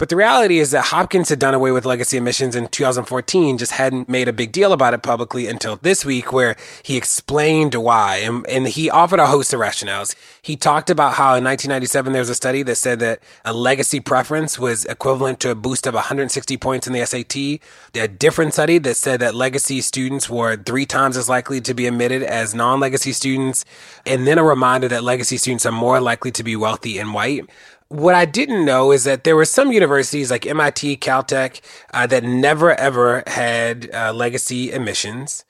But 0.00 0.08
the 0.08 0.16
reality 0.16 0.60
is 0.60 0.70
that 0.70 0.86
Hopkins 0.86 1.28
had 1.28 1.38
done 1.38 1.52
away 1.52 1.72
with 1.72 1.84
legacy 1.84 2.16
admissions 2.16 2.56
in 2.56 2.68
2014, 2.68 3.58
just 3.58 3.72
hadn't 3.72 4.08
made 4.08 4.28
a 4.28 4.32
big 4.32 4.50
deal 4.50 4.72
about 4.72 4.94
it 4.94 5.02
publicly 5.02 5.46
until 5.46 5.76
this 5.76 6.06
week, 6.06 6.32
where 6.32 6.56
he 6.82 6.96
explained 6.96 7.74
why. 7.74 8.16
And, 8.16 8.46
and 8.46 8.66
he 8.66 8.88
offered 8.88 9.20
a 9.20 9.26
host 9.26 9.52
of 9.52 9.60
rationales. 9.60 10.14
He 10.40 10.56
talked 10.56 10.88
about 10.88 11.16
how 11.16 11.34
in 11.34 11.44
1997 11.44 12.14
there 12.14 12.20
was 12.20 12.30
a 12.30 12.34
study 12.34 12.62
that 12.62 12.76
said 12.76 12.98
that 13.00 13.22
a 13.44 13.52
legacy 13.52 14.00
preference 14.00 14.58
was 14.58 14.86
equivalent 14.86 15.38
to 15.40 15.50
a 15.50 15.54
boost 15.54 15.86
of 15.86 15.92
160 15.92 16.56
points 16.56 16.86
in 16.86 16.94
the 16.94 17.04
SAT. 17.04 17.60
A 18.02 18.08
different 18.08 18.54
study 18.54 18.78
that 18.78 18.96
said 18.96 19.20
that 19.20 19.34
legacy 19.34 19.82
students 19.82 20.30
were 20.30 20.56
three 20.56 20.86
times 20.86 21.18
as 21.18 21.28
likely 21.28 21.60
to 21.60 21.74
be 21.74 21.86
admitted 21.86 22.22
as 22.22 22.54
non 22.54 22.80
legacy 22.80 23.12
students. 23.12 23.66
And 24.06 24.26
then 24.26 24.38
a 24.38 24.44
reminder 24.44 24.88
that 24.88 25.04
legacy 25.04 25.36
students 25.36 25.66
are 25.66 25.72
more 25.72 26.00
likely 26.00 26.30
to 26.30 26.42
be 26.42 26.56
wealthy 26.56 26.96
and 26.96 27.12
white 27.12 27.44
what 27.90 28.14
I 28.14 28.24
didn't 28.24 28.64
know 28.64 28.92
is 28.92 29.02
that 29.02 29.24
there 29.24 29.34
were 29.34 29.44
some 29.44 29.72
universities 29.72 30.30
like 30.30 30.46
MIT, 30.46 30.98
Caltech, 30.98 31.60
uh, 31.92 32.06
that 32.06 32.22
never 32.22 32.72
ever 32.72 33.24
had 33.26 33.90
uh, 33.92 34.12
legacy 34.12 34.70
admissions. 34.70 35.44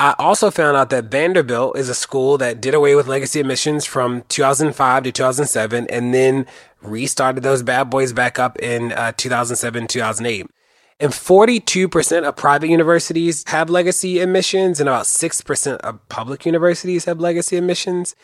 I 0.00 0.14
also 0.18 0.50
found 0.50 0.76
out 0.76 0.88
that 0.88 1.04
Vanderbilt 1.04 1.76
is 1.76 1.90
a 1.90 1.94
school 1.94 2.38
that 2.38 2.62
did 2.62 2.72
away 2.72 2.94
with 2.94 3.06
legacy 3.06 3.40
admissions 3.40 3.84
from 3.84 4.24
2005 4.28 5.02
to 5.04 5.12
2007 5.12 5.86
and 5.90 6.14
then 6.14 6.46
restarted 6.80 7.42
those 7.42 7.62
bad 7.62 7.90
boys 7.90 8.14
back 8.14 8.38
up 8.38 8.58
in 8.58 8.92
uh, 8.92 9.12
2007, 9.12 9.86
2008. 9.86 10.46
And 10.98 11.12
42% 11.12 12.24
of 12.24 12.36
private 12.36 12.68
universities 12.68 13.44
have 13.48 13.68
legacy 13.68 14.20
admissions, 14.20 14.80
and 14.80 14.88
about 14.88 15.04
6% 15.04 15.76
of 15.78 16.08
public 16.08 16.46
universities 16.46 17.04
have 17.04 17.20
legacy 17.20 17.56
admissions. 17.56 18.16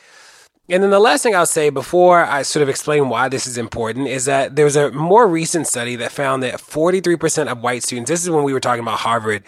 And 0.71 0.83
then 0.83 0.91
the 0.91 1.01
last 1.01 1.23
thing 1.23 1.35
I'll 1.35 1.47
say 1.47 1.71
before 1.71 2.23
I 2.23 2.43
sort 2.43 2.63
of 2.63 2.69
explain 2.69 3.09
why 3.09 3.31
this 3.31 3.47
is 3.47 3.57
important 3.57 4.07
is 4.09 4.27
that 4.27 4.55
there's 4.55 4.77
a 4.77 4.91
more 4.91 5.27
recent 5.27 5.67
study 5.67 5.97
that 5.97 6.13
found 6.13 6.43
that 6.43 6.61
43% 6.61 7.51
of 7.51 7.63
white 7.63 7.83
students, 7.83 8.11
this 8.11 8.23
is 8.23 8.29
when 8.29 8.45
we 8.45 8.53
were 8.53 8.61
talking 8.61 8.83
about 8.83 8.99
Harvard, 8.99 9.45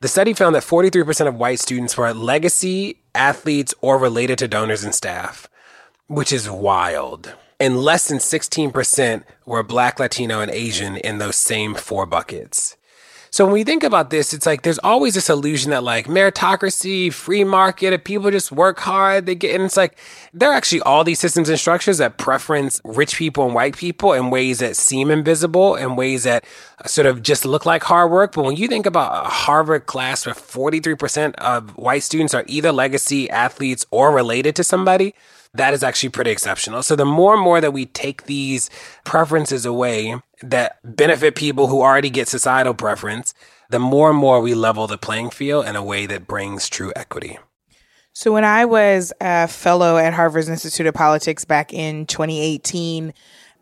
the 0.00 0.08
study 0.08 0.34
found 0.34 0.54
that 0.56 0.64
43% 0.64 1.28
of 1.28 1.36
white 1.36 1.60
students 1.60 1.96
were 1.96 2.12
legacy 2.12 2.98
athletes 3.14 3.72
or 3.80 3.98
related 3.98 4.36
to 4.38 4.48
donors 4.48 4.82
and 4.82 4.94
staff, 4.94 5.48
which 6.08 6.32
is 6.32 6.50
wild. 6.50 7.34
And 7.60 7.78
less 7.78 8.08
than 8.08 8.18
16% 8.18 9.22
were 9.46 9.62
black, 9.62 10.00
Latino, 10.00 10.40
and 10.40 10.50
Asian 10.50 10.96
in 10.96 11.18
those 11.18 11.36
same 11.36 11.74
four 11.76 12.04
buckets. 12.04 12.76
So 13.34 13.44
when 13.46 13.54
we 13.54 13.64
think 13.64 13.82
about 13.82 14.10
this, 14.10 14.32
it's 14.32 14.46
like 14.46 14.62
there's 14.62 14.78
always 14.78 15.14
this 15.14 15.28
illusion 15.28 15.72
that 15.72 15.82
like 15.82 16.06
meritocracy, 16.06 17.12
free 17.12 17.42
market, 17.42 17.92
if 17.92 18.04
people 18.04 18.30
just 18.30 18.52
work 18.52 18.78
hard, 18.78 19.26
they 19.26 19.34
get, 19.34 19.56
and 19.56 19.64
it's 19.64 19.76
like 19.76 19.98
there 20.32 20.52
are 20.52 20.54
actually 20.54 20.82
all 20.82 21.02
these 21.02 21.18
systems 21.18 21.48
and 21.48 21.58
structures 21.58 21.98
that 21.98 22.16
preference 22.16 22.80
rich 22.84 23.16
people 23.16 23.44
and 23.44 23.52
white 23.52 23.76
people 23.76 24.12
in 24.12 24.30
ways 24.30 24.60
that 24.60 24.76
seem 24.76 25.10
invisible, 25.10 25.74
in 25.74 25.96
ways 25.96 26.22
that 26.22 26.44
sort 26.86 27.08
of 27.08 27.24
just 27.24 27.44
look 27.44 27.66
like 27.66 27.82
hard 27.82 28.12
work. 28.12 28.34
But 28.34 28.44
when 28.44 28.54
you 28.54 28.68
think 28.68 28.86
about 28.86 29.26
a 29.26 29.28
Harvard 29.28 29.86
class 29.86 30.24
where 30.24 30.34
43% 30.36 31.34
of 31.34 31.76
white 31.76 32.04
students 32.04 32.34
are 32.34 32.44
either 32.46 32.70
legacy 32.70 33.28
athletes 33.30 33.84
or 33.90 34.12
related 34.12 34.54
to 34.54 34.62
somebody, 34.62 35.12
that 35.54 35.72
is 35.72 35.82
actually 35.82 36.08
pretty 36.10 36.30
exceptional. 36.30 36.82
So 36.82 36.96
the 36.96 37.04
more 37.04 37.34
and 37.34 37.42
more 37.42 37.60
that 37.60 37.72
we 37.72 37.86
take 37.86 38.24
these 38.24 38.68
preferences 39.04 39.64
away 39.64 40.16
that 40.42 40.78
benefit 40.84 41.36
people 41.36 41.68
who 41.68 41.80
already 41.80 42.10
get 42.10 42.28
societal 42.28 42.74
preference, 42.74 43.34
the 43.70 43.78
more 43.78 44.10
and 44.10 44.18
more 44.18 44.40
we 44.40 44.54
level 44.54 44.86
the 44.86 44.98
playing 44.98 45.30
field 45.30 45.66
in 45.66 45.76
a 45.76 45.82
way 45.82 46.06
that 46.06 46.26
brings 46.26 46.68
true 46.68 46.92
equity. 46.96 47.38
So 48.12 48.32
when 48.32 48.44
I 48.44 48.64
was 48.64 49.12
a 49.20 49.48
fellow 49.48 49.96
at 49.96 50.12
Harvard's 50.12 50.48
Institute 50.48 50.86
of 50.86 50.94
Politics 50.94 51.44
back 51.44 51.72
in 51.72 52.06
2018, 52.06 53.12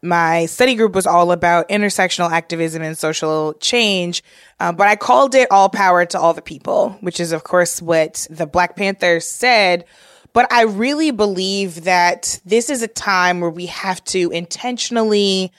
my 0.02 0.46
study 0.46 0.74
group 0.74 0.94
was 0.94 1.06
all 1.06 1.30
about 1.30 1.68
intersectional 1.68 2.30
activism 2.30 2.82
and 2.82 2.98
social 2.98 3.54
change, 3.54 4.22
uh, 4.60 4.72
but 4.72 4.88
I 4.88 4.96
called 4.96 5.34
it 5.34 5.50
all 5.50 5.68
power 5.68 6.04
to 6.06 6.18
all 6.18 6.34
the 6.34 6.42
people, 6.42 6.96
which 7.00 7.20
is, 7.20 7.32
of 7.32 7.44
course, 7.44 7.80
what 7.80 8.26
the 8.28 8.46
Black 8.46 8.76
Panthers 8.76 9.24
said 9.24 9.84
but 10.32 10.52
I 10.52 10.62
really 10.62 11.10
believe 11.10 11.84
that 11.84 12.40
this 12.44 12.70
is 12.70 12.82
a 12.82 12.88
time 12.88 13.40
where 13.40 13.50
we 13.50 13.66
have 13.66 14.02
to 14.04 14.30
intentionally, 14.30 15.52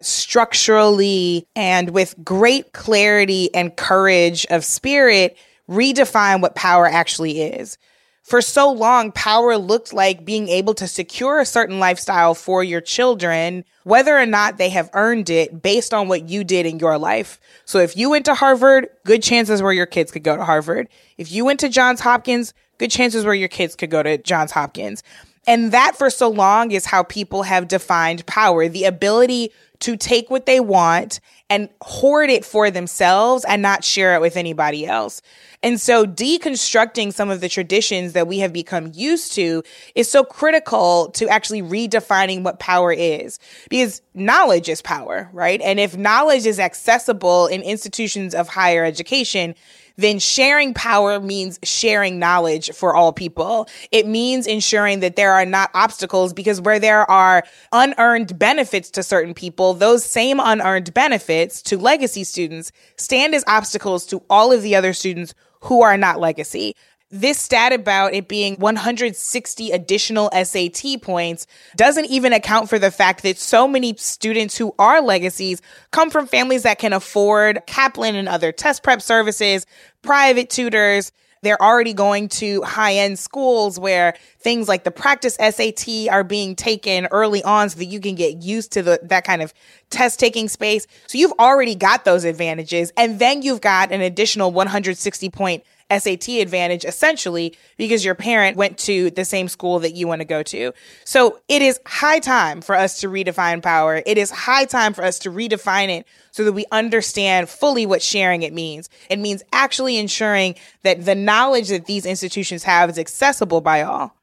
structurally, 0.00 1.46
and 1.54 1.90
with 1.90 2.14
great 2.24 2.72
clarity 2.72 3.54
and 3.54 3.76
courage 3.76 4.46
of 4.50 4.64
spirit 4.64 5.36
redefine 5.68 6.40
what 6.40 6.54
power 6.54 6.86
actually 6.86 7.42
is. 7.42 7.78
For 8.26 8.42
so 8.42 8.72
long, 8.72 9.12
power 9.12 9.56
looked 9.56 9.92
like 9.92 10.24
being 10.24 10.48
able 10.48 10.74
to 10.74 10.88
secure 10.88 11.38
a 11.38 11.46
certain 11.46 11.78
lifestyle 11.78 12.34
for 12.34 12.64
your 12.64 12.80
children, 12.80 13.64
whether 13.84 14.18
or 14.18 14.26
not 14.26 14.58
they 14.58 14.70
have 14.70 14.90
earned 14.94 15.30
it 15.30 15.62
based 15.62 15.94
on 15.94 16.08
what 16.08 16.28
you 16.28 16.42
did 16.42 16.66
in 16.66 16.80
your 16.80 16.98
life. 16.98 17.38
So 17.66 17.78
if 17.78 17.96
you 17.96 18.10
went 18.10 18.24
to 18.24 18.34
Harvard, 18.34 18.88
good 19.04 19.22
chances 19.22 19.62
were 19.62 19.72
your 19.72 19.86
kids 19.86 20.10
could 20.10 20.24
go 20.24 20.36
to 20.36 20.44
Harvard. 20.44 20.88
If 21.16 21.30
you 21.30 21.44
went 21.44 21.60
to 21.60 21.68
Johns 21.68 22.00
Hopkins, 22.00 22.52
good 22.78 22.90
chances 22.90 23.24
where 23.24 23.34
your 23.34 23.48
kids 23.48 23.74
could 23.74 23.90
go 23.90 24.02
to 24.02 24.18
Johns 24.18 24.52
Hopkins. 24.52 25.02
And 25.46 25.72
that 25.72 25.96
for 25.96 26.10
so 26.10 26.28
long 26.28 26.72
is 26.72 26.84
how 26.84 27.04
people 27.04 27.44
have 27.44 27.68
defined 27.68 28.26
power 28.26 28.68
the 28.68 28.84
ability 28.84 29.52
to 29.80 29.96
take 29.96 30.30
what 30.30 30.46
they 30.46 30.60
want 30.60 31.20
and 31.48 31.68
hoard 31.80 32.30
it 32.30 32.44
for 32.44 32.70
themselves 32.70 33.44
and 33.44 33.62
not 33.62 33.84
share 33.84 34.16
it 34.16 34.20
with 34.20 34.36
anybody 34.36 34.86
else. 34.86 35.22
And 35.62 35.80
so 35.80 36.04
deconstructing 36.04 37.12
some 37.12 37.30
of 37.30 37.40
the 37.40 37.48
traditions 37.48 38.12
that 38.14 38.26
we 38.26 38.38
have 38.40 38.52
become 38.52 38.90
used 38.94 39.34
to 39.34 39.62
is 39.94 40.10
so 40.10 40.24
critical 40.24 41.10
to 41.12 41.28
actually 41.28 41.62
redefining 41.62 42.42
what 42.42 42.58
power 42.58 42.92
is 42.92 43.38
because 43.70 44.02
knowledge 44.14 44.68
is 44.68 44.82
power, 44.82 45.28
right? 45.32 45.60
And 45.60 45.78
if 45.78 45.96
knowledge 45.96 46.46
is 46.46 46.58
accessible 46.58 47.46
in 47.46 47.62
institutions 47.62 48.34
of 48.34 48.48
higher 48.48 48.84
education, 48.84 49.54
then 49.96 50.18
sharing 50.18 50.74
power 50.74 51.20
means 51.20 51.58
sharing 51.62 52.18
knowledge 52.18 52.70
for 52.72 52.94
all 52.94 53.12
people. 53.12 53.68
It 53.90 54.06
means 54.06 54.46
ensuring 54.46 55.00
that 55.00 55.16
there 55.16 55.32
are 55.32 55.46
not 55.46 55.70
obstacles 55.74 56.32
because 56.32 56.60
where 56.60 56.78
there 56.78 57.10
are 57.10 57.44
unearned 57.72 58.38
benefits 58.38 58.90
to 58.90 59.02
certain 59.02 59.34
people, 59.34 59.74
those 59.74 60.04
same 60.04 60.40
unearned 60.40 60.92
benefits 60.94 61.62
to 61.62 61.78
legacy 61.78 62.24
students 62.24 62.72
stand 62.96 63.34
as 63.34 63.44
obstacles 63.46 64.06
to 64.06 64.22
all 64.28 64.52
of 64.52 64.62
the 64.62 64.76
other 64.76 64.92
students 64.92 65.34
who 65.62 65.82
are 65.82 65.96
not 65.96 66.20
legacy. 66.20 66.74
This 67.10 67.38
stat 67.38 67.72
about 67.72 68.14
it 68.14 68.26
being 68.26 68.56
160 68.56 69.70
additional 69.70 70.28
SAT 70.32 71.02
points 71.02 71.46
doesn't 71.76 72.06
even 72.06 72.32
account 72.32 72.68
for 72.68 72.80
the 72.80 72.90
fact 72.90 73.22
that 73.22 73.38
so 73.38 73.68
many 73.68 73.94
students 73.96 74.58
who 74.58 74.74
are 74.76 75.00
legacies 75.00 75.62
come 75.92 76.10
from 76.10 76.26
families 76.26 76.64
that 76.64 76.80
can 76.80 76.92
afford 76.92 77.62
Kaplan 77.68 78.16
and 78.16 78.28
other 78.28 78.50
test 78.50 78.82
prep 78.82 79.00
services, 79.00 79.66
private 80.02 80.50
tutors. 80.50 81.12
They're 81.42 81.62
already 81.62 81.94
going 81.94 82.28
to 82.30 82.62
high 82.62 82.94
end 82.94 83.20
schools 83.20 83.78
where 83.78 84.14
things 84.40 84.66
like 84.66 84.82
the 84.82 84.90
practice 84.90 85.34
SAT 85.34 86.08
are 86.10 86.24
being 86.24 86.56
taken 86.56 87.06
early 87.12 87.40
on 87.44 87.70
so 87.70 87.78
that 87.78 87.84
you 87.84 88.00
can 88.00 88.16
get 88.16 88.42
used 88.42 88.72
to 88.72 88.82
the, 88.82 88.98
that 89.04 89.22
kind 89.22 89.42
of 89.42 89.54
test 89.90 90.18
taking 90.18 90.48
space. 90.48 90.88
So 91.06 91.18
you've 91.18 91.34
already 91.38 91.76
got 91.76 92.04
those 92.04 92.24
advantages. 92.24 92.92
And 92.96 93.20
then 93.20 93.42
you've 93.42 93.60
got 93.60 93.92
an 93.92 94.00
additional 94.00 94.50
160 94.50 95.30
point 95.30 95.62
SAT 95.90 96.28
advantage 96.28 96.84
essentially 96.84 97.56
because 97.76 98.04
your 98.04 98.14
parent 98.14 98.56
went 98.56 98.78
to 98.78 99.10
the 99.10 99.24
same 99.24 99.48
school 99.48 99.78
that 99.80 99.94
you 99.94 100.08
want 100.08 100.20
to 100.20 100.24
go 100.24 100.42
to. 100.42 100.72
So 101.04 101.40
it 101.48 101.62
is 101.62 101.80
high 101.86 102.18
time 102.18 102.60
for 102.60 102.74
us 102.74 103.00
to 103.00 103.08
redefine 103.08 103.62
power. 103.62 104.02
It 104.04 104.18
is 104.18 104.30
high 104.30 104.64
time 104.64 104.94
for 104.94 105.04
us 105.04 105.18
to 105.20 105.30
redefine 105.30 105.88
it 105.88 106.06
so 106.32 106.44
that 106.44 106.52
we 106.52 106.66
understand 106.72 107.48
fully 107.48 107.86
what 107.86 108.02
sharing 108.02 108.42
it 108.42 108.52
means. 108.52 108.88
It 109.08 109.18
means 109.18 109.42
actually 109.52 109.96
ensuring 109.96 110.56
that 110.82 111.04
the 111.04 111.14
knowledge 111.14 111.68
that 111.68 111.86
these 111.86 112.04
institutions 112.04 112.64
have 112.64 112.90
is 112.90 112.98
accessible 112.98 113.60
by 113.60 113.82
all. 113.82 114.14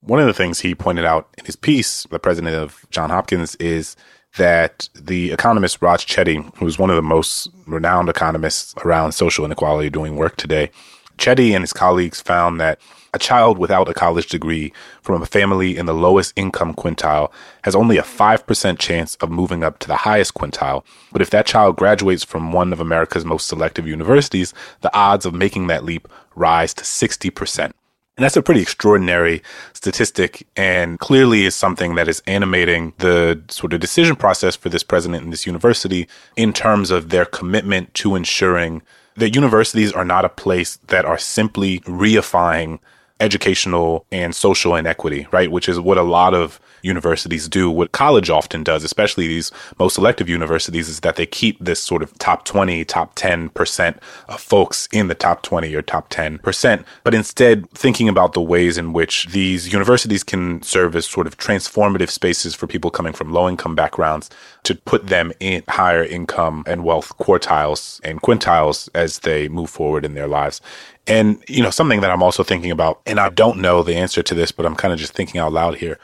One 0.00 0.20
of 0.20 0.26
the 0.26 0.34
things 0.34 0.60
he 0.60 0.74
pointed 0.74 1.06
out 1.06 1.30
in 1.38 1.46
his 1.46 1.56
piece, 1.56 2.02
the 2.04 2.18
president 2.18 2.54
of 2.56 2.84
John 2.90 3.08
Hopkins, 3.08 3.54
is 3.56 3.96
that 4.36 4.88
the 4.94 5.32
economist 5.32 5.80
Raj 5.80 6.06
Chetty, 6.06 6.54
who's 6.56 6.78
one 6.78 6.90
of 6.90 6.96
the 6.96 7.02
most 7.02 7.48
renowned 7.66 8.08
economists 8.08 8.74
around 8.84 9.12
social 9.12 9.44
inequality 9.44 9.90
doing 9.90 10.16
work 10.16 10.36
today, 10.36 10.70
Chetty 11.18 11.54
and 11.54 11.62
his 11.62 11.72
colleagues 11.72 12.20
found 12.20 12.60
that 12.60 12.80
a 13.12 13.18
child 13.18 13.58
without 13.58 13.88
a 13.88 13.94
college 13.94 14.26
degree 14.26 14.72
from 15.00 15.22
a 15.22 15.26
family 15.26 15.76
in 15.76 15.86
the 15.86 15.94
lowest 15.94 16.32
income 16.36 16.74
quintile 16.74 17.30
has 17.62 17.76
only 17.76 17.96
a 17.96 18.02
5% 18.02 18.78
chance 18.78 19.14
of 19.16 19.30
moving 19.30 19.62
up 19.62 19.78
to 19.78 19.88
the 19.88 19.96
highest 19.96 20.34
quintile. 20.34 20.84
But 21.12 21.22
if 21.22 21.30
that 21.30 21.46
child 21.46 21.76
graduates 21.76 22.24
from 22.24 22.52
one 22.52 22.72
of 22.72 22.80
America's 22.80 23.24
most 23.24 23.46
selective 23.46 23.86
universities, 23.86 24.52
the 24.80 24.94
odds 24.96 25.24
of 25.24 25.32
making 25.32 25.68
that 25.68 25.84
leap 25.84 26.08
rise 26.34 26.74
to 26.74 26.84
60%. 26.84 27.72
And 28.16 28.22
that's 28.22 28.36
a 28.36 28.42
pretty 28.42 28.60
extraordinary 28.60 29.42
statistic 29.72 30.46
and 30.56 31.00
clearly 31.00 31.44
is 31.44 31.56
something 31.56 31.96
that 31.96 32.06
is 32.06 32.22
animating 32.28 32.92
the 32.98 33.42
sort 33.48 33.72
of 33.72 33.80
decision 33.80 34.14
process 34.14 34.54
for 34.54 34.68
this 34.68 34.84
president 34.84 35.24
and 35.24 35.32
this 35.32 35.46
university 35.46 36.08
in 36.36 36.52
terms 36.52 36.92
of 36.92 37.10
their 37.10 37.24
commitment 37.24 37.92
to 37.94 38.14
ensuring 38.14 38.82
that 39.16 39.34
universities 39.34 39.92
are 39.92 40.04
not 40.04 40.24
a 40.24 40.28
place 40.30 40.78
that 40.88 41.04
are 41.04 41.18
simply 41.18 41.80
reifying 41.80 42.78
educational 43.20 44.06
and 44.10 44.34
social 44.34 44.74
inequity, 44.74 45.26
right? 45.30 45.50
Which 45.50 45.68
is 45.68 45.78
what 45.78 45.98
a 45.98 46.02
lot 46.02 46.34
of 46.34 46.60
universities 46.84 47.48
do. 47.48 47.70
What 47.70 47.92
college 47.92 48.28
often 48.28 48.62
does, 48.62 48.84
especially 48.84 49.26
these 49.26 49.50
most 49.78 49.94
selective 49.94 50.28
universities, 50.28 50.88
is 50.88 51.00
that 51.00 51.16
they 51.16 51.26
keep 51.26 51.58
this 51.58 51.82
sort 51.82 52.02
of 52.02 52.16
top 52.18 52.44
20, 52.44 52.84
top 52.84 53.14
10% 53.16 53.98
of 54.28 54.40
folks 54.40 54.88
in 54.92 55.08
the 55.08 55.14
top 55.14 55.42
20 55.42 55.74
or 55.74 55.82
top 55.82 56.10
10%. 56.10 56.84
But 57.02 57.14
instead, 57.14 57.70
thinking 57.70 58.08
about 58.08 58.34
the 58.34 58.42
ways 58.42 58.76
in 58.76 58.92
which 58.92 59.26
these 59.28 59.72
universities 59.72 60.22
can 60.22 60.62
serve 60.62 60.94
as 60.94 61.06
sort 61.06 61.26
of 61.26 61.38
transformative 61.38 62.10
spaces 62.10 62.54
for 62.54 62.66
people 62.66 62.90
coming 62.90 63.12
from 63.12 63.32
low 63.32 63.48
income 63.48 63.74
backgrounds 63.74 64.28
to 64.64 64.74
put 64.74 65.06
them 65.06 65.32
in 65.40 65.62
higher 65.68 66.04
income 66.04 66.64
and 66.66 66.84
wealth 66.84 67.16
quartiles 67.18 68.00
and 68.04 68.20
quintiles 68.22 68.88
as 68.94 69.20
they 69.20 69.48
move 69.48 69.70
forward 69.70 70.04
in 70.04 70.14
their 70.14 70.28
lives. 70.28 70.60
And, 71.06 71.42
you 71.48 71.62
know, 71.62 71.70
something 71.70 72.00
that 72.00 72.10
I'm 72.10 72.22
also 72.22 72.42
thinking 72.42 72.70
about, 72.70 73.00
and 73.04 73.20
I 73.20 73.28
don't 73.28 73.58
know 73.58 73.82
the 73.82 73.96
answer 73.96 74.22
to 74.22 74.34
this, 74.34 74.52
but 74.52 74.64
I'm 74.64 74.76
kind 74.76 74.92
of 74.92 74.98
just 74.98 75.12
thinking 75.12 75.40
out 75.40 75.52
loud 75.52 75.76
here. 75.76 75.98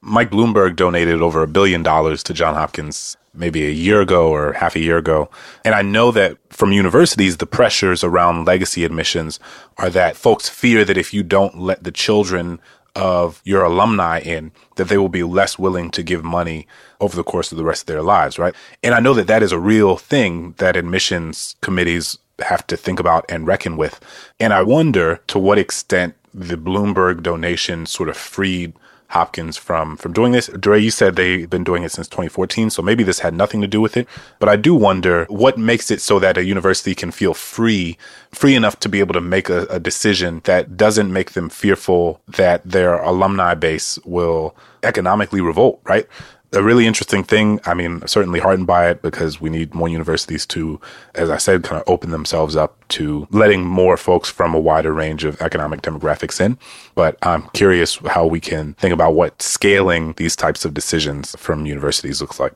Mike 0.00 0.30
Bloomberg 0.30 0.74
donated 0.74 1.22
over 1.22 1.42
a 1.42 1.48
billion 1.48 1.82
dollars 1.82 2.24
to 2.24 2.34
John 2.34 2.54
Hopkins 2.54 3.16
maybe 3.34 3.66
a 3.66 3.70
year 3.70 4.00
ago 4.00 4.30
or 4.30 4.52
half 4.52 4.76
a 4.76 4.80
year 4.80 4.98
ago. 4.98 5.30
And 5.64 5.74
I 5.74 5.82
know 5.82 6.10
that 6.10 6.36
from 6.50 6.72
universities, 6.72 7.36
the 7.36 7.46
pressures 7.46 8.04
around 8.04 8.44
legacy 8.44 8.84
admissions 8.84 9.40
are 9.78 9.90
that 9.90 10.16
folks 10.16 10.48
fear 10.48 10.84
that 10.84 10.98
if 10.98 11.14
you 11.14 11.22
don't 11.22 11.58
let 11.58 11.84
the 11.84 11.92
children 11.92 12.60
of 12.94 13.40
your 13.44 13.62
alumni 13.62 14.18
in, 14.18 14.52
that 14.76 14.88
they 14.88 14.98
will 14.98 15.08
be 15.08 15.22
less 15.22 15.58
willing 15.58 15.90
to 15.92 16.02
give 16.02 16.22
money 16.22 16.66
over 17.00 17.16
the 17.16 17.24
course 17.24 17.50
of 17.50 17.56
the 17.58 17.64
rest 17.64 17.82
of 17.82 17.86
their 17.86 18.02
lives, 18.02 18.38
right? 18.38 18.54
And 18.82 18.94
I 18.94 19.00
know 19.00 19.14
that 19.14 19.28
that 19.28 19.42
is 19.42 19.52
a 19.52 19.58
real 19.58 19.96
thing 19.96 20.54
that 20.58 20.76
admissions 20.76 21.56
committees 21.62 22.18
have 22.44 22.66
to 22.68 22.76
think 22.76 23.00
about 23.00 23.24
and 23.28 23.46
reckon 23.46 23.76
with. 23.76 24.00
And 24.38 24.52
I 24.52 24.62
wonder 24.62 25.20
to 25.28 25.38
what 25.38 25.58
extent 25.58 26.14
the 26.34 26.56
Bloomberg 26.56 27.22
donation 27.22 27.86
sort 27.86 28.08
of 28.08 28.16
freed 28.16 28.74
Hopkins 29.12 29.58
from 29.58 29.98
from 29.98 30.14
doing 30.14 30.32
this. 30.32 30.46
Dre, 30.58 30.80
you 30.80 30.90
said 30.90 31.16
they've 31.16 31.48
been 31.48 31.64
doing 31.64 31.82
it 31.82 31.92
since 31.92 32.08
2014, 32.08 32.70
so 32.70 32.80
maybe 32.80 33.04
this 33.04 33.18
had 33.18 33.34
nothing 33.34 33.60
to 33.60 33.66
do 33.66 33.78
with 33.78 33.94
it. 33.98 34.08
But 34.38 34.48
I 34.48 34.56
do 34.56 34.74
wonder 34.74 35.26
what 35.28 35.58
makes 35.58 35.90
it 35.90 36.00
so 36.00 36.18
that 36.18 36.38
a 36.38 36.44
university 36.44 36.94
can 36.94 37.10
feel 37.10 37.34
free, 37.34 37.98
free 38.32 38.54
enough 38.54 38.80
to 38.80 38.88
be 38.88 39.00
able 39.00 39.12
to 39.12 39.20
make 39.20 39.50
a, 39.50 39.66
a 39.66 39.78
decision 39.78 40.40
that 40.44 40.78
doesn't 40.78 41.12
make 41.12 41.32
them 41.32 41.50
fearful 41.50 42.22
that 42.26 42.62
their 42.64 42.94
alumni 43.02 43.52
base 43.52 43.98
will 44.06 44.56
economically 44.82 45.42
revolt, 45.42 45.82
right? 45.84 46.08
A 46.52 46.62
really 46.62 46.86
interesting 46.86 47.24
thing. 47.24 47.60
I 47.64 47.74
mean, 47.74 48.06
certainly 48.06 48.40
heartened 48.40 48.66
by 48.66 48.90
it 48.90 49.02
because 49.02 49.40
we 49.40 49.50
need 49.50 49.74
more 49.74 49.88
universities 49.88 50.46
to, 50.46 50.80
as 51.14 51.30
I 51.30 51.38
said, 51.38 51.62
kind 51.62 51.80
of 51.80 51.88
open 51.88 52.10
themselves 52.10 52.56
up 52.56 52.76
to 52.88 53.26
letting 53.30 53.64
more 53.64 53.96
folks 53.96 54.28
from 54.28 54.54
a 54.54 54.60
wider 54.60 54.92
range 54.92 55.24
of 55.24 55.40
economic 55.40 55.82
demographics 55.82 56.40
in. 56.40 56.58
But 56.94 57.16
I'm 57.22 57.48
curious 57.50 57.96
how 58.06 58.26
we 58.26 58.40
can 58.40 58.74
think 58.74 58.92
about 58.92 59.14
what 59.14 59.40
scaling 59.40 60.14
these 60.16 60.36
types 60.36 60.64
of 60.64 60.74
decisions 60.74 61.34
from 61.38 61.66
universities 61.66 62.20
looks 62.20 62.38
like. 62.38 62.54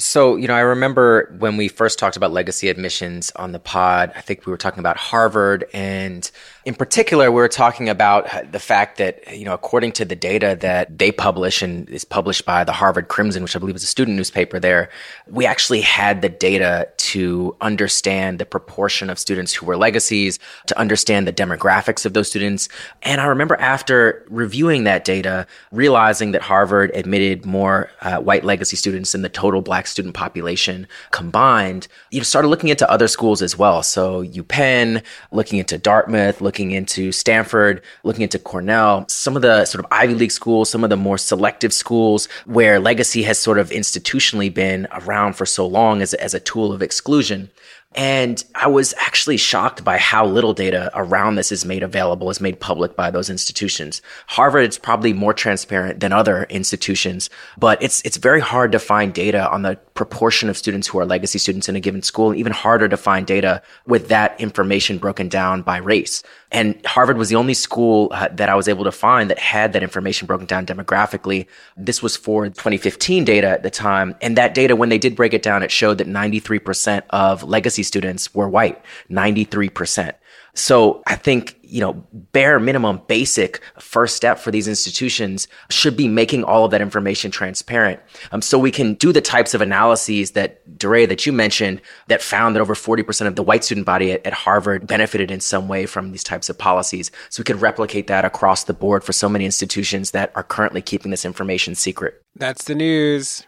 So, 0.00 0.36
you 0.36 0.46
know, 0.46 0.54
I 0.54 0.60
remember 0.60 1.34
when 1.38 1.56
we 1.56 1.66
first 1.66 1.98
talked 1.98 2.16
about 2.16 2.30
legacy 2.30 2.68
admissions 2.68 3.32
on 3.34 3.50
the 3.50 3.58
pod, 3.58 4.12
I 4.14 4.20
think 4.20 4.46
we 4.46 4.52
were 4.52 4.56
talking 4.56 4.78
about 4.78 4.96
Harvard 4.96 5.64
and 5.72 6.30
in 6.68 6.74
particular, 6.74 7.30
we 7.32 7.36
were 7.36 7.48
talking 7.48 7.88
about 7.88 8.52
the 8.52 8.58
fact 8.58 8.98
that, 8.98 9.34
you 9.34 9.46
know, 9.46 9.54
according 9.54 9.92
to 9.92 10.04
the 10.04 10.14
data 10.14 10.54
that 10.60 10.98
they 10.98 11.10
publish 11.10 11.62
and 11.62 11.88
is 11.88 12.04
published 12.04 12.44
by 12.44 12.62
the 12.62 12.72
Harvard 12.72 13.08
Crimson, 13.08 13.42
which 13.42 13.56
I 13.56 13.58
believe 13.58 13.74
is 13.74 13.84
a 13.84 13.86
student 13.86 14.18
newspaper 14.18 14.60
there, 14.60 14.90
we 15.26 15.46
actually 15.46 15.80
had 15.80 16.20
the 16.20 16.28
data 16.28 16.86
to 16.98 17.56
understand 17.62 18.38
the 18.38 18.44
proportion 18.44 19.08
of 19.08 19.18
students 19.18 19.54
who 19.54 19.64
were 19.64 19.78
legacies, 19.78 20.38
to 20.66 20.78
understand 20.78 21.26
the 21.26 21.32
demographics 21.32 22.04
of 22.04 22.12
those 22.12 22.28
students. 22.28 22.68
And 23.02 23.18
I 23.18 23.24
remember 23.24 23.56
after 23.56 24.26
reviewing 24.28 24.84
that 24.84 25.06
data, 25.06 25.46
realizing 25.72 26.32
that 26.32 26.42
Harvard 26.42 26.90
admitted 26.92 27.46
more 27.46 27.88
uh, 28.02 28.18
white 28.18 28.44
legacy 28.44 28.76
students 28.76 29.12
than 29.12 29.22
the 29.22 29.30
total 29.30 29.62
black 29.62 29.86
student 29.88 30.14
population 30.14 30.86
combined, 31.10 31.88
you 32.10 32.22
started 32.22 32.48
looking 32.48 32.68
into 32.68 32.88
other 32.90 33.08
schools 33.08 33.42
as 33.42 33.58
well. 33.58 33.82
So 33.82 34.22
UPenn, 34.24 35.02
looking 35.32 35.58
into 35.58 35.78
Dartmouth, 35.78 36.40
looking 36.40 36.68
looking 36.68 36.76
into 36.76 37.12
Stanford, 37.12 37.82
looking 38.02 38.22
into 38.22 38.38
Cornell, 38.38 39.06
some 39.08 39.36
of 39.36 39.42
the 39.42 39.64
sort 39.64 39.84
of 39.84 39.92
Ivy 39.92 40.14
League 40.14 40.32
schools, 40.32 40.68
some 40.68 40.82
of 40.82 40.90
the 40.90 40.96
more 40.96 41.16
selective 41.16 41.72
schools 41.72 42.26
where 42.46 42.80
legacy 42.80 43.22
has 43.22 43.38
sort 43.38 43.58
of 43.58 43.70
institutionally 43.70 44.52
been 44.52 44.88
around 44.90 45.34
for 45.34 45.46
so 45.46 45.66
long 45.66 46.02
as, 46.02 46.14
as 46.14 46.34
a 46.34 46.40
tool 46.40 46.72
of 46.72 46.82
exclusion. 46.82 47.50
And 47.94 48.44
I 48.54 48.68
was 48.68 48.92
actually 48.98 49.38
shocked 49.38 49.82
by 49.82 49.96
how 49.96 50.26
little 50.26 50.52
data 50.52 50.90
around 50.94 51.36
this 51.36 51.50
is 51.50 51.64
made 51.64 51.82
available, 51.82 52.28
is 52.28 52.40
made 52.40 52.60
public 52.60 52.94
by 52.94 53.10
those 53.10 53.30
institutions. 53.30 54.02
Harvard 54.26 54.68
is 54.68 54.78
probably 54.78 55.14
more 55.14 55.32
transparent 55.32 56.00
than 56.00 56.12
other 56.12 56.44
institutions, 56.50 57.30
but 57.56 57.82
it's, 57.82 58.02
it's 58.02 58.18
very 58.18 58.40
hard 58.40 58.72
to 58.72 58.78
find 58.78 59.14
data 59.14 59.50
on 59.50 59.62
the 59.62 59.76
proportion 59.94 60.50
of 60.50 60.56
students 60.56 60.86
who 60.86 60.98
are 60.98 61.06
legacy 61.06 61.38
students 61.38 61.68
in 61.68 61.76
a 61.76 61.80
given 61.80 62.02
school, 62.02 62.30
and 62.30 62.38
even 62.38 62.52
harder 62.52 62.88
to 62.88 62.96
find 62.96 63.26
data 63.26 63.62
with 63.86 64.08
that 64.08 64.38
information 64.38 64.98
broken 64.98 65.28
down 65.28 65.62
by 65.62 65.78
race. 65.78 66.22
And 66.50 66.80
Harvard 66.86 67.18
was 67.18 67.28
the 67.28 67.36
only 67.36 67.52
school 67.52 68.08
uh, 68.12 68.28
that 68.32 68.48
I 68.48 68.54
was 68.54 68.68
able 68.68 68.84
to 68.84 68.92
find 68.92 69.28
that 69.28 69.38
had 69.38 69.72
that 69.74 69.82
information 69.82 70.26
broken 70.26 70.46
down 70.46 70.64
demographically. 70.64 71.46
This 71.76 72.02
was 72.02 72.16
for 72.16 72.46
2015 72.46 73.24
data 73.24 73.48
at 73.48 73.62
the 73.62 73.70
time. 73.70 74.14
And 74.22 74.36
that 74.36 74.54
data, 74.54 74.74
when 74.74 74.88
they 74.88 74.98
did 74.98 75.14
break 75.14 75.34
it 75.34 75.42
down, 75.42 75.62
it 75.62 75.70
showed 75.70 75.98
that 75.98 76.06
93% 76.06 77.02
of 77.10 77.42
legacy 77.42 77.77
students 77.82 78.34
were 78.34 78.48
white. 78.48 78.82
93%. 79.10 80.14
So 80.58 81.02
I 81.06 81.14
think, 81.14 81.56
you 81.62 81.80
know, 81.80 81.92
bare 82.32 82.58
minimum 82.58 83.00
basic 83.06 83.60
first 83.78 84.16
step 84.16 84.38
for 84.38 84.50
these 84.50 84.66
institutions 84.66 85.46
should 85.70 85.96
be 85.96 86.08
making 86.08 86.42
all 86.42 86.64
of 86.64 86.72
that 86.72 86.80
information 86.80 87.30
transparent. 87.30 88.00
Um, 88.32 88.42
so 88.42 88.58
we 88.58 88.72
can 88.72 88.94
do 88.94 89.12
the 89.12 89.20
types 89.20 89.54
of 89.54 89.60
analyses 89.60 90.32
that 90.32 90.76
DeRay 90.76 91.06
that 91.06 91.26
you 91.26 91.32
mentioned 91.32 91.80
that 92.08 92.22
found 92.22 92.56
that 92.56 92.60
over 92.60 92.74
40% 92.74 93.26
of 93.28 93.36
the 93.36 93.42
white 93.42 93.62
student 93.62 93.86
body 93.86 94.12
at, 94.12 94.26
at 94.26 94.32
Harvard 94.32 94.86
benefited 94.86 95.30
in 95.30 95.38
some 95.40 95.68
way 95.68 95.86
from 95.86 96.10
these 96.10 96.24
types 96.24 96.48
of 96.48 96.58
policies. 96.58 97.12
So 97.28 97.40
we 97.40 97.44
could 97.44 97.60
replicate 97.60 98.08
that 98.08 98.24
across 98.24 98.64
the 98.64 98.74
board 98.74 99.04
for 99.04 99.12
so 99.12 99.28
many 99.28 99.44
institutions 99.44 100.10
that 100.10 100.32
are 100.34 100.42
currently 100.42 100.82
keeping 100.82 101.12
this 101.12 101.24
information 101.24 101.76
secret. 101.76 102.20
That's 102.34 102.64
the 102.64 102.74
news. 102.74 103.46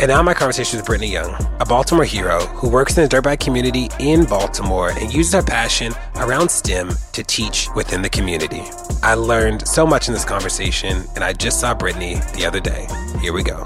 And 0.00 0.10
now 0.10 0.22
my 0.22 0.32
conversation 0.32 0.78
with 0.78 0.86
Brittany 0.86 1.10
Young, 1.10 1.34
a 1.58 1.64
Baltimore 1.64 2.04
hero 2.04 2.38
who 2.46 2.68
works 2.70 2.96
in 2.96 3.02
the 3.02 3.08
dirt 3.08 3.24
bike 3.24 3.40
community 3.40 3.88
in 3.98 4.24
Baltimore 4.26 4.90
and 4.90 5.12
uses 5.12 5.32
her 5.32 5.42
passion 5.42 5.92
around 6.16 6.48
STEM 6.50 6.90
to 7.12 7.24
teach 7.24 7.68
within 7.74 8.02
the 8.02 8.08
community. 8.08 8.62
I 9.02 9.14
learned 9.14 9.66
so 9.66 9.84
much 9.84 10.06
in 10.06 10.14
this 10.14 10.24
conversation, 10.24 11.02
and 11.16 11.24
I 11.24 11.32
just 11.32 11.58
saw 11.58 11.74
Brittany 11.74 12.20
the 12.36 12.46
other 12.46 12.60
day. 12.60 12.86
Here 13.20 13.32
we 13.32 13.42
go. 13.42 13.64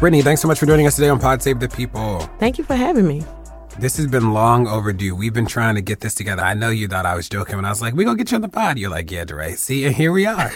Brittany, 0.00 0.22
thanks 0.22 0.42
so 0.42 0.48
much 0.48 0.58
for 0.58 0.66
joining 0.66 0.88
us 0.88 0.96
today 0.96 1.08
on 1.08 1.20
Pod 1.20 1.40
Save 1.40 1.60
the 1.60 1.68
People. 1.68 2.18
Thank 2.40 2.58
you 2.58 2.64
for 2.64 2.74
having 2.74 3.06
me. 3.06 3.22
This 3.78 3.96
has 3.96 4.08
been 4.08 4.32
long 4.32 4.66
overdue. 4.66 5.14
We've 5.14 5.32
been 5.32 5.46
trying 5.46 5.76
to 5.76 5.80
get 5.82 6.00
this 6.00 6.16
together. 6.16 6.42
I 6.42 6.54
know 6.54 6.70
you 6.70 6.88
thought 6.88 7.06
I 7.06 7.14
was 7.14 7.28
joking 7.28 7.54
when 7.54 7.64
I 7.64 7.68
was 7.68 7.80
like, 7.80 7.94
"We 7.94 8.04
gonna 8.04 8.18
get 8.18 8.32
you 8.32 8.34
on 8.34 8.42
the 8.42 8.48
pod." 8.48 8.76
You're 8.76 8.90
like, 8.90 9.08
"Yeah, 9.08 9.24
DeRay." 9.24 9.54
See, 9.54 9.84
and 9.84 9.94
here 9.94 10.10
we 10.10 10.26
are. 10.26 10.50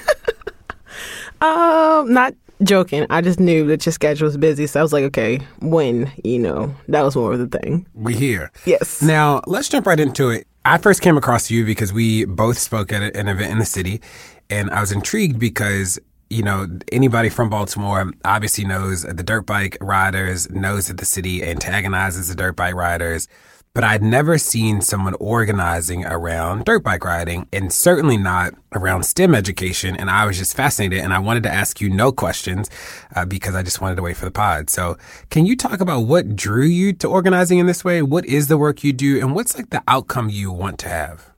um, 1.40 2.12
not 2.12 2.34
joking. 2.64 3.06
I 3.10 3.20
just 3.20 3.40
knew 3.40 3.66
that 3.66 3.84
your 3.84 3.92
schedule 3.92 4.26
was 4.26 4.36
busy, 4.36 4.66
so 4.66 4.80
I 4.80 4.82
was 4.82 4.92
like, 4.92 5.04
okay, 5.04 5.40
when, 5.60 6.10
you 6.24 6.38
know, 6.38 6.74
that 6.88 7.02
was 7.02 7.16
more 7.16 7.32
of 7.32 7.38
the 7.38 7.58
thing. 7.58 7.86
We 7.94 8.14
here. 8.14 8.50
Yes. 8.64 9.02
Now, 9.02 9.42
let's 9.46 9.68
jump 9.68 9.86
right 9.86 10.00
into 10.00 10.30
it. 10.30 10.46
I 10.64 10.78
first 10.78 11.00
came 11.00 11.16
across 11.16 11.50
you 11.50 11.64
because 11.64 11.92
we 11.92 12.24
both 12.24 12.58
spoke 12.58 12.92
at 12.92 13.16
an 13.16 13.28
event 13.28 13.52
in 13.52 13.58
the 13.58 13.64
city, 13.64 14.00
and 14.48 14.70
I 14.70 14.80
was 14.80 14.92
intrigued 14.92 15.38
because 15.38 15.98
you 16.30 16.42
know, 16.42 16.66
anybody 16.90 17.28
from 17.28 17.50
Baltimore 17.50 18.10
obviously 18.24 18.64
knows 18.64 19.02
the 19.02 19.22
dirt 19.22 19.44
bike 19.44 19.76
riders, 19.82 20.50
knows 20.50 20.86
that 20.86 20.96
the 20.96 21.04
city 21.04 21.44
antagonizes 21.44 22.28
the 22.28 22.34
dirt 22.34 22.56
bike 22.56 22.74
riders 22.74 23.28
but 23.74 23.84
I'd 23.84 24.02
never 24.02 24.36
seen 24.36 24.82
someone 24.82 25.14
organizing 25.14 26.04
around 26.04 26.64
dirt 26.64 26.84
bike 26.84 27.04
riding 27.04 27.48
and 27.52 27.72
certainly 27.72 28.16
not 28.16 28.54
around 28.74 29.04
STEM 29.04 29.34
education. 29.34 29.96
And 29.96 30.10
I 30.10 30.26
was 30.26 30.38
just 30.38 30.54
fascinated 30.54 31.00
and 31.00 31.12
I 31.12 31.18
wanted 31.18 31.42
to 31.44 31.52
ask 31.52 31.80
you 31.80 31.88
no 31.88 32.12
questions 32.12 32.68
uh, 33.14 33.24
because 33.24 33.54
I 33.54 33.62
just 33.62 33.80
wanted 33.80 33.96
to 33.96 34.02
wait 34.02 34.16
for 34.16 34.26
the 34.26 34.30
pod. 34.30 34.68
So 34.68 34.98
can 35.30 35.46
you 35.46 35.56
talk 35.56 35.80
about 35.80 36.00
what 36.00 36.36
drew 36.36 36.66
you 36.66 36.92
to 36.94 37.08
organizing 37.08 37.58
in 37.58 37.66
this 37.66 37.84
way? 37.84 38.02
What 38.02 38.26
is 38.26 38.48
the 38.48 38.58
work 38.58 38.84
you 38.84 38.92
do 38.92 39.18
and 39.20 39.34
what's 39.34 39.56
like 39.56 39.70
the 39.70 39.82
outcome 39.88 40.28
you 40.28 40.52
want 40.52 40.78
to 40.80 40.88
have? 40.88 41.31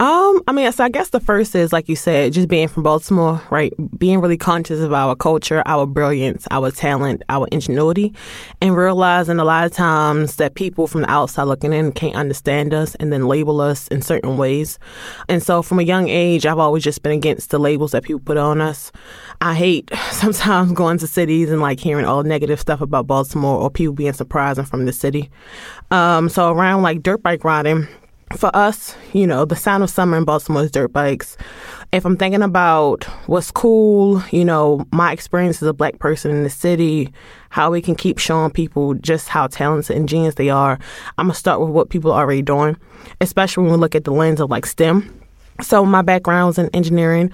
Um, 0.00 0.42
I 0.46 0.52
mean, 0.52 0.70
so 0.72 0.84
I 0.84 0.88
guess 0.88 1.10
the 1.10 1.20
first 1.20 1.54
is 1.54 1.72
like 1.72 1.88
you 1.88 1.96
said, 1.96 2.32
just 2.32 2.48
being 2.48 2.68
from 2.68 2.82
Baltimore, 2.82 3.42
right? 3.50 3.72
Being 3.98 4.20
really 4.20 4.38
conscious 4.38 4.80
of 4.80 4.92
our 4.92 5.14
culture, 5.14 5.62
our 5.66 5.86
brilliance, 5.86 6.46
our 6.50 6.70
talent, 6.70 7.22
our 7.28 7.46
ingenuity, 7.52 8.14
and 8.60 8.76
realizing 8.76 9.38
a 9.38 9.44
lot 9.44 9.66
of 9.66 9.72
times 9.72 10.36
that 10.36 10.54
people 10.54 10.86
from 10.86 11.02
the 11.02 11.10
outside 11.10 11.44
looking 11.44 11.72
in 11.72 11.92
can't 11.92 12.16
understand 12.16 12.72
us 12.72 12.94
and 12.94 13.12
then 13.12 13.28
label 13.28 13.60
us 13.60 13.88
in 13.88 14.00
certain 14.00 14.36
ways. 14.36 14.78
And 15.28 15.42
so, 15.42 15.62
from 15.62 15.78
a 15.78 15.82
young 15.82 16.08
age, 16.08 16.46
I've 16.46 16.58
always 16.58 16.82
just 16.82 17.02
been 17.02 17.12
against 17.12 17.50
the 17.50 17.58
labels 17.58 17.92
that 17.92 18.04
people 18.04 18.20
put 18.20 18.38
on 18.38 18.60
us. 18.60 18.90
I 19.40 19.54
hate 19.54 19.90
sometimes 20.12 20.72
going 20.72 20.98
to 20.98 21.06
cities 21.06 21.50
and 21.50 21.60
like 21.60 21.80
hearing 21.80 22.06
all 22.06 22.22
negative 22.22 22.60
stuff 22.60 22.80
about 22.80 23.06
Baltimore 23.06 23.60
or 23.60 23.70
people 23.70 23.94
being 23.94 24.12
surprised 24.12 24.66
from 24.68 24.86
the 24.86 24.92
city. 24.92 25.30
Um, 25.90 26.28
so 26.28 26.50
around 26.52 26.82
like 26.82 27.02
dirt 27.02 27.22
bike 27.22 27.44
riding 27.44 27.86
for 28.36 28.54
us, 28.54 28.96
you 29.12 29.26
know, 29.26 29.44
the 29.44 29.56
sound 29.56 29.82
of 29.82 29.90
summer 29.90 30.16
in 30.16 30.24
Baltimore 30.24 30.62
is 30.62 30.70
dirt 30.70 30.92
bikes. 30.92 31.36
If 31.92 32.04
I'm 32.04 32.16
thinking 32.16 32.42
about 32.42 33.04
what's 33.26 33.50
cool, 33.50 34.22
you 34.30 34.44
know, 34.44 34.86
my 34.92 35.12
experience 35.12 35.60
as 35.62 35.68
a 35.68 35.72
black 35.72 35.98
person 35.98 36.30
in 36.30 36.44
the 36.44 36.50
city, 36.50 37.12
how 37.50 37.70
we 37.70 37.82
can 37.82 37.96
keep 37.96 38.18
showing 38.18 38.50
people 38.50 38.94
just 38.94 39.28
how 39.28 39.48
talented 39.48 39.96
and 39.96 40.08
genius 40.08 40.36
they 40.36 40.50
are, 40.50 40.78
I'm 41.18 41.26
gonna 41.26 41.34
start 41.34 41.60
with 41.60 41.70
what 41.70 41.90
people 41.90 42.12
are 42.12 42.22
already 42.22 42.42
doing, 42.42 42.76
especially 43.20 43.64
when 43.64 43.72
we 43.72 43.78
look 43.78 43.94
at 43.94 44.04
the 44.04 44.12
lens 44.12 44.40
of 44.40 44.50
like 44.50 44.66
STEM. 44.66 45.20
So 45.60 45.84
my 45.84 46.02
background 46.02 46.50
is 46.50 46.58
in 46.58 46.70
engineering 46.72 47.32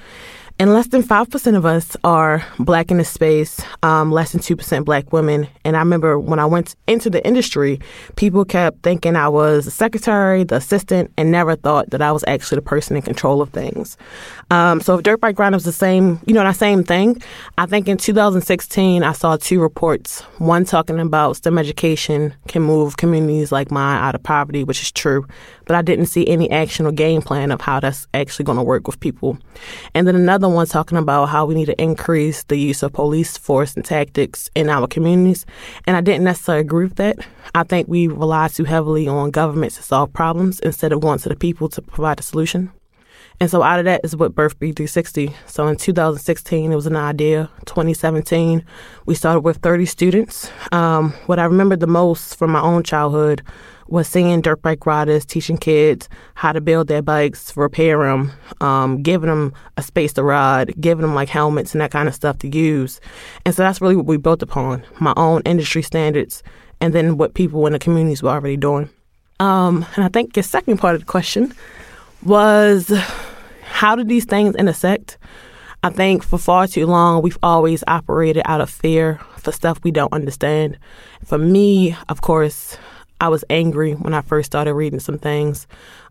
and 0.59 0.73
less 0.73 0.87
than 0.87 1.03
5% 1.03 1.57
of 1.57 1.67
us 1.67 1.97
are 2.03 2.43
black 2.59 2.91
in 2.91 2.97
the 2.97 3.05
space, 3.05 3.61
um, 3.83 4.11
less 4.11 4.33
than 4.33 4.41
2% 4.41 4.87
black 4.87 5.13
women. 5.13 5.47
And 5.65 5.77
I 5.77 5.81
remember 5.81 6.19
when 6.19 6.39
I 6.39 6.47
went 6.47 6.77
into 6.87 7.11
the 7.11 7.25
industry, 7.27 7.79
people 8.17 8.45
kept 8.47 8.83
thinking 8.83 9.17
I 9.17 9.29
was 9.29 9.67
the 9.67 9.71
secretary, 9.71 10.45
the 10.45 10.57
assistant, 10.57 11.13
and 11.19 11.31
never 11.31 11.57
thought 11.57 11.91
that 11.91 12.01
I 12.01 12.11
was 12.11 12.25
actually 12.27 12.57
the 12.57 12.63
person 12.63 12.97
in 12.97 13.03
control 13.03 13.43
of 13.43 13.51
things. 13.51 13.99
Um, 14.51 14.81
so 14.81 14.97
if 14.97 15.03
Dirt 15.03 15.21
Bike 15.21 15.37
Grind 15.37 15.55
was 15.55 15.65
the 15.65 15.73
same, 15.73 16.21
you 16.27 16.33
know, 16.33 16.43
that 16.43 16.57
same 16.57 16.85
thing, 16.85 17.21
I 17.59 17.67
think 17.67 17.87
in 17.87 17.99
2016, 17.99 19.03
I 19.03 19.13
saw 19.13 19.37
two 19.37 19.61
reports. 19.61 20.21
One 20.39 20.65
talking 20.65 20.99
about 20.99 21.37
STEM 21.37 21.59
education 21.59 22.35
can 22.49 22.63
move 22.63 22.97
communities 22.97 23.53
like 23.53 23.71
mine 23.71 23.99
out 24.03 24.15
of 24.15 24.23
poverty, 24.23 24.65
which 24.65 24.81
is 24.81 24.91
true 24.91 25.27
but 25.67 25.77
I 25.77 25.83
didn't 25.83 26.07
see 26.07 26.27
any 26.27 26.51
action 26.51 26.87
or 26.87 26.93
game 26.93 27.21
plan 27.21 27.51
of 27.51 27.61
how 27.61 27.81
that's 27.81 28.07
actually 28.15 28.45
going 28.45 28.57
to 28.57 28.65
work 28.65 28.87
with 28.87 28.99
people. 29.01 29.37
And 29.95 30.07
then 30.07 30.15
another 30.15 30.46
one 30.49 30.67
talking 30.67 30.99
about 30.99 31.27
how 31.27 31.47
we 31.47 31.55
need 31.55 31.67
to 31.67 31.81
increase 31.81 32.43
the 32.45 32.57
use 32.57 32.83
of 32.83 32.93
police 32.93 33.37
force 33.37 33.75
and 33.75 33.85
tactics 33.85 34.51
in 34.55 34.69
our 34.69 34.87
communities. 34.87 35.47
And 35.87 35.97
I 35.97 36.01
didn't 36.01 36.25
necessarily 36.25 36.63
agree 36.63 36.85
with 36.85 36.97
that. 36.97 37.19
I 37.55 37.63
think 37.63 37.89
we 37.89 38.09
rely 38.09 38.49
too 38.49 38.65
heavily 38.65 39.09
on 39.09 39.31
government 39.31 39.73
to 39.75 39.83
solve 39.83 40.13
problems 40.13 40.61
instead 40.61 40.93
of 40.93 41.01
going 41.01 41.19
to 41.21 41.29
the 41.29 41.37
people 41.37 41.69
to 41.71 41.83
provide 41.83 42.21
a 42.21 42.23
solution. 42.23 42.73
And 43.39 43.51
so 43.51 43.63
out 43.63 43.79
of 43.79 43.85
that 43.85 44.01
is 44.03 44.17
what 44.17 44.35
birthed 44.35 44.57
B360. 44.57 45.35
So 45.47 45.67
in 45.67 45.77
2016, 45.77 46.73
it 46.73 46.75
was 46.75 46.87
an 46.87 46.97
idea. 46.97 47.51
2017, 47.67 48.65
we 49.05 49.15
started 49.15 49.41
with 49.41 49.59
30 49.59 49.85
students. 49.85 50.51
Um, 50.73 51.13
what 51.27 51.39
I 51.39 51.45
remember 51.45 51.77
the 51.77 51.87
most 51.87 52.37
from 52.37 52.53
my 52.53 52.61
own 52.61 52.83
childhood 52.83 53.43
was 53.89 54.09
seeing 54.09 54.41
dirt 54.41 54.63
bike 54.63 54.85
riders 54.87 55.25
teaching 55.25 55.57
kids 55.57 56.09
how 56.35 56.53
to 56.53 56.61
build 56.61 56.89
their 56.89 57.03
bikes, 57.03 57.57
repair 57.57 57.99
them, 57.99 58.33
um, 58.61 59.03
giving 59.03 59.29
them 59.29 59.53
a 59.77 59.83
space 59.83 60.13
to 60.15 60.23
ride, 60.23 60.75
giving 60.81 61.03
them 61.03 61.15
like 61.15 61.29
helmets 61.29 61.73
and 61.73 61.81
that 61.81 61.91
kind 61.91 62.09
of 62.09 62.15
stuff 62.15 62.39
to 62.39 62.49
use. 62.49 63.01
And 63.45 63.55
so 63.55 63.63
that's 63.63 63.81
really 63.81 63.97
what 63.97 64.07
we 64.07 64.17
built 64.17 64.43
upon 64.43 64.83
my 65.01 65.15
own 65.17 65.43
industry 65.45 65.83
standards 65.83 66.43
and 66.81 66.95
then 66.95 67.17
what 67.17 67.35
people 67.35 67.67
in 67.67 67.73
the 67.73 67.79
communities 67.79 68.23
were 68.23 68.31
already 68.31 68.57
doing. 68.57 68.91
Um, 69.41 69.87
and 69.97 70.05
I 70.05 70.09
think 70.09 70.37
your 70.37 70.43
second 70.43 70.79
part 70.79 70.95
of 70.95 71.03
the 71.03 71.07
question 71.07 71.55
was 72.25 72.93
how 73.63 73.95
do 73.95 74.05
these 74.05 74.25
things 74.25 74.55
intersect? 74.57 75.19
I 75.83 75.91
think 75.91 76.25
for 76.25 76.39
far 76.39 76.67
too 76.67 76.87
long, 76.87 77.23
we've 77.23 77.39
always 77.43 77.85
operated 77.87 78.43
out 78.47 78.61
of 78.61 78.71
fear 78.71 79.21
for 79.37 79.53
stuff 79.53 79.79
we 79.85 79.91
don't 79.91 80.13
understand. 80.13 80.79
For 81.25 81.39
me, 81.39 81.95
of 82.09 82.23
course, 82.23 82.79
I 83.21 83.29
was 83.29 83.45
angry 83.49 83.93
when 83.93 84.15
I 84.15 84.21
first 84.21 84.47
started 84.47 84.75
reading 84.75 85.01
some 85.01 85.19
things. 85.19 85.67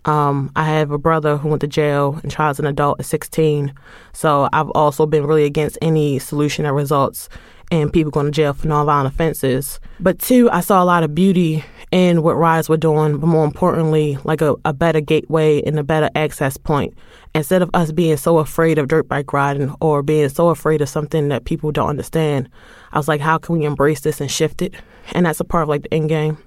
Um, 0.05 0.51
I 0.55 0.65
have 0.65 0.91
a 0.91 0.97
brother 0.97 1.37
who 1.37 1.49
went 1.49 1.61
to 1.61 1.67
jail 1.67 2.19
and 2.23 2.31
tried 2.31 2.51
as 2.51 2.59
an 2.59 2.65
adult 2.65 2.99
at 2.99 3.05
16. 3.05 3.73
So 4.13 4.49
I've 4.53 4.69
also 4.71 5.05
been 5.05 5.25
really 5.25 5.45
against 5.45 5.77
any 5.81 6.19
solution 6.19 6.63
that 6.63 6.73
results 6.73 7.29
in 7.71 7.89
people 7.89 8.11
going 8.11 8.27
to 8.27 8.31
jail 8.31 8.53
for 8.53 8.67
nonviolent 8.67 9.07
offenses. 9.07 9.79
But 9.99 10.19
two, 10.19 10.49
I 10.51 10.61
saw 10.61 10.83
a 10.83 10.85
lot 10.85 11.03
of 11.03 11.15
beauty 11.15 11.63
in 11.91 12.23
what 12.23 12.33
riders 12.33 12.69
were 12.69 12.77
doing, 12.77 13.17
but 13.17 13.27
more 13.27 13.45
importantly, 13.45 14.17
like 14.23 14.41
a, 14.41 14.55
a 14.65 14.73
better 14.73 15.01
gateway 15.01 15.61
and 15.61 15.79
a 15.79 15.83
better 15.83 16.09
access 16.15 16.57
point. 16.57 16.93
Instead 17.33 17.61
of 17.61 17.69
us 17.73 17.91
being 17.91 18.17
so 18.17 18.37
afraid 18.37 18.77
of 18.77 18.87
dirt 18.87 19.07
bike 19.07 19.33
riding 19.33 19.73
or 19.81 20.01
being 20.01 20.29
so 20.29 20.49
afraid 20.49 20.81
of 20.81 20.89
something 20.89 21.29
that 21.29 21.45
people 21.45 21.71
don't 21.71 21.89
understand, 21.89 22.49
I 22.91 22.97
was 22.97 23.07
like, 23.07 23.21
how 23.21 23.37
can 23.37 23.57
we 23.57 23.65
embrace 23.65 24.01
this 24.01 24.21
and 24.21 24.31
shift 24.31 24.61
it? 24.61 24.73
And 25.11 25.25
that's 25.25 25.39
a 25.39 25.43
part 25.43 25.63
of 25.63 25.69
like 25.69 25.83
the 25.83 25.93
end 25.93 26.09
game. 26.09 26.37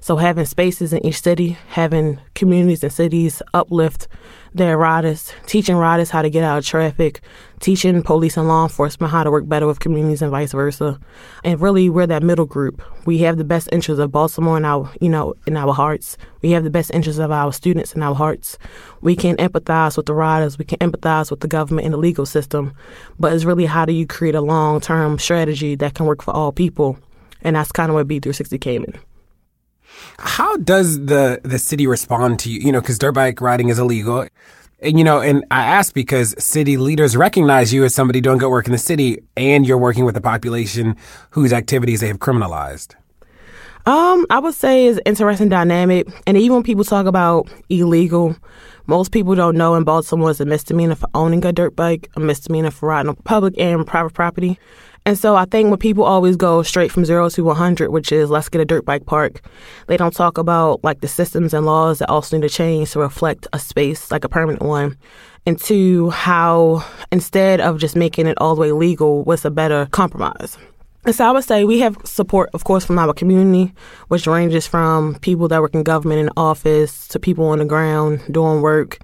So 0.00 0.16
having 0.16 0.44
spaces 0.44 0.92
in 0.92 1.04
each 1.04 1.20
city, 1.20 1.56
having 1.68 2.18
communities 2.34 2.82
and 2.82 2.92
cities 2.92 3.42
uplift 3.52 4.08
their 4.54 4.78
riders, 4.78 5.32
teaching 5.46 5.76
riders 5.76 6.10
how 6.10 6.22
to 6.22 6.30
get 6.30 6.44
out 6.44 6.58
of 6.58 6.64
traffic, 6.64 7.20
teaching 7.58 8.02
police 8.02 8.36
and 8.36 8.46
law 8.46 8.62
enforcement 8.62 9.10
how 9.10 9.24
to 9.24 9.30
work 9.30 9.48
better 9.48 9.66
with 9.66 9.80
communities 9.80 10.22
and 10.22 10.30
vice 10.30 10.52
versa. 10.52 10.98
And 11.42 11.60
really 11.60 11.90
we're 11.90 12.06
that 12.06 12.22
middle 12.22 12.46
group. 12.46 12.80
We 13.04 13.18
have 13.18 13.36
the 13.36 13.44
best 13.44 13.68
interests 13.72 13.98
of 13.98 14.12
Baltimore 14.12 14.56
in 14.56 14.64
our 14.64 14.90
you 15.00 15.08
know, 15.08 15.34
in 15.46 15.56
our 15.56 15.72
hearts. 15.74 16.16
We 16.40 16.52
have 16.52 16.62
the 16.62 16.70
best 16.70 16.92
interests 16.92 17.18
of 17.18 17.32
our 17.32 17.52
students 17.52 17.94
in 17.94 18.02
our 18.02 18.14
hearts. 18.14 18.58
We 19.00 19.16
can 19.16 19.36
empathize 19.38 19.96
with 19.96 20.06
the 20.06 20.14
riders, 20.14 20.56
we 20.58 20.64
can 20.64 20.78
empathize 20.78 21.30
with 21.30 21.40
the 21.40 21.48
government 21.48 21.86
and 21.86 21.94
the 21.94 21.98
legal 21.98 22.26
system. 22.26 22.74
But 23.18 23.32
it's 23.32 23.44
really 23.44 23.66
how 23.66 23.84
do 23.84 23.92
you 23.92 24.06
create 24.06 24.36
a 24.36 24.40
long 24.40 24.80
term 24.80 25.18
strategy 25.18 25.74
that 25.76 25.94
can 25.94 26.06
work 26.06 26.22
for 26.22 26.32
all 26.32 26.52
people? 26.52 26.98
And 27.42 27.56
that's 27.56 27.72
kind 27.72 27.90
of 27.90 27.94
what 27.94 28.08
B360 28.08 28.60
came 28.60 28.84
in. 28.84 28.94
How 30.18 30.56
does 30.56 31.06
the 31.06 31.40
the 31.42 31.58
city 31.58 31.86
respond 31.86 32.38
to 32.40 32.50
you? 32.50 32.60
You 32.60 32.72
know, 32.72 32.80
because 32.80 32.98
dirt 32.98 33.12
bike 33.12 33.40
riding 33.40 33.68
is 33.68 33.78
illegal. 33.78 34.26
And, 34.80 34.98
you 34.98 35.04
know, 35.04 35.20
and 35.20 35.44
I 35.50 35.64
ask 35.64 35.94
because 35.94 36.34
city 36.38 36.76
leaders 36.76 37.16
recognize 37.16 37.72
you 37.72 37.84
as 37.84 37.94
somebody 37.94 38.20
doing 38.20 38.36
good 38.36 38.50
work 38.50 38.66
in 38.66 38.72
the 38.72 38.78
city, 38.78 39.22
and 39.34 39.66
you're 39.66 39.78
working 39.78 40.04
with 40.04 40.16
a 40.16 40.20
population 40.20 40.96
whose 41.30 41.54
activities 41.54 42.00
they 42.00 42.08
have 42.08 42.18
criminalized. 42.18 42.94
Um, 43.86 44.26
I 44.30 44.38
would 44.40 44.54
say 44.54 44.86
is 44.86 45.00
interesting 45.06 45.48
dynamic, 45.48 46.08
and 46.26 46.36
even 46.36 46.54
when 46.54 46.62
people 46.62 46.84
talk 46.84 47.06
about 47.06 47.48
illegal, 47.68 48.36
most 48.86 49.12
people 49.12 49.34
don't 49.34 49.56
know 49.56 49.74
in 49.74 49.84
Baltimore 49.84 50.30
is 50.30 50.40
a 50.40 50.44
misdemeanor 50.44 50.94
for 50.94 51.08
owning 51.14 51.44
a 51.44 51.52
dirt 51.52 51.76
bike, 51.76 52.10
a 52.16 52.20
misdemeanor 52.20 52.70
for 52.70 52.88
riding 52.90 53.08
on 53.08 53.16
public 53.16 53.54
and 53.58 53.86
private 53.86 54.12
property. 54.12 54.58
And 55.06 55.18
so 55.18 55.36
I 55.36 55.44
think 55.44 55.68
when 55.68 55.78
people 55.78 56.04
always 56.04 56.34
go 56.34 56.62
straight 56.62 56.90
from 56.90 57.04
zero 57.04 57.28
to 57.28 57.44
100, 57.44 57.90
which 57.90 58.10
is 58.10 58.30
let's 58.30 58.48
get 58.48 58.62
a 58.62 58.64
dirt 58.64 58.86
bike 58.86 59.04
park, 59.04 59.42
they 59.86 59.98
don't 59.98 60.14
talk 60.14 60.38
about 60.38 60.82
like 60.82 61.00
the 61.00 61.08
systems 61.08 61.52
and 61.52 61.66
laws 61.66 61.98
that 61.98 62.08
also 62.08 62.36
need 62.36 62.48
to 62.48 62.48
change 62.48 62.92
to 62.92 63.00
reflect 63.00 63.46
a 63.52 63.58
space, 63.58 64.10
like 64.10 64.24
a 64.24 64.30
permanent 64.30 64.62
one. 64.62 64.96
And 65.44 65.60
two, 65.60 66.08
how 66.08 66.86
instead 67.12 67.60
of 67.60 67.78
just 67.78 67.96
making 67.96 68.26
it 68.26 68.38
all 68.40 68.54
the 68.54 68.62
way 68.62 68.72
legal, 68.72 69.24
what's 69.24 69.44
a 69.44 69.50
better 69.50 69.88
compromise? 69.90 70.56
And 71.06 71.14
so 71.14 71.26
I 71.26 71.32
would 71.32 71.44
say 71.44 71.64
we 71.64 71.80
have 71.80 71.98
support, 72.04 72.48
of 72.54 72.64
course, 72.64 72.84
from 72.84 72.98
our 72.98 73.12
community, 73.12 73.74
which 74.08 74.26
ranges 74.26 74.66
from 74.66 75.16
people 75.16 75.48
that 75.48 75.60
work 75.60 75.74
in 75.74 75.82
government 75.82 76.20
in 76.20 76.30
office 76.36 77.06
to 77.08 77.18
people 77.18 77.44
on 77.46 77.58
the 77.58 77.66
ground 77.66 78.22
doing 78.30 78.62
work. 78.62 78.98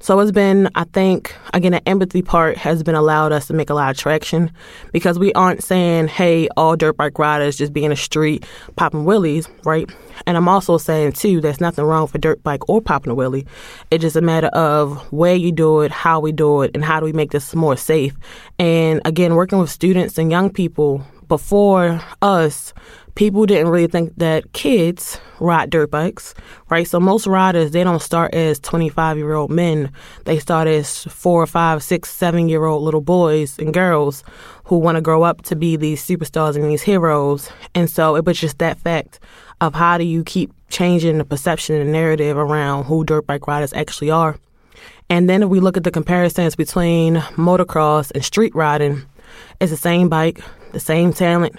So 0.00 0.20
it's 0.20 0.30
been, 0.30 0.68
I 0.74 0.84
think, 0.84 1.34
again, 1.54 1.72
the 1.72 1.88
empathy 1.88 2.20
part 2.20 2.58
has 2.58 2.82
been 2.82 2.94
allowed 2.94 3.32
us 3.32 3.46
to 3.46 3.54
make 3.54 3.70
a 3.70 3.74
lot 3.74 3.90
of 3.90 3.96
traction 3.96 4.50
because 4.92 5.18
we 5.18 5.32
aren't 5.32 5.64
saying, 5.64 6.08
hey, 6.08 6.48
all 6.58 6.76
dirt 6.76 6.98
bike 6.98 7.18
riders 7.18 7.56
just 7.56 7.72
be 7.72 7.84
in 7.84 7.90
the 7.90 7.96
street 7.96 8.44
popping 8.76 9.04
wheelies, 9.04 9.48
right? 9.64 9.90
And 10.26 10.36
I'm 10.36 10.48
also 10.48 10.76
saying, 10.76 11.12
too, 11.12 11.40
there's 11.40 11.62
nothing 11.62 11.86
wrong 11.86 12.06
for 12.06 12.18
dirt 12.18 12.42
bike 12.42 12.68
or 12.68 12.82
popping 12.82 13.12
a 13.12 13.16
wheelie. 13.16 13.46
It's 13.90 14.02
just 14.02 14.16
a 14.16 14.20
matter 14.20 14.48
of 14.48 15.10
where 15.10 15.34
you 15.34 15.50
do 15.52 15.80
it, 15.80 15.90
how 15.90 16.20
we 16.20 16.32
do 16.32 16.60
it, 16.60 16.72
and 16.74 16.84
how 16.84 17.00
do 17.00 17.06
we 17.06 17.14
make 17.14 17.30
this 17.30 17.54
more 17.54 17.76
safe. 17.76 18.14
And 18.58 19.00
again, 19.06 19.34
working 19.34 19.58
with 19.58 19.70
students 19.70 20.18
and 20.18 20.30
young 20.30 20.50
people 20.50 21.02
before 21.28 22.00
us, 22.22 22.72
people 23.14 23.46
didn't 23.46 23.68
really 23.68 23.86
think 23.86 24.14
that 24.16 24.52
kids 24.52 25.18
ride 25.40 25.70
dirt 25.70 25.90
bikes, 25.90 26.34
right? 26.68 26.86
So 26.86 27.00
most 27.00 27.26
riders, 27.26 27.72
they 27.72 27.82
don't 27.82 28.02
start 28.02 28.34
as 28.34 28.60
25 28.60 29.16
year 29.16 29.34
old 29.34 29.50
men. 29.50 29.90
They 30.24 30.38
start 30.38 30.68
as 30.68 31.04
four, 31.04 31.46
five, 31.46 31.82
six, 31.82 32.10
seven 32.10 32.48
year 32.48 32.64
old 32.64 32.82
little 32.82 33.00
boys 33.00 33.58
and 33.58 33.74
girls 33.74 34.22
who 34.64 34.78
want 34.78 34.96
to 34.96 35.02
grow 35.02 35.22
up 35.22 35.42
to 35.42 35.56
be 35.56 35.76
these 35.76 36.04
superstars 36.04 36.56
and 36.56 36.64
these 36.64 36.82
heroes. 36.82 37.50
And 37.74 37.90
so 37.90 38.16
it 38.16 38.24
was 38.24 38.38
just 38.38 38.58
that 38.58 38.78
fact 38.78 39.18
of 39.60 39.74
how 39.74 39.98
do 39.98 40.04
you 40.04 40.22
keep 40.22 40.52
changing 40.68 41.18
the 41.18 41.24
perception 41.24 41.76
and 41.76 41.92
narrative 41.92 42.36
around 42.36 42.84
who 42.84 43.04
dirt 43.04 43.26
bike 43.26 43.46
riders 43.46 43.72
actually 43.72 44.10
are. 44.10 44.38
And 45.08 45.30
then 45.30 45.42
if 45.42 45.48
we 45.48 45.60
look 45.60 45.76
at 45.76 45.84
the 45.84 45.90
comparisons 45.90 46.56
between 46.56 47.16
motocross 47.36 48.10
and 48.12 48.24
street 48.24 48.54
riding, 48.54 49.02
it's 49.60 49.70
the 49.70 49.76
same 49.76 50.08
bike, 50.08 50.40
the 50.72 50.80
same 50.80 51.12
talent. 51.12 51.56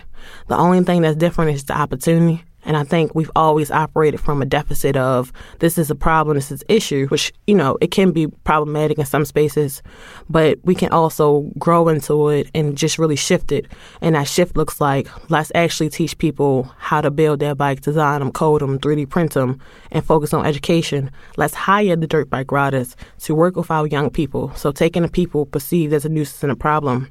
The 0.48 0.58
only 0.58 0.84
thing 0.84 1.02
that's 1.02 1.18
different 1.18 1.52
is 1.52 1.66
the 1.66 1.78
opportunity. 1.78 2.44
And 2.68 2.76
I 2.76 2.84
think 2.84 3.16
we've 3.16 3.32
always 3.34 3.72
operated 3.72 4.20
from 4.20 4.42
a 4.42 4.46
deficit 4.46 4.98
of 4.98 5.32
this 5.60 5.78
is 5.78 5.90
a 5.90 5.96
problem, 5.96 6.36
this 6.36 6.52
is 6.52 6.64
an 6.64 6.76
issue, 6.76 7.08
which, 7.08 7.32
you 7.48 7.56
know, 7.56 7.78
it 7.80 7.92
can 7.92 8.12
be 8.12 8.28
problematic 8.28 9.00
in 9.00 9.06
some 9.06 9.24
spaces, 9.24 9.82
but 10.30 10.60
we 10.64 10.76
can 10.76 10.90
also 10.90 11.50
grow 11.58 11.88
into 11.88 12.28
it 12.28 12.50
and 12.54 12.78
just 12.78 13.00
really 13.00 13.16
shift 13.16 13.54
it. 13.54 13.68
And 14.02 14.16
that 14.16 14.28
shift 14.28 14.58
looks 14.58 14.82
like 14.82 15.08
let's 15.30 15.50
actually 15.56 15.90
teach 15.90 16.18
people 16.18 16.70
how 16.78 17.00
to 17.00 17.10
build 17.10 17.40
their 17.40 17.56
bike, 17.56 17.82
design 17.82 18.20
them, 18.20 18.34
code 18.34 18.60
them, 18.60 18.80
3D 18.80 19.10
print 19.10 19.34
them, 19.34 19.62
and 19.92 20.06
focus 20.06 20.34
on 20.34 20.46
education. 20.46 21.12
Let's 21.38 21.54
hire 21.54 21.96
the 21.96 22.08
dirt 22.08 22.30
bike 22.30 22.52
riders 22.52 22.96
to 23.20 23.36
work 23.36 23.56
with 23.56 23.72
our 23.72 23.88
young 23.88 24.10
people. 24.10 24.54
So 24.56 24.72
taking 24.72 25.04
the 25.04 25.10
people 25.10 25.46
perceived 25.46 25.94
as 25.94 26.06
a 26.06 26.10
nuisance 26.10 26.44
and 26.44 26.52
a 26.52 26.56
problem 26.56 27.10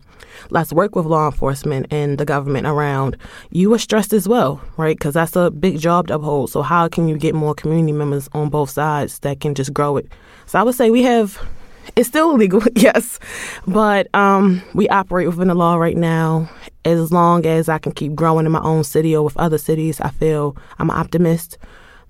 let's 0.51 0.73
work 0.73 0.95
with 0.95 1.07
law 1.07 1.27
enforcement 1.27 1.87
and 1.91 2.19
the 2.19 2.25
government 2.25 2.67
around 2.67 3.17
you 3.51 3.73
are 3.75 3.79
stressed 3.79 4.13
as 4.13 4.29
well, 4.29 4.61
right? 4.77 4.97
Because 4.97 5.15
that's 5.15 5.37
a 5.37 5.51
big 5.51 5.79
job 5.79 6.09
to 6.09 6.15
uphold. 6.15 6.51
So 6.51 6.63
how 6.63 6.89
can 6.89 7.09
you 7.09 7.17
get 7.17 7.35
more 7.35 7.55
community 7.55 7.93
members 7.93 8.29
on 8.33 8.51
both 8.51 8.71
sides 8.71 9.19
that 9.21 9.41
can 9.41 9.55
just 9.55 9.73
grow 9.73 9.97
it? 9.97 10.11
So 10.47 10.59
I 10.59 10.63
would 10.63 10.75
say 10.75 10.91
we 10.91 11.03
have. 11.03 11.41
It's 11.95 12.09
still 12.09 12.33
illegal, 12.33 12.61
yes, 12.75 13.21
but 13.65 14.13
um, 14.13 14.61
we 14.75 14.89
operate 14.89 15.29
within 15.29 15.47
the 15.47 15.55
law 15.55 15.77
right 15.77 15.97
now. 15.97 16.51
As 16.85 17.13
long 17.13 17.47
as 17.47 17.69
I 17.69 17.79
can 17.79 17.93
keep 17.93 18.17
growing 18.17 18.45
in 18.45 18.51
my 18.51 18.61
own 18.61 18.83
city 18.83 19.15
or 19.15 19.23
with 19.23 19.37
other 19.37 19.57
cities, 19.57 20.01
I 20.01 20.11
feel 20.11 20.57
I'm 20.81 20.91
an 20.91 20.97
optimist 20.97 21.59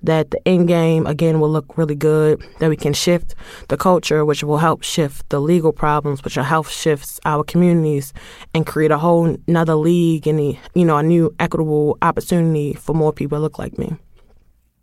that 0.07 0.30
the 0.30 0.48
end 0.48 0.68
game 0.68 1.07
again 1.07 1.40
will 1.40 1.50
look 1.50 1.76
really 1.76 1.94
good, 1.94 2.42
that 2.59 2.68
we 2.68 2.76
can 2.76 2.92
shift 2.92 3.34
the 3.68 3.76
culture, 3.76 4.24
which 4.24 4.42
will 4.42 4.59
help 4.59 4.82
shift 4.82 5.28
the 5.28 5.40
legal 5.40 5.72
problems, 5.72 6.24
which 6.24 6.36
will 6.36 6.44
help 6.44 6.68
shift 6.68 7.20
our 7.24 7.44
communities 7.44 8.12
and 8.54 8.66
create 8.66 8.90
a 8.90 8.98
whole 8.98 9.36
another 9.46 9.74
league 9.74 10.26
and 10.26 10.40
you 10.74 10.84
know 10.84 10.96
a 10.96 11.02
new 11.02 11.34
equitable 11.38 11.98
opportunity 12.02 12.72
for 12.74 12.94
more 12.94 13.12
people 13.12 13.38
look 13.40 13.59
like 13.59 13.78
me. 13.78 13.96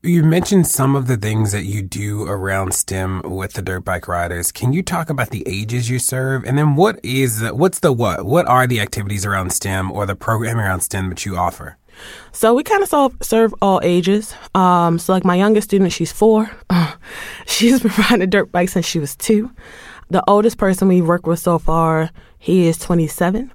You 0.05 0.21
mentioned 0.21 0.67
some 0.67 0.97
of 0.97 1.07
the 1.07 1.15
things 1.15 1.53
that 1.53 1.63
you 1.63 1.81
do 1.81 2.23
around 2.23 2.73
STEM 2.73 3.21
with 3.23 3.53
the 3.53 3.61
dirt 3.61 3.85
bike 3.85 4.09
riders. 4.09 4.51
Can 4.51 4.73
you 4.73 4.83
talk 4.83 5.09
about 5.09 5.29
the 5.29 5.45
ages 5.47 5.89
you 5.89 5.97
serve, 5.97 6.43
and 6.43 6.57
then 6.57 6.75
what 6.75 6.99
is 7.03 7.39
the, 7.39 7.55
what's 7.55 7.79
the 7.79 7.93
what? 7.93 8.25
What 8.25 8.45
are 8.45 8.67
the 8.67 8.81
activities 8.81 9.25
around 9.25 9.53
STEM 9.53 9.93
or 9.93 10.05
the 10.05 10.13
programming 10.13 10.65
around 10.65 10.81
STEM 10.81 11.07
that 11.07 11.25
you 11.25 11.37
offer? 11.37 11.77
So 12.31 12.53
we 12.53 12.63
kind 12.63 12.83
of 12.83 13.13
serve 13.21 13.53
all 13.61 13.79
ages. 13.83 14.33
Um, 14.55 14.99
so 14.99 15.13
like 15.13 15.25
my 15.25 15.35
youngest 15.35 15.69
student, 15.69 15.91
she's 15.91 16.11
four. 16.11 16.51
she's 17.45 17.81
been 17.81 17.91
riding 17.97 18.21
a 18.21 18.27
dirt 18.27 18.51
bike 18.51 18.69
since 18.69 18.85
she 18.85 18.99
was 18.99 19.15
two. 19.15 19.51
The 20.09 20.23
oldest 20.27 20.57
person 20.57 20.87
we've 20.87 21.07
worked 21.07 21.25
with 21.25 21.39
so 21.39 21.57
far, 21.57 22.11
he 22.37 22.67
is 22.67 22.77
27. 22.77 23.51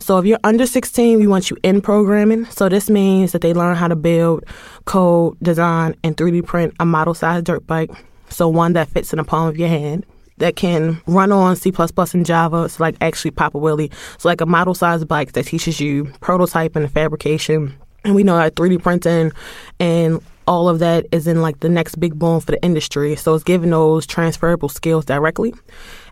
So 0.00 0.18
if 0.18 0.24
you're 0.24 0.38
under 0.44 0.64
16, 0.64 1.18
we 1.18 1.26
want 1.26 1.50
you 1.50 1.56
in 1.62 1.80
programming. 1.80 2.44
So 2.46 2.68
this 2.68 2.88
means 2.88 3.32
that 3.32 3.42
they 3.42 3.52
learn 3.52 3.76
how 3.76 3.88
to 3.88 3.96
build, 3.96 4.44
code, 4.84 5.36
design, 5.42 5.96
and 6.04 6.16
3D 6.16 6.46
print 6.46 6.74
a 6.80 6.86
model 6.86 7.14
size 7.14 7.42
dirt 7.42 7.66
bike. 7.66 7.90
So 8.30 8.48
one 8.48 8.74
that 8.74 8.88
fits 8.88 9.12
in 9.12 9.16
the 9.18 9.24
palm 9.24 9.48
of 9.48 9.58
your 9.58 9.68
hand 9.68 10.06
that 10.38 10.56
can 10.56 11.00
run 11.06 11.32
on 11.32 11.56
C++ 11.56 11.72
and 11.76 12.26
Java. 12.26 12.64
It's 12.64 12.80
like 12.80 12.96
actually 13.00 13.30
pop 13.32 13.54
a 13.54 13.58
wheelie. 13.58 13.92
It's 14.14 14.24
like 14.24 14.40
a 14.40 14.46
model 14.46 14.74
size 14.74 15.04
bike 15.04 15.32
that 15.32 15.46
teaches 15.46 15.80
you 15.80 16.04
prototyping 16.20 16.76
and 16.76 16.92
fabrication. 16.92 17.74
And 18.04 18.14
we 18.14 18.22
know 18.22 18.36
that 18.36 18.54
3D 18.54 18.82
printing 18.82 19.32
and 19.80 20.20
all 20.46 20.68
of 20.68 20.78
that 20.78 21.06
is 21.12 21.26
in 21.26 21.42
like 21.42 21.60
the 21.60 21.68
next 21.68 21.96
big 21.96 22.18
boom 22.18 22.40
for 22.40 22.52
the 22.52 22.62
industry. 22.62 23.14
So 23.16 23.34
it's 23.34 23.44
giving 23.44 23.70
those 23.70 24.06
transferable 24.06 24.70
skills 24.70 25.04
directly. 25.04 25.52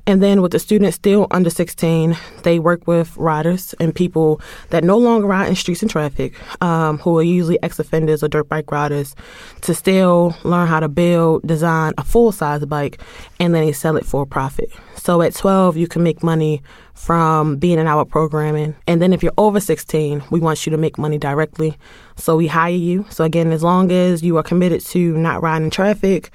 And 0.06 0.22
then 0.22 0.40
with 0.40 0.52
the 0.52 0.60
students 0.60 0.96
still 0.96 1.26
under 1.32 1.50
16, 1.50 2.16
they 2.44 2.60
work 2.60 2.86
with 2.86 3.16
riders 3.16 3.74
and 3.80 3.92
people 3.94 4.40
that 4.70 4.84
no 4.84 4.98
longer 4.98 5.26
ride 5.26 5.48
in 5.48 5.56
streets 5.56 5.82
and 5.82 5.90
traffic, 5.90 6.34
um, 6.62 6.98
who 6.98 7.18
are 7.18 7.22
usually 7.22 7.60
ex 7.62 7.80
offenders 7.80 8.22
or 8.22 8.28
dirt 8.28 8.48
bike 8.48 8.70
riders, 8.70 9.16
to 9.62 9.74
still 9.74 10.36
learn 10.44 10.68
how 10.68 10.78
to 10.78 10.88
build, 10.88 11.44
design 11.46 11.92
a 11.98 12.04
full 12.04 12.30
size 12.30 12.64
bike, 12.66 13.00
and 13.40 13.52
then 13.52 13.66
they 13.66 13.72
sell 13.72 13.96
it 13.96 14.06
for 14.06 14.24
profit. 14.24 14.70
So 14.94 15.22
at 15.22 15.34
12, 15.34 15.76
you 15.76 15.88
can 15.88 16.02
make 16.02 16.22
money 16.22 16.62
from 16.94 17.56
being 17.56 17.78
in 17.78 17.86
our 17.86 18.04
programming. 18.04 18.74
And 18.86 19.02
then 19.02 19.12
if 19.12 19.22
you're 19.22 19.32
over 19.38 19.60
16, 19.60 20.22
we 20.30 20.40
want 20.40 20.66
you 20.66 20.70
to 20.70 20.78
make 20.78 20.98
money 20.98 21.18
directly. 21.18 21.76
So 22.16 22.36
we 22.36 22.46
hire 22.46 22.72
you. 22.72 23.06
So 23.10 23.24
again, 23.24 23.52
as 23.52 23.62
long 23.62 23.92
as 23.92 24.22
you 24.22 24.36
are 24.36 24.42
committed 24.42 24.80
to 24.86 25.16
not 25.16 25.42
riding 25.42 25.70
traffic, 25.70 26.30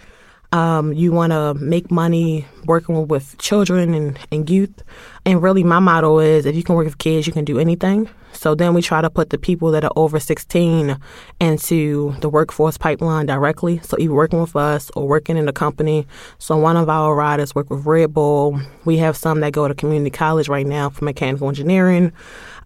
um, 0.51 0.93
you 0.93 1.11
want 1.11 1.31
to 1.31 1.53
make 1.55 1.89
money 1.89 2.45
working 2.65 3.07
with 3.07 3.37
children 3.37 3.93
and, 3.93 4.19
and 4.31 4.49
youth. 4.49 4.83
And 5.25 5.41
really, 5.41 5.63
my 5.63 5.79
motto 5.79 6.19
is 6.19 6.45
if 6.45 6.55
you 6.55 6.63
can 6.63 6.75
work 6.75 6.85
with 6.85 6.97
kids, 6.97 7.27
you 7.27 7.33
can 7.33 7.45
do 7.45 7.59
anything. 7.59 8.09
So 8.33 8.55
then 8.55 8.73
we 8.73 8.81
try 8.81 9.01
to 9.01 9.09
put 9.09 9.29
the 9.29 9.37
people 9.37 9.71
that 9.71 9.83
are 9.83 9.91
over 9.95 10.19
16 10.19 10.97
into 11.39 12.15
the 12.21 12.29
workforce 12.29 12.77
pipeline 12.77 13.25
directly. 13.25 13.79
So 13.79 13.97
either 13.99 14.13
working 14.13 14.41
with 14.41 14.55
us 14.55 14.89
or 14.95 15.07
working 15.07 15.37
in 15.37 15.47
a 15.47 15.53
company. 15.53 16.07
So 16.37 16.57
one 16.57 16.77
of 16.77 16.89
our 16.89 17.13
riders 17.15 17.53
work 17.53 17.69
with 17.69 17.85
Red 17.85 18.13
Bull. 18.13 18.59
We 18.85 18.97
have 18.97 19.17
some 19.17 19.41
that 19.41 19.53
go 19.53 19.67
to 19.67 19.75
community 19.75 20.11
college 20.11 20.49
right 20.49 20.65
now 20.65 20.89
for 20.89 21.05
mechanical 21.05 21.49
engineering. 21.49 22.13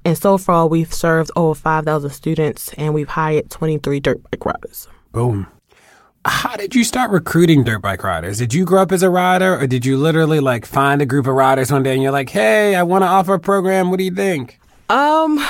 And 0.05 0.17
so 0.17 0.37
far, 0.37 0.67
we've 0.67 0.93
served 0.93 1.31
over 1.35 1.55
5,000 1.59 2.09
students 2.11 2.71
and 2.73 2.93
we've 2.93 3.09
hired 3.09 3.49
23 3.49 3.99
dirt 3.99 4.21
bike 4.29 4.45
riders. 4.45 4.87
Boom 5.11 5.47
how 6.25 6.55
did 6.55 6.73
you 6.73 6.83
start 6.83 7.11
recruiting 7.11 7.63
dirt 7.63 7.81
bike 7.81 8.03
riders? 8.03 8.39
Did 8.39 8.53
you 8.53 8.65
grow 8.65 8.81
up 8.81 8.91
as 8.91 9.03
a 9.03 9.09
rider 9.09 9.57
or 9.59 9.67
did 9.67 9.85
you 9.85 9.97
literally 9.97 10.39
like 10.39 10.65
find 10.65 11.01
a 11.01 11.05
group 11.05 11.27
of 11.27 11.35
riders 11.35 11.71
one 11.71 11.83
day 11.83 11.93
and 11.93 12.01
you're 12.01 12.11
like, 12.11 12.29
hey, 12.29 12.75
I 12.75 12.83
want 12.83 13.03
to 13.03 13.07
offer 13.07 13.35
a 13.35 13.39
program. 13.39 13.91
What 13.91 13.97
do 13.97 14.05
you 14.05 14.11
think? 14.11 14.59
Um, 14.89 15.43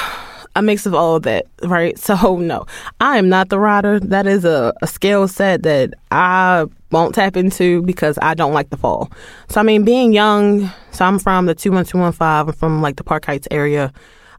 a 0.55 0.61
mix 0.61 0.85
of 0.85 0.93
all 0.93 1.15
of 1.15 1.23
that, 1.23 1.45
right? 1.63 1.97
So, 1.97 2.37
no, 2.39 2.65
I 2.99 3.17
am 3.17 3.29
not 3.29 3.49
the 3.49 3.59
rider. 3.59 3.99
That 4.01 4.27
is 4.27 4.43
a, 4.43 4.73
a 4.81 4.87
skill 4.87 5.27
set 5.27 5.63
that 5.63 5.93
I 6.11 6.65
won't 6.91 7.15
tap 7.15 7.37
into 7.37 7.81
because 7.83 8.19
I 8.21 8.33
don't 8.33 8.53
like 8.53 8.69
the 8.69 8.77
fall. 8.77 9.11
So, 9.49 9.61
I 9.61 9.63
mean, 9.63 9.85
being 9.85 10.11
young, 10.11 10.69
so 10.91 11.05
I'm 11.05 11.19
from 11.19 11.45
the 11.45 11.55
21215, 11.55 12.49
I'm 12.49 12.53
from 12.53 12.81
like 12.81 12.97
the 12.97 13.03
Park 13.03 13.25
Heights 13.25 13.47
area. 13.49 13.93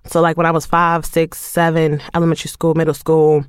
So, 0.05 0.20
like 0.20 0.37
when 0.37 0.47
I 0.47 0.51
was 0.51 0.66
five, 0.66 1.05
six, 1.05 1.39
seven, 1.39 2.01
elementary 2.14 2.49
school, 2.49 2.74
middle 2.74 2.95
school, 2.95 3.45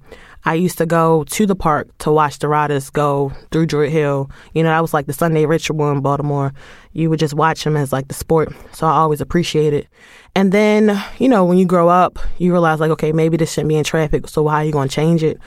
I 0.47 0.53
used 0.53 0.77
to 0.77 0.85
go 0.85 1.25
to 1.25 1.45
the 1.45 1.57
park 1.57 1.89
to 1.97 2.09
watch 2.09 2.39
the 2.39 2.47
riders 2.47 2.89
go 2.89 3.33
through 3.51 3.65
Druid 3.65 3.91
Hill. 3.91 4.31
You 4.53 4.63
know, 4.63 4.69
that 4.69 4.79
was 4.79 4.93
like 4.93 5.05
the 5.05 5.11
Sunday 5.11 5.45
ritual 5.45 5.91
in 5.91 5.99
Baltimore. 5.99 6.53
You 6.93 7.09
would 7.09 7.19
just 7.19 7.33
watch 7.33 7.65
them 7.65 7.75
as 7.75 7.91
like 7.91 8.07
the 8.07 8.13
sport. 8.13 8.53
So 8.71 8.87
I 8.87 8.91
always 8.91 9.19
appreciate 9.19 9.73
it. 9.73 9.87
And 10.35 10.53
then, 10.53 11.03
you 11.19 11.27
know, 11.27 11.43
when 11.43 11.57
you 11.57 11.65
grow 11.65 11.89
up, 11.89 12.17
you 12.37 12.53
realize 12.53 12.79
like, 12.79 12.91
okay, 12.91 13.11
maybe 13.11 13.35
this 13.35 13.51
shouldn't 13.51 13.67
be 13.67 13.75
in 13.75 13.83
traffic. 13.83 14.29
So 14.29 14.47
how 14.47 14.59
are 14.59 14.63
you 14.63 14.71
going 14.71 14.87
to 14.87 14.95
change 14.95 15.21
it? 15.21 15.37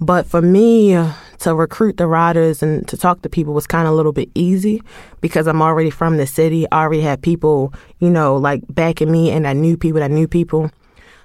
But 0.00 0.26
for 0.26 0.42
me 0.42 0.92
uh, 0.92 1.12
to 1.38 1.54
recruit 1.54 1.96
the 1.96 2.08
riders 2.08 2.60
and 2.60 2.86
to 2.88 2.96
talk 2.96 3.22
to 3.22 3.28
people 3.28 3.54
was 3.54 3.68
kind 3.68 3.86
of 3.86 3.92
a 3.92 3.96
little 3.96 4.10
bit 4.12 4.28
easy 4.34 4.82
because 5.20 5.46
I'm 5.46 5.62
already 5.62 5.90
from 5.90 6.16
the 6.16 6.26
city. 6.26 6.66
I 6.72 6.82
already 6.82 7.02
had 7.02 7.22
people, 7.22 7.72
you 8.00 8.10
know, 8.10 8.36
like 8.36 8.62
backing 8.68 9.12
me 9.12 9.30
and 9.30 9.46
I 9.46 9.52
knew 9.52 9.76
people 9.76 10.00
that 10.00 10.10
knew 10.10 10.26
people. 10.26 10.72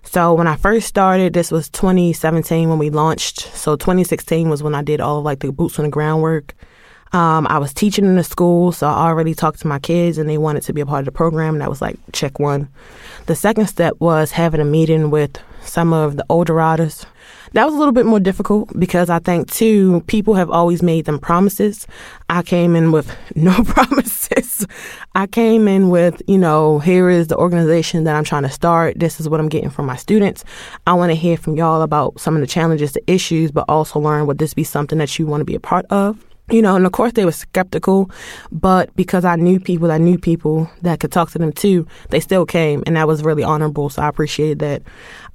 So 0.03 0.33
when 0.33 0.47
I 0.47 0.55
first 0.55 0.87
started, 0.87 1.33
this 1.33 1.51
was 1.51 1.69
2017 1.69 2.69
when 2.69 2.77
we 2.77 2.89
launched. 2.89 3.41
So 3.55 3.75
2016 3.75 4.49
was 4.49 4.61
when 4.61 4.75
I 4.75 4.83
did 4.83 5.01
all 5.01 5.19
of 5.19 5.25
like 5.25 5.39
the 5.39 5.51
boots 5.51 5.79
on 5.79 5.85
the 5.85 5.91
ground 5.91 6.21
work. 6.21 6.53
Um, 7.13 7.45
I 7.47 7.59
was 7.59 7.73
teaching 7.73 8.05
in 8.05 8.15
the 8.15 8.23
school, 8.23 8.71
so 8.71 8.87
I 8.87 9.07
already 9.07 9.33
talked 9.35 9.59
to 9.61 9.67
my 9.67 9.79
kids 9.79 10.17
and 10.17 10.29
they 10.29 10.37
wanted 10.37 10.63
to 10.63 10.73
be 10.73 10.81
a 10.81 10.85
part 10.85 10.99
of 10.99 11.05
the 11.05 11.11
program. 11.11 11.55
And 11.55 11.61
that 11.61 11.69
was 11.69 11.81
like 11.81 11.97
check 12.11 12.39
one. 12.39 12.67
The 13.27 13.35
second 13.35 13.67
step 13.67 13.95
was 13.99 14.31
having 14.31 14.59
a 14.59 14.65
meeting 14.65 15.09
with 15.09 15.37
some 15.63 15.93
of 15.93 16.17
the 16.17 16.25
older 16.29 16.53
riders 16.53 17.05
that 17.53 17.65
was 17.65 17.73
a 17.73 17.77
little 17.77 17.93
bit 17.93 18.05
more 18.05 18.19
difficult 18.19 18.77
because 18.79 19.09
I 19.09 19.19
think 19.19 19.51
too 19.51 20.01
people 20.07 20.33
have 20.33 20.49
always 20.49 20.81
made 20.81 21.05
them 21.05 21.19
promises. 21.19 21.87
I 22.29 22.41
came 22.41 22.75
in 22.75 22.91
with 22.91 23.15
no 23.35 23.63
promises. 23.65 24.65
I 25.15 25.27
came 25.27 25.67
in 25.67 25.89
with, 25.89 26.21
you 26.27 26.37
know, 26.37 26.79
here 26.79 27.09
is 27.09 27.27
the 27.27 27.37
organization 27.37 28.03
that 28.05 28.15
I'm 28.15 28.23
trying 28.23 28.43
to 28.43 28.49
start. 28.49 28.99
This 28.99 29.19
is 29.19 29.29
what 29.29 29.39
I'm 29.39 29.49
getting 29.49 29.69
from 29.69 29.85
my 29.85 29.95
students. 29.95 30.43
I 30.87 30.93
want 30.93 31.11
to 31.11 31.15
hear 31.15 31.37
from 31.37 31.55
y'all 31.55 31.81
about 31.81 32.19
some 32.19 32.35
of 32.35 32.41
the 32.41 32.47
challenges, 32.47 32.93
the 32.93 33.11
issues, 33.11 33.51
but 33.51 33.65
also 33.69 33.99
learn 33.99 34.25
would 34.25 34.39
this 34.39 34.53
be 34.53 34.63
something 34.63 34.97
that 34.97 35.17
you 35.19 35.27
want 35.27 35.41
to 35.41 35.45
be 35.45 35.55
a 35.55 35.59
part 35.59 35.85
of? 35.87 36.23
you 36.49 36.61
know, 36.61 36.75
and 36.75 36.85
of 36.85 36.91
course 36.91 37.13
they 37.13 37.25
were 37.25 37.31
skeptical, 37.31 38.11
but 38.51 38.93
because 38.95 39.23
I 39.23 39.35
knew 39.35 39.59
people, 39.59 39.91
I 39.91 39.97
knew 39.97 40.17
people 40.17 40.69
that 40.81 40.99
could 40.99 41.11
talk 41.11 41.31
to 41.31 41.39
them 41.39 41.53
too, 41.53 41.87
they 42.09 42.19
still 42.19 42.45
came, 42.45 42.83
and 42.85 42.97
that 42.97 43.07
was 43.07 43.23
really 43.23 43.43
honorable. 43.43 43.89
So 43.89 44.01
I 44.01 44.09
appreciated 44.09 44.59
that. 44.59 44.83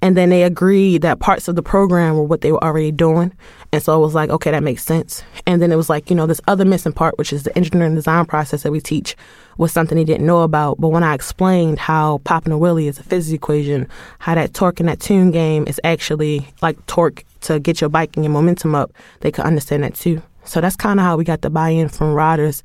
And 0.01 0.17
then 0.17 0.31
they 0.31 0.45
agreed 0.45 1.03
that 1.03 1.19
parts 1.19 1.49
of 1.49 1.57
the 1.57 1.63
program 1.63 2.17
were 2.17 2.23
what 2.23 2.41
they 2.41 2.53
were 2.53 2.63
already 2.63 2.93
doing, 2.93 3.33
and 3.73 3.83
so 3.83 3.97
it 3.97 4.01
was 4.01 4.15
like, 4.15 4.31
okay, 4.31 4.53
that 4.53 4.63
makes 4.63 4.85
sense. 4.85 5.25
And 5.45 5.61
then 5.61 5.73
it 5.73 5.77
was 5.77 5.91
like, 5.91 6.09
you 6.09 6.15
know, 6.15 6.27
this 6.27 6.41
other 6.47 6.65
missing 6.65 6.93
part, 6.93 7.19
which 7.19 7.33
is 7.33 7.43
the 7.43 7.57
engineering 7.57 7.97
design 7.97 8.25
process 8.25 8.63
that 8.63 8.71
we 8.71 8.81
teach, 8.81 9.17
was 9.57 9.73
something 9.73 9.97
they 9.99 10.05
didn't 10.05 10.25
know 10.27 10.43
about. 10.43 10.81
But 10.81 10.89
when 10.89 11.03
I 11.03 11.15
explained 11.15 11.81
how 11.81 12.19
popping 12.19 12.53
a 12.53 12.57
wheelie 12.57 12.89
is 12.89 12.99
a 12.99 13.03
physics 13.03 13.35
equation, 13.35 13.89
how 14.21 14.37
that 14.37 14.55
torque 14.55 14.79
and 14.79 14.89
that 14.89 15.01
tune 15.01 15.33
game 15.33 15.67
is 15.67 15.81
actually 15.83 16.49
like 16.63 16.85
torque 16.87 17.25
to 17.41 17.59
get 17.59 17.81
your 17.81 17.91
biking 17.91 18.19
and 18.19 18.25
your 18.25 18.33
momentum 18.33 18.75
up, 18.77 18.93
they 19.21 19.33
could 19.33 19.45
understand 19.45 19.83
that 19.83 19.95
too. 19.95 20.23
So 20.45 20.61
that's 20.63 20.77
kind 20.77 20.99
of 20.99 21.05
how 21.05 21.17
we 21.17 21.25
got 21.25 21.43
the 21.43 21.51
buy 21.51 21.71
in 21.71 21.89
from 21.89 22.15
riders. 22.15 22.63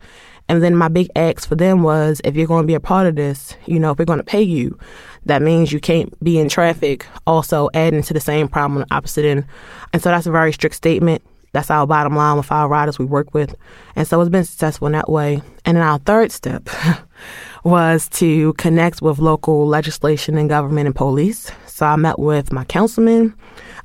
And 0.49 0.61
then 0.61 0.75
my 0.75 0.87
big 0.87 1.09
ask 1.15 1.47
for 1.47 1.55
them 1.55 1.83
was 1.83 2.21
if 2.23 2.35
you're 2.35 2.47
going 2.47 2.63
to 2.63 2.67
be 2.67 2.73
a 2.73 2.79
part 2.79 3.07
of 3.07 3.15
this, 3.15 3.55
you 3.65 3.79
know, 3.79 3.91
if 3.91 3.99
we're 3.99 4.05
going 4.05 4.19
to 4.19 4.23
pay 4.23 4.41
you, 4.41 4.77
that 5.25 5.41
means 5.41 5.71
you 5.71 5.79
can't 5.79 6.21
be 6.23 6.37
in 6.37 6.49
traffic, 6.49 7.05
also 7.25 7.69
adding 7.73 8.03
to 8.03 8.13
the 8.13 8.19
same 8.19 8.47
problem 8.47 8.81
on 8.81 8.87
the 8.87 8.95
opposite 8.95 9.25
end. 9.25 9.45
And 9.93 10.01
so 10.01 10.09
that's 10.09 10.27
a 10.27 10.31
very 10.31 10.51
strict 10.51 10.75
statement. 10.75 11.21
That's 11.53 11.69
our 11.69 11.85
bottom 11.85 12.15
line 12.15 12.37
with 12.37 12.51
our 12.51 12.67
riders 12.67 12.97
we 12.97 13.05
work 13.05 13.33
with. 13.33 13.55
And 13.95 14.07
so 14.07 14.19
it's 14.19 14.29
been 14.29 14.43
successful 14.43 14.87
in 14.87 14.93
that 14.93 15.09
way. 15.09 15.41
And 15.65 15.77
then 15.77 15.83
our 15.83 15.99
third 15.99 16.31
step 16.31 16.67
was 17.63 18.09
to 18.09 18.53
connect 18.53 19.01
with 19.01 19.19
local 19.19 19.67
legislation 19.67 20.37
and 20.37 20.49
government 20.49 20.87
and 20.87 20.95
police. 20.95 21.51
So 21.67 21.85
I 21.85 21.95
met 21.95 22.19
with 22.19 22.51
my 22.51 22.65
councilman 22.65 23.35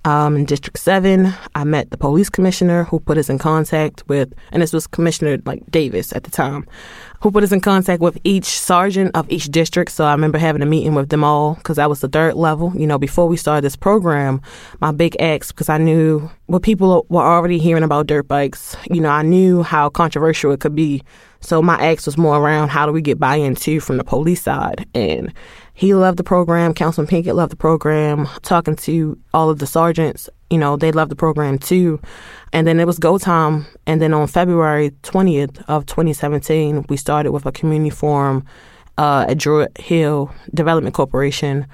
um, 0.08 0.36
in 0.36 0.46
District 0.46 0.78
7. 0.78 1.34
I 1.54 1.64
met 1.64 1.90
the 1.90 1.98
police 1.98 2.30
commissioner 2.30 2.84
who 2.84 2.98
put 2.98 3.18
us 3.18 3.28
in 3.28 3.38
contact 3.38 4.02
with, 4.08 4.32
and 4.52 4.62
this 4.62 4.72
was 4.72 4.86
Commissioner 4.86 5.38
like 5.44 5.70
Davis 5.70 6.14
at 6.14 6.24
the 6.24 6.30
time, 6.30 6.66
who 7.20 7.30
put 7.30 7.44
us 7.44 7.52
in 7.52 7.60
contact 7.60 8.00
with 8.00 8.18
each 8.24 8.46
sergeant 8.46 9.10
of 9.14 9.30
each 9.30 9.50
district. 9.50 9.90
So 9.90 10.06
I 10.06 10.12
remember 10.12 10.38
having 10.38 10.62
a 10.62 10.66
meeting 10.66 10.94
with 10.94 11.10
them 11.10 11.24
all 11.24 11.56
because 11.56 11.76
that 11.76 11.90
was 11.90 12.00
the 12.00 12.08
third 12.08 12.36
level. 12.36 12.72
You 12.74 12.86
know, 12.86 12.98
before 12.98 13.28
we 13.28 13.36
started 13.36 13.64
this 13.64 13.76
program, 13.76 14.40
my 14.80 14.92
big 14.92 15.14
ask, 15.20 15.54
because 15.54 15.68
I 15.68 15.76
knew 15.76 16.30
what 16.46 16.62
people 16.62 17.04
were 17.10 17.22
already 17.22 17.58
hearing 17.58 17.82
about 17.82 18.06
dirt 18.06 18.28
bikes, 18.28 18.76
you 18.90 19.02
know, 19.02 19.10
I 19.10 19.20
knew 19.20 19.62
how 19.62 19.90
controversial 19.90 20.52
it 20.52 20.60
could 20.60 20.74
be. 20.74 21.02
So 21.40 21.60
my 21.62 21.74
ask 21.74 22.06
was 22.06 22.16
more 22.16 22.36
around 22.36 22.70
how 22.70 22.86
do 22.86 22.92
we 22.92 23.02
get 23.02 23.20
buy-in 23.20 23.54
too 23.54 23.80
from 23.80 23.98
the 23.98 24.04
police 24.04 24.42
side. 24.42 24.88
And 24.94 25.32
he 25.78 25.94
loved 25.94 26.18
the 26.18 26.24
program. 26.24 26.74
Councilman 26.74 27.08
Pinkett 27.08 27.36
loved 27.36 27.52
the 27.52 27.56
program. 27.56 28.26
Talking 28.42 28.74
to 28.74 29.16
all 29.32 29.48
of 29.48 29.60
the 29.60 29.66
sergeants, 29.66 30.28
you 30.50 30.58
know, 30.58 30.76
they 30.76 30.90
loved 30.90 31.08
the 31.08 31.14
program 31.14 31.56
too. 31.56 32.00
And 32.52 32.66
then 32.66 32.80
it 32.80 32.84
was 32.84 32.98
go 32.98 33.16
time. 33.16 33.64
And 33.86 34.02
then 34.02 34.12
on 34.12 34.26
February 34.26 34.90
20th 35.04 35.62
of 35.68 35.86
2017, 35.86 36.86
we 36.88 36.96
started 36.96 37.30
with 37.30 37.46
a 37.46 37.52
community 37.52 37.90
forum 37.90 38.44
uh, 38.96 39.26
at 39.28 39.38
Druid 39.38 39.78
Hill 39.78 40.34
Development 40.52 40.96
Corporation. 40.96 41.64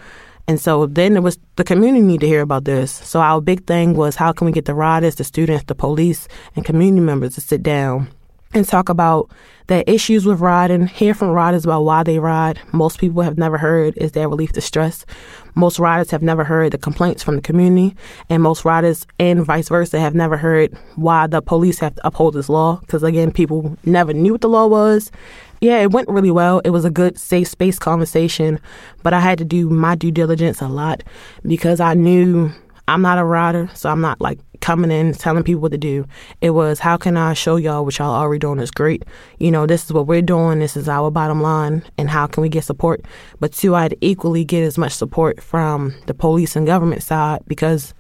And 0.47 0.61
so 0.61 0.85
then 0.85 1.17
it 1.17 1.23
was 1.23 1.39
the 1.57 1.65
community 1.65 2.05
need 2.05 2.21
to 2.21 2.27
hear 2.27 2.43
about 2.43 2.67
this. 2.67 2.93
So 2.93 3.21
our 3.21 3.41
big 3.41 3.65
thing 3.67 3.95
was 3.95 4.17
how 4.17 4.33
can 4.33 4.45
we 4.45 4.53
get 4.53 4.67
the 4.67 4.75
riders, 4.75 5.15
the 5.15 5.25
students, 5.25 5.65
the 5.65 5.75
police, 5.75 6.29
and 6.55 6.63
community 6.63 7.01
members 7.01 7.37
to 7.37 7.41
sit 7.41 7.63
down 7.63 8.11
and 8.55 8.67
talk 8.67 8.89
about 8.89 9.31
the 9.67 9.89
issues 9.91 10.25
with 10.25 10.41
riding, 10.41 10.87
hear 10.87 11.15
from 11.15 11.31
riders 11.31 11.65
about 11.65 11.83
why 11.83 12.03
they 12.03 12.19
ride. 12.19 12.61
Most 12.73 12.99
people 12.99 13.23
have 13.23 13.37
never 13.37 13.59
heard 13.59 13.95
is 13.97 14.13
their 14.13 14.29
relief 14.29 14.53
to 14.53 14.61
stress. 14.61 15.05
Most 15.55 15.79
riders 15.79 16.11
have 16.11 16.23
never 16.23 16.45
heard 16.45 16.73
the 16.73 16.79
complaints 16.79 17.23
from 17.23 17.37
the 17.37 17.43
community, 17.43 17.97
and 18.29 18.43
most 18.43 18.65
riders 18.65 19.07
and 19.19 19.45
vice 19.45 19.69
versa 19.69 19.99
have 19.99 20.15
never 20.15 20.37
heard 20.37 20.77
why 20.97 21.27
the 21.27 21.41
police 21.41 21.79
have 21.79 21.95
to 21.95 22.07
uphold 22.07 22.35
this 22.35 22.49
law. 22.49 22.77
Because 22.81 23.03
again, 23.03 23.33
people 23.33 23.77
never 23.85 24.13
knew 24.13 24.33
what 24.33 24.41
the 24.41 24.49
law 24.49 24.67
was. 24.67 25.11
Yeah, 25.61 25.79
it 25.81 25.93
went 25.93 26.09
really 26.09 26.31
well. 26.31 26.61
It 26.61 26.71
was 26.71 26.85
a 26.85 26.91
good, 26.91 27.19
safe 27.19 27.49
space 27.49 27.79
conversation, 27.79 28.61
but 29.03 29.15
I 29.15 29.21
had 29.21 29.39
to 29.39 29.45
do 29.45 29.71
my 29.71 29.95
due 29.95 30.11
diligence 30.11 30.61
a 30.61 30.69
lot 30.69 31.03
because 31.47 31.81
I 31.81 31.95
knew 31.95 32.53
I'm 32.87 33.03
not 33.03 33.19
a 33.19 33.25
rider, 33.25 33.71
so 33.75 33.89
I'm 33.89 34.01
not 34.01 34.21
like 34.21 34.39
coming 34.61 34.91
in 34.91 35.13
telling 35.15 35.43
people 35.43 35.63
what 35.63 35.73
to 35.73 35.79
do. 35.79 36.07
It 36.41 36.51
was 36.51 36.79
how 36.79 36.97
can 36.97 37.17
I 37.17 37.33
show 37.35 37.57
y'all 37.57 37.85
what 37.85 37.99
y'all 37.99 38.15
already 38.15 38.39
doing 38.39 38.59
is 38.59 38.71
great. 38.71 39.05
You 39.39 39.51
know, 39.51 39.67
this 39.67 39.85
is 39.85 39.93
what 39.93 40.07
we're 40.07 40.23
doing. 40.23 40.59
This 40.59 40.77
is 40.77 40.89
our 40.89 41.11
bottom 41.11 41.41
line, 41.41 41.83
and 41.97 42.11
how 42.11 42.27
can 42.27 42.43
we 42.43 42.49
get 42.49 42.65
support? 42.65 43.03
But 43.41 43.53
two, 43.53 43.75
I'd 43.75 43.97
equally 44.01 44.45
get 44.45 44.63
as 44.63 44.79
much 44.79 44.93
support 44.93 45.43
from 45.43 45.95
the 46.07 46.15
police 46.15 46.57
and 46.57 46.67
government 46.67 47.03
side 47.03 47.43
because 47.47 47.95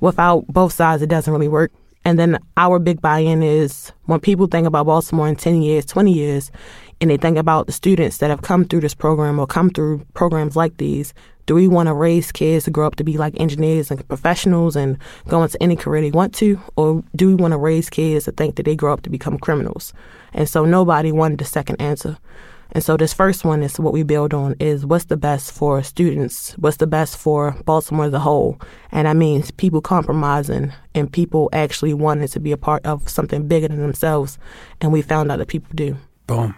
without 0.00 0.46
both 0.48 0.72
sides, 0.72 1.02
it 1.02 1.08
doesn't 1.08 1.32
really 1.32 1.48
work. 1.48 1.72
And 2.06 2.20
then 2.20 2.38
our 2.56 2.78
big 2.78 3.00
buy-in 3.00 3.42
is 3.42 3.90
when 4.04 4.20
people 4.20 4.46
think 4.46 4.64
about 4.64 4.86
Baltimore 4.86 5.26
in 5.26 5.34
10 5.34 5.60
years, 5.60 5.84
20 5.86 6.12
years, 6.12 6.52
and 7.00 7.10
they 7.10 7.16
think 7.16 7.36
about 7.36 7.66
the 7.66 7.72
students 7.72 8.18
that 8.18 8.30
have 8.30 8.42
come 8.42 8.64
through 8.64 8.82
this 8.82 8.94
program 8.94 9.40
or 9.40 9.46
come 9.48 9.70
through 9.70 10.06
programs 10.14 10.54
like 10.54 10.76
these, 10.76 11.12
do 11.46 11.56
we 11.56 11.66
want 11.66 11.88
to 11.88 11.94
raise 11.94 12.30
kids 12.30 12.66
to 12.66 12.70
grow 12.70 12.86
up 12.86 12.94
to 12.96 13.02
be 13.02 13.18
like 13.18 13.34
engineers 13.40 13.90
and 13.90 14.06
professionals 14.06 14.76
and 14.76 14.98
go 15.26 15.42
into 15.42 15.60
any 15.60 15.74
career 15.74 16.00
they 16.00 16.12
want 16.12 16.32
to? 16.36 16.60
Or 16.76 17.02
do 17.16 17.26
we 17.26 17.34
want 17.34 17.50
to 17.50 17.58
raise 17.58 17.90
kids 17.90 18.26
to 18.26 18.30
think 18.30 18.54
that 18.54 18.62
they 18.62 18.76
grow 18.76 18.92
up 18.92 19.02
to 19.02 19.10
become 19.10 19.36
criminals? 19.36 19.92
And 20.32 20.48
so 20.48 20.64
nobody 20.64 21.10
wanted 21.10 21.40
the 21.40 21.44
second 21.44 21.82
answer. 21.82 22.18
And 22.72 22.82
so 22.82 22.96
this 22.96 23.12
first 23.12 23.44
one 23.44 23.62
is 23.62 23.78
what 23.78 23.92
we 23.92 24.02
build 24.02 24.34
on 24.34 24.54
is 24.58 24.84
what's 24.84 25.06
the 25.06 25.16
best 25.16 25.52
for 25.52 25.82
students? 25.82 26.52
What's 26.52 26.76
the 26.78 26.86
best 26.86 27.16
for 27.16 27.56
Baltimore 27.64 28.06
as 28.06 28.12
a 28.12 28.18
whole? 28.18 28.60
And 28.92 29.06
that 29.06 29.16
means 29.16 29.50
people 29.50 29.80
compromising 29.80 30.72
and 30.94 31.12
people 31.12 31.48
actually 31.52 31.94
wanting 31.94 32.28
to 32.28 32.40
be 32.40 32.52
a 32.52 32.56
part 32.56 32.84
of 32.84 33.08
something 33.08 33.46
bigger 33.46 33.68
than 33.68 33.80
themselves. 33.80 34.38
And 34.80 34.92
we 34.92 35.02
found 35.02 35.30
out 35.30 35.38
that 35.38 35.48
people 35.48 35.70
do. 35.74 35.96
Boom. 36.26 36.54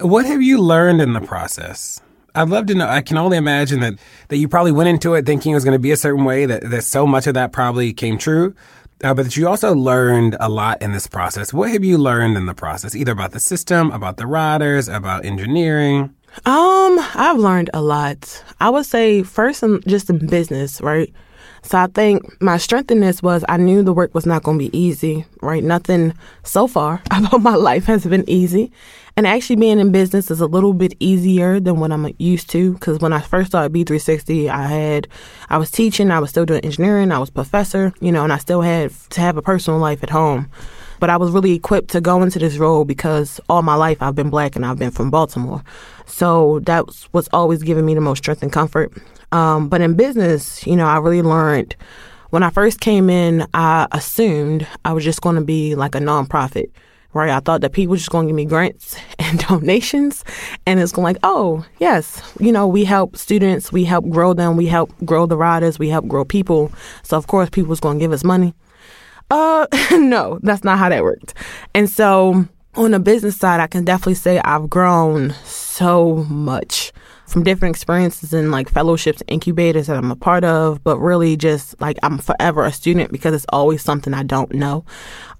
What 0.00 0.24
have 0.24 0.40
you 0.40 0.60
learned 0.60 1.02
in 1.02 1.12
the 1.12 1.20
process? 1.20 2.00
I'd 2.34 2.48
love 2.48 2.66
to 2.66 2.74
know. 2.74 2.86
I 2.86 3.02
can 3.02 3.18
only 3.18 3.36
imagine 3.36 3.80
that, 3.80 3.94
that 4.28 4.36
you 4.36 4.48
probably 4.48 4.72
went 4.72 4.88
into 4.88 5.14
it 5.14 5.26
thinking 5.26 5.52
it 5.52 5.56
was 5.56 5.64
going 5.64 5.74
to 5.74 5.80
be 5.80 5.90
a 5.90 5.96
certain 5.96 6.24
way, 6.24 6.46
that, 6.46 6.70
that 6.70 6.84
so 6.84 7.06
much 7.06 7.26
of 7.26 7.34
that 7.34 7.52
probably 7.52 7.92
came 7.92 8.18
true, 8.18 8.54
uh, 9.02 9.14
but 9.14 9.36
you 9.36 9.48
also 9.48 9.74
learned 9.74 10.36
a 10.40 10.48
lot 10.48 10.80
in 10.82 10.92
this 10.92 11.06
process. 11.06 11.52
What 11.52 11.70
have 11.70 11.84
you 11.84 11.98
learned 11.98 12.36
in 12.36 12.46
the 12.46 12.54
process, 12.54 12.94
either 12.94 13.12
about 13.12 13.32
the 13.32 13.40
system, 13.40 13.90
about 13.90 14.16
the 14.16 14.26
riders, 14.26 14.88
about 14.88 15.24
engineering? 15.24 16.14
Um, 16.46 16.98
I've 17.14 17.38
learned 17.38 17.70
a 17.74 17.82
lot. 17.82 18.44
I 18.60 18.70
would 18.70 18.86
say 18.86 19.22
first, 19.22 19.62
in, 19.62 19.80
just 19.86 20.10
in 20.10 20.26
business, 20.26 20.80
right? 20.80 21.12
So 21.62 21.78
I 21.78 21.86
think 21.88 22.40
my 22.40 22.56
strength 22.56 22.90
in 22.90 23.00
this 23.00 23.22
was 23.22 23.44
I 23.48 23.56
knew 23.56 23.82
the 23.82 23.92
work 23.92 24.14
was 24.14 24.26
not 24.26 24.42
going 24.42 24.58
to 24.58 24.70
be 24.70 24.76
easy, 24.76 25.26
right? 25.42 25.62
Nothing 25.62 26.14
so 26.42 26.66
far 26.66 27.02
about 27.10 27.42
my 27.42 27.54
life 27.54 27.84
has 27.84 28.06
been 28.06 28.28
easy. 28.28 28.72
And 29.16 29.26
actually 29.26 29.56
being 29.56 29.78
in 29.78 29.92
business 29.92 30.30
is 30.30 30.40
a 30.40 30.46
little 30.46 30.72
bit 30.72 30.94
easier 31.00 31.60
than 31.60 31.78
what 31.78 31.92
I'm 31.92 32.14
used 32.18 32.48
to 32.50 32.72
because 32.74 33.00
when 33.00 33.12
I 33.12 33.20
first 33.20 33.50
started 33.50 33.72
B360, 33.72 34.48
I 34.48 34.66
had, 34.66 35.08
I 35.50 35.58
was 35.58 35.70
teaching, 35.70 36.10
I 36.10 36.20
was 36.20 36.30
still 36.30 36.46
doing 36.46 36.64
engineering, 36.64 37.12
I 37.12 37.18
was 37.18 37.28
professor, 37.28 37.92
you 38.00 38.12
know, 38.12 38.24
and 38.24 38.32
I 38.32 38.38
still 38.38 38.62
had 38.62 38.92
to 39.10 39.20
have 39.20 39.36
a 39.36 39.42
personal 39.42 39.78
life 39.78 40.02
at 40.02 40.10
home. 40.10 40.48
But 41.00 41.10
I 41.10 41.16
was 41.16 41.30
really 41.32 41.52
equipped 41.52 41.90
to 41.90 42.00
go 42.00 42.22
into 42.22 42.38
this 42.38 42.56
role 42.58 42.84
because 42.84 43.40
all 43.48 43.62
my 43.62 43.74
life 43.74 44.00
I've 44.00 44.14
been 44.14 44.30
black 44.30 44.54
and 44.56 44.64
I've 44.64 44.78
been 44.78 44.90
from 44.90 45.10
Baltimore. 45.10 45.62
So 46.06 46.60
that 46.60 46.86
was, 46.86 47.08
was 47.12 47.28
always 47.32 47.62
giving 47.62 47.86
me 47.86 47.94
the 47.94 48.00
most 48.00 48.18
strength 48.18 48.42
and 48.42 48.52
comfort. 48.52 48.92
Um, 49.32 49.68
but 49.68 49.80
in 49.80 49.94
business, 49.94 50.66
you 50.66 50.76
know, 50.76 50.86
I 50.86 50.98
really 50.98 51.22
learned 51.22 51.76
when 52.30 52.42
I 52.42 52.50
first 52.50 52.80
came 52.80 53.10
in, 53.10 53.46
I 53.54 53.86
assumed 53.92 54.66
I 54.84 54.92
was 54.92 55.04
just 55.04 55.20
going 55.20 55.36
to 55.36 55.42
be 55.42 55.74
like 55.74 55.94
a 55.94 55.98
nonprofit 56.00 56.70
right? 57.12 57.30
I 57.30 57.40
thought 57.40 57.60
that 57.62 57.72
people 57.72 57.90
were 57.92 57.96
just 57.96 58.10
going 58.10 58.26
to 58.26 58.30
give 58.30 58.36
me 58.36 58.44
grants 58.44 58.96
and 59.18 59.38
donations. 59.40 60.24
And 60.66 60.80
it's 60.80 60.92
going 60.92 61.04
like, 61.04 61.18
oh, 61.22 61.64
yes, 61.78 62.22
you 62.38 62.52
know, 62.52 62.66
we 62.66 62.84
help 62.84 63.16
students, 63.16 63.72
we 63.72 63.84
help 63.84 64.08
grow 64.08 64.32
them, 64.32 64.56
we 64.56 64.66
help 64.66 64.92
grow 65.04 65.26
the 65.26 65.36
riders, 65.36 65.78
we 65.78 65.88
help 65.88 66.06
grow 66.06 66.24
people. 66.24 66.72
So, 67.02 67.16
of 67.16 67.26
course, 67.26 67.50
people 67.50 67.70
was 67.70 67.80
going 67.80 67.98
to 67.98 68.02
give 68.02 68.12
us 68.12 68.24
money. 68.24 68.54
Uh, 69.30 69.66
no, 69.92 70.38
that's 70.42 70.64
not 70.64 70.78
how 70.78 70.88
that 70.88 71.02
worked. 71.02 71.34
And 71.74 71.88
so, 71.88 72.46
on 72.76 72.92
the 72.92 73.00
business 73.00 73.36
side, 73.36 73.60
I 73.60 73.66
can 73.66 73.84
definitely 73.84 74.14
say 74.14 74.40
I've 74.44 74.70
grown 74.70 75.34
so 75.44 76.24
much 76.28 76.92
from 77.30 77.44
different 77.44 77.74
experiences 77.74 78.32
and 78.32 78.50
like 78.50 78.68
fellowships 78.68 79.22
incubators 79.28 79.86
that 79.86 79.96
I'm 79.96 80.10
a 80.10 80.16
part 80.16 80.44
of, 80.44 80.82
but 80.82 80.98
really 80.98 81.36
just 81.36 81.80
like 81.80 81.96
I'm 82.02 82.18
forever 82.18 82.64
a 82.64 82.72
student 82.72 83.12
because 83.12 83.34
it's 83.34 83.46
always 83.50 83.82
something 83.82 84.12
I 84.12 84.24
don't 84.24 84.52
know. 84.52 84.84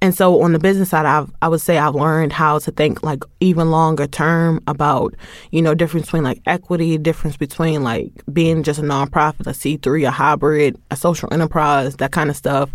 And 0.01 0.15
so 0.15 0.41
on 0.43 0.53
the 0.53 0.59
business 0.59 0.91
side, 0.91 1.05
I've, 1.05 1.31
I 1.43 1.49
would 1.49 1.61
say 1.61 1.77
I've 1.77 1.95
learned 1.95 2.33
how 2.33 2.59
to 2.61 2.71
think 2.71 3.03
like 3.03 3.23
even 3.41 3.71
longer 3.71 4.07
term 4.07 4.63
about, 4.67 5.15
you 5.51 5.61
know, 5.61 5.75
difference 5.75 6.07
between 6.07 6.23
like 6.23 6.41
equity, 6.47 6.97
difference 6.97 7.37
between 7.37 7.83
like 7.83 8.11
being 8.33 8.63
just 8.63 8.79
a 8.79 8.83
nonprofit, 8.83 9.47
a 9.47 9.51
C3, 9.51 10.07
a 10.07 10.11
hybrid, 10.11 10.81
a 10.91 10.97
social 10.97 11.29
enterprise, 11.33 11.97
that 11.97 12.13
kind 12.13 12.31
of 12.31 12.37
stuff, 12.37 12.71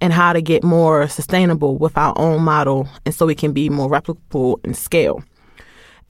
and 0.00 0.12
how 0.12 0.32
to 0.32 0.40
get 0.40 0.62
more 0.62 1.08
sustainable 1.08 1.76
with 1.76 1.98
our 1.98 2.14
own 2.16 2.42
model 2.42 2.88
and 3.04 3.14
so 3.14 3.26
we 3.26 3.34
can 3.34 3.52
be 3.52 3.68
more 3.68 3.90
replicable 3.90 4.58
and 4.64 4.76
scale. 4.76 5.22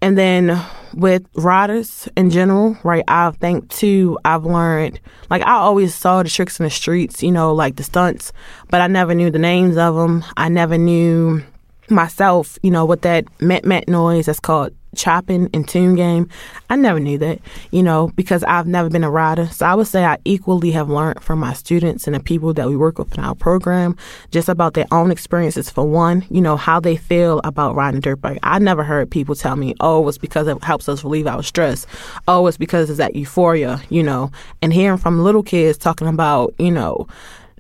And 0.03 0.16
then 0.16 0.61
with 0.94 1.26
riders 1.34 2.09
in 2.16 2.30
general, 2.30 2.76
right, 2.82 3.05
I 3.07 3.30
think 3.32 3.68
too, 3.68 4.18
I've 4.24 4.44
learned, 4.44 4.98
like, 5.28 5.42
I 5.42 5.53
always 5.55 5.94
saw 5.94 6.22
the 6.22 6.28
tricks 6.28 6.59
in 6.59 6.64
the 6.64 6.70
streets, 6.70 7.22
you 7.22 7.30
know, 7.30 7.55
like 7.55 7.76
the 7.76 7.82
stunts, 7.82 8.32
but 8.68 8.80
I 8.80 8.86
never 8.86 9.14
knew 9.14 9.30
the 9.30 9.38
names 9.38 9.76
of 9.76 9.94
them. 9.94 10.24
I 10.36 10.48
never 10.48 10.78
knew 10.78 11.42
myself, 11.88 12.59
you 12.62 12.70
know, 12.70 12.84
what 12.84 13.03
that 13.03 13.24
met 13.40 13.64
met 13.64 13.88
noise 13.88 14.26
that's 14.26 14.40
called 14.40 14.72
chopping 14.95 15.49
and 15.55 15.68
tune 15.68 15.95
game. 15.95 16.28
I 16.68 16.76
never 16.76 17.01
knew 17.01 17.18
that, 17.18 17.41
you 17.70 17.82
know, 17.82 18.09
because 18.16 18.43
I've 18.45 18.66
never 18.66 18.88
been 18.91 19.05
a 19.05 19.11
rider. 19.11 19.47
So 19.47 19.66
I 19.66 19.74
would 19.74 19.86
say 19.86 20.05
I 20.05 20.18
equally 20.24 20.70
have 20.72 20.88
learned 20.88 21.22
from 21.22 21.38
my 21.38 21.53
students 21.53 22.07
and 22.07 22.14
the 22.14 22.20
people 22.20 22.53
that 22.55 22.68
we 22.68 22.76
work 22.76 22.99
with 22.99 23.16
in 23.16 23.22
our 23.22 23.34
program 23.34 23.97
just 24.30 24.49
about 24.49 24.74
their 24.74 24.86
own 24.91 25.11
experiences 25.11 25.70
for 25.70 25.84
one, 25.84 26.24
you 26.30 26.41
know, 26.41 26.57
how 26.57 26.80
they 26.80 26.97
feel 26.97 27.41
about 27.45 27.74
riding 27.74 28.01
dirt 28.01 28.20
bike. 28.20 28.38
I 28.43 28.59
never 28.59 28.82
heard 28.82 29.11
people 29.11 29.34
tell 29.34 29.57
me, 29.57 29.74
oh, 29.80 30.07
it's 30.09 30.18
because 30.18 30.49
it 30.49 30.62
helps 30.62 30.88
us 30.88 31.05
relieve 31.05 31.26
our 31.26 31.43
stress. 31.43 31.86
Oh, 32.28 32.47
it's 32.47 32.57
because 32.57 32.91
it's 32.91 32.99
that 32.99 33.16
euphoria, 33.16 33.80
you 33.88 34.03
know, 34.03 34.30
and 34.62 34.72
hearing 34.72 34.99
from 34.99 35.22
little 35.22 35.43
kids 35.43 35.78
talking 35.78 36.09
about, 36.09 36.55
you 36.59 36.70
know, 36.70 37.07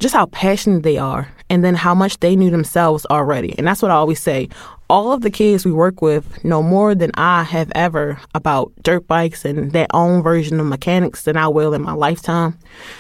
just 0.00 0.14
how 0.14 0.26
passionate 0.26 0.82
they 0.82 0.96
are 0.96 1.28
and 1.50 1.62
then 1.64 1.74
how 1.74 1.94
much 1.94 2.18
they 2.20 2.34
knew 2.34 2.50
themselves 2.50 3.04
already. 3.10 3.56
And 3.58 3.66
that's 3.66 3.82
what 3.82 3.90
I 3.90 3.94
always 3.94 4.20
say 4.20 4.48
all 4.90 5.12
of 5.12 5.20
the 5.20 5.30
kids 5.30 5.64
we 5.64 5.70
work 5.70 6.02
with 6.02 6.44
know 6.44 6.62
more 6.62 6.96
than 6.96 7.12
I 7.14 7.44
have 7.44 7.70
ever 7.76 8.20
about 8.34 8.72
dirt 8.82 9.06
bikes 9.06 9.44
and 9.44 9.70
their 9.70 9.86
own 9.94 10.20
version 10.20 10.58
of 10.58 10.66
mechanics 10.66 11.22
than 11.22 11.36
I 11.36 11.46
will 11.46 11.72
in 11.72 11.82
my 11.82 11.92
lifetime. 11.92 12.58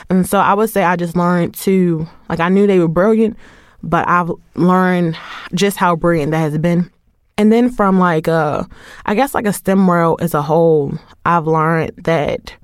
And 0.08 0.26
so 0.26 0.38
I 0.38 0.54
would 0.54 0.70
say 0.70 0.84
I 0.84 0.94
just 0.94 1.16
learned 1.16 1.54
to, 1.54 2.08
like, 2.28 2.38
I 2.38 2.48
knew 2.48 2.66
they 2.68 2.78
were 2.78 2.86
brilliant, 2.86 3.36
but 3.82 4.08
I've 4.08 4.30
learned 4.54 5.18
just 5.52 5.76
how 5.76 5.96
brilliant 5.96 6.30
that 6.30 6.38
has 6.38 6.58
been. 6.58 6.88
And 7.36 7.50
then 7.50 7.70
from 7.70 7.98
like, 7.98 8.28
uh, 8.28 8.64
I 9.06 9.14
guess 9.14 9.34
like 9.34 9.46
a 9.46 9.52
STEM 9.52 9.86
world 9.86 10.22
as 10.22 10.32
a 10.32 10.42
whole, 10.42 10.92
I've 11.26 11.46
learned 11.46 11.92
that 12.04 12.54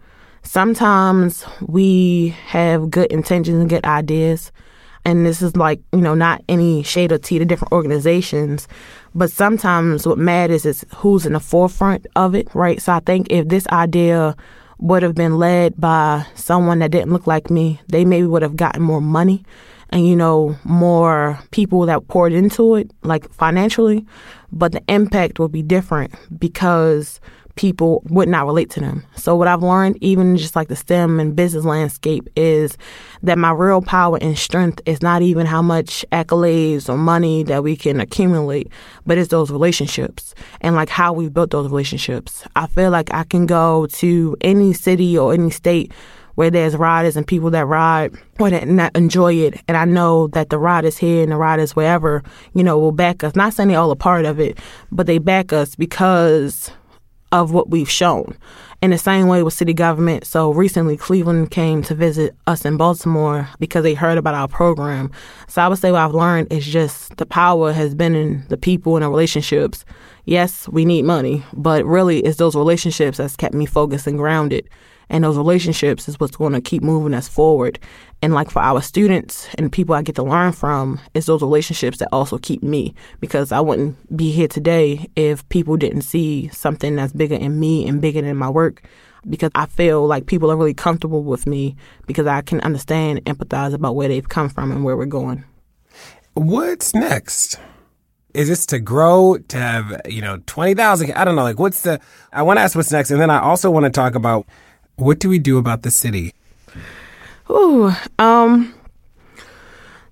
sometimes 0.42 1.44
we 1.60 2.28
have 2.46 2.90
good 2.90 3.10
intentions 3.10 3.58
and 3.58 3.68
good 3.68 3.84
ideas. 3.84 4.52
And 5.04 5.24
this 5.24 5.40
is 5.40 5.56
like, 5.56 5.80
you 5.92 6.00
know, 6.00 6.14
not 6.14 6.42
any 6.48 6.82
shade 6.82 7.12
of 7.12 7.22
tea 7.22 7.38
to 7.38 7.44
different 7.44 7.72
organizations, 7.72 8.66
but 9.16 9.32
sometimes 9.32 10.06
what 10.06 10.18
matters 10.18 10.66
is 10.66 10.84
who's 10.96 11.24
in 11.24 11.32
the 11.32 11.40
forefront 11.40 12.06
of 12.16 12.34
it, 12.34 12.54
right? 12.54 12.80
So 12.82 12.92
I 12.92 13.00
think 13.00 13.28
if 13.30 13.48
this 13.48 13.66
idea 13.68 14.36
would 14.78 15.02
have 15.02 15.14
been 15.14 15.38
led 15.38 15.80
by 15.80 16.26
someone 16.34 16.80
that 16.80 16.90
didn't 16.90 17.12
look 17.12 17.26
like 17.26 17.50
me, 17.50 17.80
they 17.88 18.04
maybe 18.04 18.26
would 18.26 18.42
have 18.42 18.56
gotten 18.56 18.82
more 18.82 19.00
money 19.00 19.42
and, 19.88 20.06
you 20.06 20.14
know, 20.14 20.54
more 20.64 21.38
people 21.50 21.86
that 21.86 22.06
poured 22.08 22.34
into 22.34 22.74
it, 22.74 22.90
like 23.02 23.32
financially, 23.32 24.04
but 24.52 24.72
the 24.72 24.82
impact 24.86 25.38
will 25.38 25.48
be 25.48 25.62
different 25.62 26.14
because 26.38 27.18
people 27.56 28.02
would 28.08 28.28
not 28.28 28.46
relate 28.46 28.70
to 28.70 28.80
them. 28.80 29.04
So 29.16 29.34
what 29.34 29.48
I've 29.48 29.62
learned, 29.62 29.98
even 30.02 30.36
just 30.36 30.54
like 30.54 30.68
the 30.68 30.76
STEM 30.76 31.18
and 31.18 31.34
business 31.34 31.64
landscape, 31.64 32.28
is 32.36 32.78
that 33.22 33.38
my 33.38 33.50
real 33.50 33.82
power 33.82 34.18
and 34.20 34.38
strength 34.38 34.80
is 34.86 35.02
not 35.02 35.22
even 35.22 35.46
how 35.46 35.62
much 35.62 36.04
accolades 36.12 36.88
or 36.88 36.96
money 36.96 37.42
that 37.44 37.62
we 37.62 37.74
can 37.76 37.98
accumulate, 38.00 38.70
but 39.06 39.18
it's 39.18 39.30
those 39.30 39.50
relationships 39.50 40.34
and 40.60 40.76
like 40.76 40.90
how 40.90 41.12
we 41.12 41.28
built 41.28 41.50
those 41.50 41.68
relationships. 41.68 42.44
I 42.54 42.66
feel 42.66 42.90
like 42.90 43.12
I 43.12 43.24
can 43.24 43.46
go 43.46 43.86
to 43.86 44.36
any 44.42 44.72
city 44.72 45.16
or 45.18 45.32
any 45.32 45.50
state 45.50 45.92
where 46.36 46.50
there's 46.50 46.76
riders 46.76 47.16
and 47.16 47.26
people 47.26 47.50
that 47.50 47.66
ride 47.66 48.14
or 48.38 48.50
that 48.50 48.68
not 48.68 48.94
enjoy 48.94 49.32
it. 49.32 49.58
And 49.66 49.76
I 49.76 49.86
know 49.86 50.28
that 50.28 50.50
the 50.50 50.58
riders 50.58 50.98
here 50.98 51.22
and 51.22 51.32
the 51.32 51.36
riders 51.36 51.74
wherever, 51.74 52.22
you 52.54 52.62
know, 52.62 52.78
will 52.78 52.92
back 52.92 53.24
us. 53.24 53.34
Not 53.34 53.54
saying 53.54 53.70
they're 53.70 53.78
all 53.78 53.90
a 53.90 53.96
part 53.96 54.26
of 54.26 54.38
it, 54.38 54.58
but 54.92 55.06
they 55.06 55.16
back 55.16 55.54
us 55.54 55.74
because 55.74 56.70
of 57.32 57.52
what 57.52 57.70
we've 57.70 57.90
shown. 57.90 58.36
In 58.82 58.90
the 58.90 58.98
same 58.98 59.26
way 59.26 59.42
with 59.42 59.54
city 59.54 59.72
government, 59.72 60.26
so 60.26 60.50
recently 60.50 60.96
Cleveland 60.96 61.50
came 61.50 61.82
to 61.84 61.94
visit 61.94 62.36
us 62.46 62.64
in 62.64 62.76
Baltimore 62.76 63.48
because 63.58 63.82
they 63.82 63.94
heard 63.94 64.18
about 64.18 64.34
our 64.34 64.48
program. 64.48 65.10
So 65.48 65.62
I 65.62 65.68
would 65.68 65.78
say 65.78 65.90
what 65.90 66.02
I've 66.02 66.14
learned 66.14 66.52
is 66.52 66.66
just 66.66 67.16
the 67.16 67.26
power 67.26 67.72
has 67.72 67.94
been 67.94 68.14
in 68.14 68.44
the 68.48 68.58
people 68.58 68.96
and 68.96 69.04
the 69.04 69.08
relationships. 69.08 69.84
Yes, 70.26 70.68
we 70.68 70.84
need 70.84 71.04
money, 71.04 71.42
but 71.54 71.84
really 71.86 72.20
it's 72.20 72.36
those 72.36 72.54
relationships 72.54 73.18
that's 73.18 73.36
kept 73.36 73.54
me 73.54 73.64
focused 73.64 74.06
and 74.06 74.18
grounded. 74.18 74.68
And 75.08 75.24
those 75.24 75.36
relationships 75.36 76.08
is 76.08 76.18
what's 76.20 76.36
going 76.36 76.52
to 76.52 76.60
keep 76.60 76.82
moving 76.82 77.14
us 77.14 77.28
forward. 77.28 77.78
And 78.22 78.32
like 78.32 78.50
for 78.50 78.60
our 78.60 78.80
students 78.80 79.48
and 79.56 79.70
people 79.70 79.94
I 79.94 80.02
get 80.02 80.16
to 80.16 80.22
learn 80.22 80.52
from, 80.52 80.98
it's 81.14 81.26
those 81.26 81.42
relationships 81.42 81.98
that 81.98 82.08
also 82.12 82.38
keep 82.38 82.62
me 82.62 82.94
because 83.20 83.52
I 83.52 83.60
wouldn't 83.60 84.16
be 84.16 84.30
here 84.30 84.48
today 84.48 85.06
if 85.16 85.46
people 85.48 85.76
didn't 85.76 86.02
see 86.02 86.48
something 86.48 86.96
that's 86.96 87.12
bigger 87.12 87.34
in 87.34 87.60
me 87.60 87.86
and 87.86 88.00
bigger 88.00 88.22
than 88.22 88.36
my 88.36 88.48
work. 88.48 88.82
Because 89.28 89.50
I 89.54 89.66
feel 89.66 90.06
like 90.06 90.26
people 90.26 90.50
are 90.50 90.56
really 90.56 90.74
comfortable 90.74 91.22
with 91.24 91.46
me 91.46 91.76
because 92.06 92.26
I 92.26 92.42
can 92.42 92.60
understand 92.60 93.24
empathize 93.24 93.74
about 93.74 93.96
where 93.96 94.08
they've 94.08 94.28
come 94.28 94.48
from 94.48 94.70
and 94.70 94.84
where 94.84 94.96
we're 94.96 95.06
going. 95.06 95.44
What's 96.34 96.94
next? 96.94 97.58
Is 98.34 98.48
this 98.48 98.66
to 98.66 98.78
grow 98.78 99.38
to 99.48 99.56
have, 99.56 100.00
you 100.06 100.20
know, 100.20 100.42
20,000? 100.46 101.12
I 101.12 101.24
don't 101.24 101.34
know. 101.34 101.42
Like, 101.42 101.58
what's 101.58 101.82
the, 101.82 102.00
I 102.32 102.42
want 102.42 102.58
to 102.58 102.62
ask 102.62 102.76
what's 102.76 102.92
next. 102.92 103.10
And 103.10 103.20
then 103.20 103.30
I 103.30 103.40
also 103.40 103.70
want 103.70 103.84
to 103.84 103.90
talk 103.90 104.14
about 104.14 104.46
what 104.96 105.18
do 105.18 105.28
we 105.28 105.38
do 105.38 105.58
about 105.58 105.82
the 105.82 105.90
city? 105.90 106.32
Ooh, 107.50 107.92
um, 108.18 108.74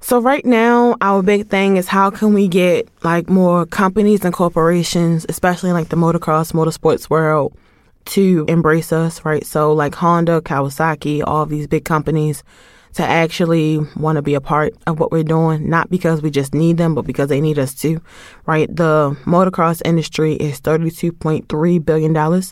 so 0.00 0.20
right 0.20 0.44
now, 0.44 0.96
our 1.00 1.22
big 1.22 1.48
thing 1.48 1.78
is 1.78 1.88
how 1.88 2.10
can 2.10 2.34
we 2.34 2.46
get 2.46 2.88
like 3.02 3.30
more 3.30 3.64
companies 3.64 4.24
and 4.24 4.34
corporations, 4.34 5.24
especially 5.28 5.72
like 5.72 5.88
the 5.88 5.96
motocross, 5.96 6.52
motorsports 6.52 7.08
world, 7.08 7.56
to 8.04 8.44
embrace 8.48 8.92
us, 8.92 9.24
right? 9.24 9.46
So 9.46 9.72
like 9.72 9.94
Honda, 9.94 10.42
Kawasaki, 10.42 11.22
all 11.26 11.46
these 11.46 11.66
big 11.66 11.84
companies 11.84 12.44
to 12.92 13.02
actually 13.02 13.78
want 13.96 14.16
to 14.16 14.22
be 14.22 14.34
a 14.34 14.40
part 14.40 14.74
of 14.86 15.00
what 15.00 15.10
we're 15.10 15.24
doing, 15.24 15.68
not 15.68 15.90
because 15.90 16.22
we 16.22 16.30
just 16.30 16.54
need 16.54 16.76
them, 16.76 16.94
but 16.94 17.06
because 17.06 17.28
they 17.28 17.40
need 17.40 17.58
us 17.58 17.74
too, 17.74 18.00
right? 18.46 18.68
The 18.68 19.16
motocross 19.24 19.82
industry 19.84 20.34
is 20.34 20.60
$32.3 20.60 21.84
billion, 21.84 22.42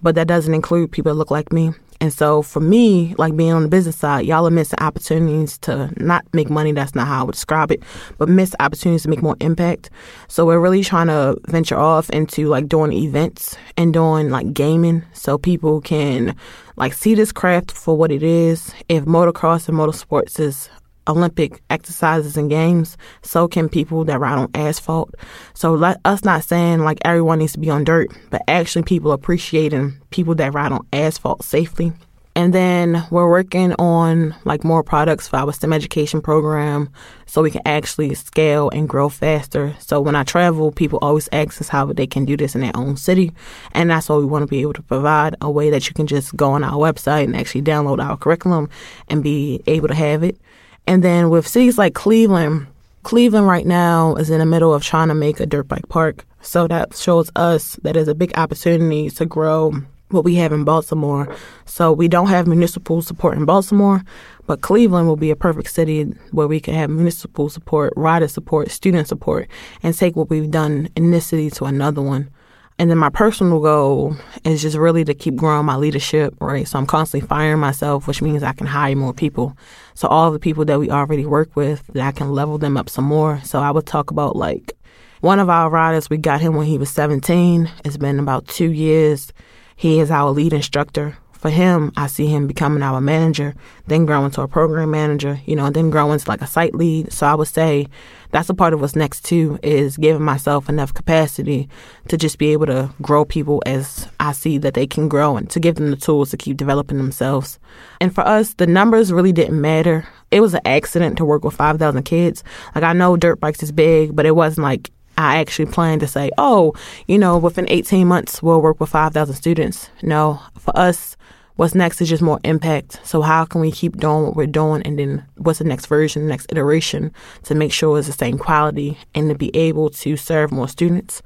but 0.00 0.14
that 0.14 0.26
doesn't 0.26 0.54
include 0.54 0.92
people 0.92 1.12
that 1.12 1.18
look 1.18 1.30
like 1.30 1.52
me. 1.52 1.72
And 2.00 2.12
so 2.12 2.40
for 2.40 2.60
me, 2.60 3.14
like 3.18 3.36
being 3.36 3.52
on 3.52 3.62
the 3.62 3.68
business 3.68 3.96
side, 3.96 4.24
y'all 4.24 4.46
are 4.46 4.50
missing 4.50 4.78
opportunities 4.80 5.58
to 5.58 5.92
not 6.02 6.24
make 6.32 6.48
money. 6.48 6.72
That's 6.72 6.94
not 6.94 7.06
how 7.06 7.20
I 7.20 7.22
would 7.24 7.32
describe 7.32 7.70
it, 7.70 7.82
but 8.16 8.28
miss 8.28 8.54
opportunities 8.58 9.02
to 9.02 9.10
make 9.10 9.22
more 9.22 9.36
impact. 9.40 9.90
So 10.26 10.46
we're 10.46 10.60
really 10.60 10.82
trying 10.82 11.08
to 11.08 11.36
venture 11.48 11.78
off 11.78 12.08
into 12.10 12.48
like 12.48 12.68
doing 12.68 12.92
events 12.92 13.56
and 13.76 13.92
doing 13.92 14.30
like 14.30 14.54
gaming 14.54 15.04
so 15.12 15.36
people 15.36 15.80
can 15.82 16.34
like 16.76 16.94
see 16.94 17.14
this 17.14 17.32
craft 17.32 17.70
for 17.70 17.96
what 17.96 18.10
it 18.10 18.22
is. 18.22 18.72
If 18.88 19.04
motocross 19.04 19.68
and 19.68 19.76
motorsports 19.76 20.40
is 20.40 20.70
Olympic 21.08 21.62
exercises 21.70 22.36
and 22.36 22.50
games, 22.50 22.96
so 23.22 23.48
can 23.48 23.68
people 23.68 24.04
that 24.04 24.20
ride 24.20 24.38
on 24.38 24.50
asphalt. 24.54 25.14
So 25.54 25.74
let 25.74 25.98
us 26.04 26.24
not 26.24 26.44
saying 26.44 26.80
like 26.80 26.98
everyone 27.04 27.38
needs 27.38 27.52
to 27.52 27.58
be 27.58 27.70
on 27.70 27.84
dirt, 27.84 28.10
but 28.30 28.42
actually 28.48 28.82
people 28.82 29.12
appreciating 29.12 29.98
people 30.10 30.34
that 30.36 30.54
ride 30.54 30.72
on 30.72 30.86
asphalt 30.92 31.44
safely. 31.44 31.92
And 32.36 32.54
then 32.54 33.04
we're 33.10 33.28
working 33.28 33.74
on 33.74 34.36
like 34.44 34.62
more 34.62 34.84
products 34.84 35.26
for 35.26 35.36
our 35.36 35.52
STEM 35.52 35.72
education 35.72 36.22
program 36.22 36.88
so 37.26 37.42
we 37.42 37.50
can 37.50 37.62
actually 37.66 38.14
scale 38.14 38.70
and 38.70 38.88
grow 38.88 39.08
faster. 39.08 39.74
So 39.80 40.00
when 40.00 40.14
I 40.14 40.22
travel, 40.22 40.70
people 40.70 41.00
always 41.02 41.28
ask 41.32 41.60
us 41.60 41.68
how 41.68 41.86
they 41.86 42.06
can 42.06 42.24
do 42.24 42.36
this 42.36 42.54
in 42.54 42.60
their 42.60 42.76
own 42.76 42.96
city. 42.96 43.32
And 43.72 43.90
that's 43.90 44.08
what 44.08 44.20
we 44.20 44.26
want 44.26 44.44
to 44.44 44.46
be 44.46 44.60
able 44.62 44.74
to 44.74 44.82
provide 44.82 45.34
a 45.40 45.50
way 45.50 45.70
that 45.70 45.88
you 45.88 45.94
can 45.94 46.06
just 46.06 46.34
go 46.36 46.52
on 46.52 46.62
our 46.62 46.74
website 46.74 47.24
and 47.24 47.36
actually 47.36 47.62
download 47.62 48.02
our 48.02 48.16
curriculum 48.16 48.70
and 49.08 49.24
be 49.24 49.60
able 49.66 49.88
to 49.88 49.94
have 49.94 50.22
it. 50.22 50.38
And 50.86 51.04
then 51.04 51.30
with 51.30 51.46
cities 51.46 51.78
like 51.78 51.94
Cleveland, 51.94 52.66
Cleveland 53.02 53.46
right 53.46 53.66
now 53.66 54.14
is 54.16 54.30
in 54.30 54.40
the 54.40 54.46
middle 54.46 54.74
of 54.74 54.82
trying 54.82 55.08
to 55.08 55.14
make 55.14 55.40
a 55.40 55.46
dirt 55.46 55.68
bike 55.68 55.88
park. 55.88 56.26
So 56.42 56.66
that 56.68 56.96
shows 56.96 57.30
us 57.36 57.76
that 57.82 57.94
there's 57.94 58.08
a 58.08 58.14
big 58.14 58.36
opportunity 58.36 59.10
to 59.10 59.26
grow 59.26 59.72
what 60.10 60.24
we 60.24 60.34
have 60.36 60.52
in 60.52 60.64
Baltimore. 60.64 61.34
So 61.64 61.92
we 61.92 62.08
don't 62.08 62.28
have 62.28 62.46
municipal 62.46 63.00
support 63.02 63.36
in 63.36 63.44
Baltimore, 63.44 64.02
but 64.46 64.60
Cleveland 64.60 65.06
will 65.06 65.16
be 65.16 65.30
a 65.30 65.36
perfect 65.36 65.70
city 65.70 66.04
where 66.32 66.48
we 66.48 66.60
can 66.60 66.74
have 66.74 66.90
municipal 66.90 67.48
support, 67.48 67.92
rider 67.96 68.28
support, 68.28 68.70
student 68.70 69.06
support, 69.08 69.48
and 69.82 69.96
take 69.96 70.16
what 70.16 70.30
we've 70.30 70.50
done 70.50 70.88
in 70.96 71.10
this 71.10 71.26
city 71.26 71.50
to 71.50 71.64
another 71.64 72.02
one. 72.02 72.30
And 72.78 72.90
then 72.90 72.96
my 72.96 73.10
personal 73.10 73.60
goal 73.60 74.16
is 74.42 74.62
just 74.62 74.76
really 74.76 75.04
to 75.04 75.12
keep 75.12 75.36
growing 75.36 75.66
my 75.66 75.76
leadership, 75.76 76.34
right? 76.40 76.66
So 76.66 76.78
I'm 76.78 76.86
constantly 76.86 77.28
firing 77.28 77.58
myself, 77.58 78.06
which 78.06 78.22
means 78.22 78.42
I 78.42 78.54
can 78.54 78.66
hire 78.66 78.96
more 78.96 79.12
people. 79.12 79.54
So 80.00 80.08
all 80.08 80.30
the 80.30 80.38
people 80.38 80.64
that 80.64 80.80
we 80.80 80.88
already 80.88 81.26
work 81.26 81.54
with, 81.54 81.86
that 81.88 82.02
I 82.02 82.10
can 82.10 82.32
level 82.32 82.56
them 82.56 82.78
up 82.78 82.88
some 82.88 83.04
more. 83.04 83.42
So 83.44 83.60
I 83.60 83.70
would 83.70 83.84
talk 83.84 84.10
about 84.10 84.34
like 84.34 84.72
one 85.20 85.38
of 85.38 85.50
our 85.50 85.68
riders, 85.68 86.08
we 86.08 86.16
got 86.16 86.40
him 86.40 86.54
when 86.54 86.66
he 86.66 86.78
was 86.78 86.88
17. 86.88 87.70
It's 87.84 87.98
been 87.98 88.18
about 88.18 88.48
two 88.48 88.72
years. 88.72 89.30
He 89.76 90.00
is 90.00 90.10
our 90.10 90.30
lead 90.30 90.54
instructor 90.54 91.18
for 91.40 91.48
him, 91.48 91.90
I 91.96 92.06
see 92.06 92.26
him 92.26 92.46
becoming 92.46 92.82
our 92.82 93.00
manager, 93.00 93.54
then 93.86 94.04
growing 94.04 94.30
to 94.32 94.42
a 94.42 94.48
program 94.48 94.90
manager, 94.90 95.40
you 95.46 95.56
know, 95.56 95.64
and 95.64 95.74
then 95.74 95.88
growing 95.88 96.18
to 96.18 96.28
like 96.28 96.42
a 96.42 96.46
site 96.46 96.74
lead. 96.74 97.10
So 97.10 97.26
I 97.26 97.34
would 97.34 97.48
say 97.48 97.86
that's 98.30 98.50
a 98.50 98.54
part 98.54 98.74
of 98.74 98.82
what's 98.82 98.94
next 98.94 99.24
too 99.24 99.58
is 99.62 99.96
giving 99.96 100.22
myself 100.22 100.68
enough 100.68 100.92
capacity 100.92 101.66
to 102.08 102.18
just 102.18 102.36
be 102.36 102.52
able 102.52 102.66
to 102.66 102.90
grow 103.00 103.24
people 103.24 103.62
as 103.64 104.06
I 104.20 104.32
see 104.32 104.58
that 104.58 104.74
they 104.74 104.86
can 104.86 105.08
grow 105.08 105.38
and 105.38 105.48
to 105.48 105.60
give 105.60 105.76
them 105.76 105.90
the 105.90 105.96
tools 105.96 106.30
to 106.32 106.36
keep 106.36 106.58
developing 106.58 106.98
themselves. 106.98 107.58
And 108.02 108.14
for 108.14 108.20
us, 108.20 108.52
the 108.52 108.66
numbers 108.66 109.10
really 109.10 109.32
didn't 109.32 109.58
matter. 109.58 110.06
It 110.30 110.40
was 110.40 110.52
an 110.52 110.60
accident 110.66 111.16
to 111.16 111.24
work 111.24 111.42
with 111.42 111.54
5,000 111.54 112.02
kids. 112.02 112.44
Like 112.74 112.84
I 112.84 112.92
know 112.92 113.16
dirt 113.16 113.40
bikes 113.40 113.62
is 113.62 113.72
big, 113.72 114.14
but 114.14 114.26
it 114.26 114.36
wasn't 114.36 114.64
like 114.64 114.90
I 115.16 115.38
actually 115.38 115.66
planned 115.66 116.00
to 116.00 116.06
say, 116.06 116.30
oh, 116.38 116.74
you 117.06 117.18
know, 117.18 117.38
within 117.38 117.66
18 117.68 118.06
months, 118.06 118.42
we'll 118.42 118.60
work 118.60 118.78
with 118.78 118.90
5,000 118.90 119.34
students. 119.34 119.90
No, 120.02 120.40
for 120.58 120.76
us, 120.76 121.16
what's 121.60 121.74
next 121.74 122.00
is 122.00 122.08
just 122.08 122.22
more 122.22 122.40
impact. 122.42 122.98
So 123.04 123.20
how 123.20 123.44
can 123.44 123.60
we 123.60 123.70
keep 123.70 123.98
doing 123.98 124.22
what 124.22 124.34
we're 124.34 124.46
doing 124.46 124.80
and 124.80 124.98
then 124.98 125.26
what's 125.36 125.58
the 125.58 125.66
next 125.66 125.88
version, 125.88 126.22
the 126.22 126.28
next 126.28 126.50
iteration 126.50 127.12
to 127.42 127.54
make 127.54 127.70
sure 127.70 127.98
it's 127.98 128.06
the 128.06 128.14
same 128.14 128.38
quality 128.38 128.96
and 129.14 129.28
to 129.28 129.34
be 129.34 129.54
able 129.54 129.90
to 129.90 130.16
serve 130.16 130.52
more 130.52 130.68
students. 130.68 131.20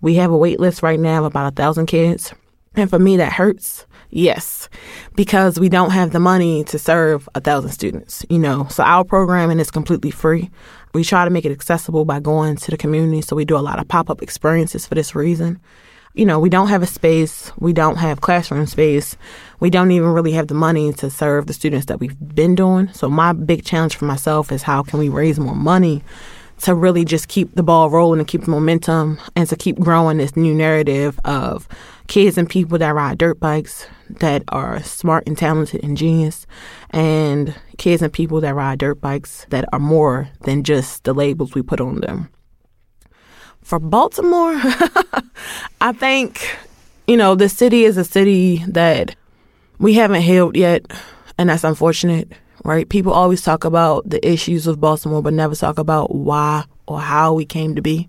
We 0.00 0.14
have 0.14 0.30
a 0.30 0.36
wait 0.36 0.60
list 0.60 0.84
right 0.84 1.00
now 1.00 1.18
of 1.18 1.24
about 1.24 1.54
a 1.54 1.56
thousand 1.56 1.86
kids. 1.86 2.32
And 2.76 2.88
for 2.88 3.00
me, 3.00 3.16
that 3.16 3.32
hurts. 3.32 3.84
Yes, 4.10 4.68
because 5.16 5.58
we 5.58 5.68
don't 5.68 5.90
have 5.90 6.12
the 6.12 6.20
money 6.20 6.62
to 6.64 6.78
serve 6.78 7.28
a 7.34 7.40
thousand 7.40 7.70
students, 7.72 8.24
you 8.30 8.38
know. 8.38 8.68
So 8.70 8.84
our 8.84 9.02
programming 9.02 9.58
is 9.58 9.72
completely 9.72 10.12
free. 10.12 10.50
We 10.94 11.02
try 11.02 11.24
to 11.24 11.32
make 11.32 11.44
it 11.44 11.50
accessible 11.50 12.04
by 12.04 12.20
going 12.20 12.54
to 12.54 12.70
the 12.70 12.76
community. 12.76 13.22
So 13.22 13.34
we 13.34 13.44
do 13.44 13.56
a 13.56 13.58
lot 13.58 13.80
of 13.80 13.88
pop 13.88 14.08
up 14.08 14.22
experiences 14.22 14.86
for 14.86 14.94
this 14.94 15.16
reason. 15.16 15.60
You 16.14 16.26
know, 16.26 16.40
we 16.40 16.48
don't 16.48 16.68
have 16.68 16.82
a 16.82 16.86
space. 16.86 17.52
We 17.58 17.72
don't 17.72 17.96
have 17.96 18.20
classroom 18.20 18.66
space. 18.66 19.16
We 19.60 19.70
don't 19.70 19.90
even 19.90 20.08
really 20.08 20.32
have 20.32 20.48
the 20.48 20.54
money 20.54 20.92
to 20.94 21.10
serve 21.10 21.46
the 21.46 21.52
students 21.52 21.86
that 21.86 22.00
we've 22.00 22.16
been 22.34 22.54
doing. 22.54 22.92
So 22.92 23.08
my 23.08 23.32
big 23.32 23.64
challenge 23.64 23.96
for 23.96 24.06
myself 24.06 24.50
is 24.50 24.62
how 24.62 24.82
can 24.82 24.98
we 24.98 25.08
raise 25.08 25.38
more 25.38 25.54
money 25.54 26.02
to 26.62 26.74
really 26.74 27.04
just 27.04 27.28
keep 27.28 27.54
the 27.54 27.62
ball 27.62 27.88
rolling 27.90 28.20
and 28.20 28.28
keep 28.28 28.42
the 28.44 28.50
momentum 28.50 29.18
and 29.34 29.48
to 29.48 29.56
keep 29.56 29.78
growing 29.78 30.18
this 30.18 30.36
new 30.36 30.54
narrative 30.54 31.18
of 31.24 31.66
kids 32.06 32.36
and 32.36 32.48
people 32.48 32.76
that 32.78 32.94
ride 32.94 33.18
dirt 33.18 33.40
bikes 33.40 33.86
that 34.08 34.42
are 34.48 34.82
smart 34.82 35.26
and 35.26 35.38
talented 35.38 35.82
and 35.82 35.96
genius 35.96 36.46
and 36.90 37.54
kids 37.78 38.02
and 38.02 38.12
people 38.12 38.40
that 38.40 38.54
ride 38.54 38.78
dirt 38.78 39.00
bikes 39.00 39.46
that 39.50 39.64
are 39.72 39.78
more 39.78 40.28
than 40.42 40.62
just 40.62 41.04
the 41.04 41.14
labels 41.14 41.54
we 41.54 41.62
put 41.62 41.80
on 41.80 42.00
them. 42.00 42.28
For 43.62 43.78
Baltimore, 43.78 44.54
I 45.80 45.92
think, 45.92 46.56
you 47.06 47.16
know, 47.16 47.34
the 47.34 47.48
city 47.48 47.84
is 47.84 47.96
a 47.96 48.04
city 48.04 48.64
that 48.66 49.14
we 49.80 49.94
haven't 49.94 50.20
healed 50.20 50.56
yet, 50.56 50.86
and 51.38 51.48
that's 51.48 51.64
unfortunate, 51.64 52.30
right? 52.64 52.88
People 52.88 53.12
always 53.12 53.40
talk 53.40 53.64
about 53.64 54.08
the 54.08 54.24
issues 54.26 54.66
of 54.66 54.78
Baltimore, 54.78 55.22
but 55.22 55.32
never 55.32 55.56
talk 55.56 55.78
about 55.78 56.14
why 56.14 56.64
or 56.86 57.00
how 57.00 57.32
we 57.32 57.46
came 57.46 57.74
to 57.74 57.82
be. 57.82 58.08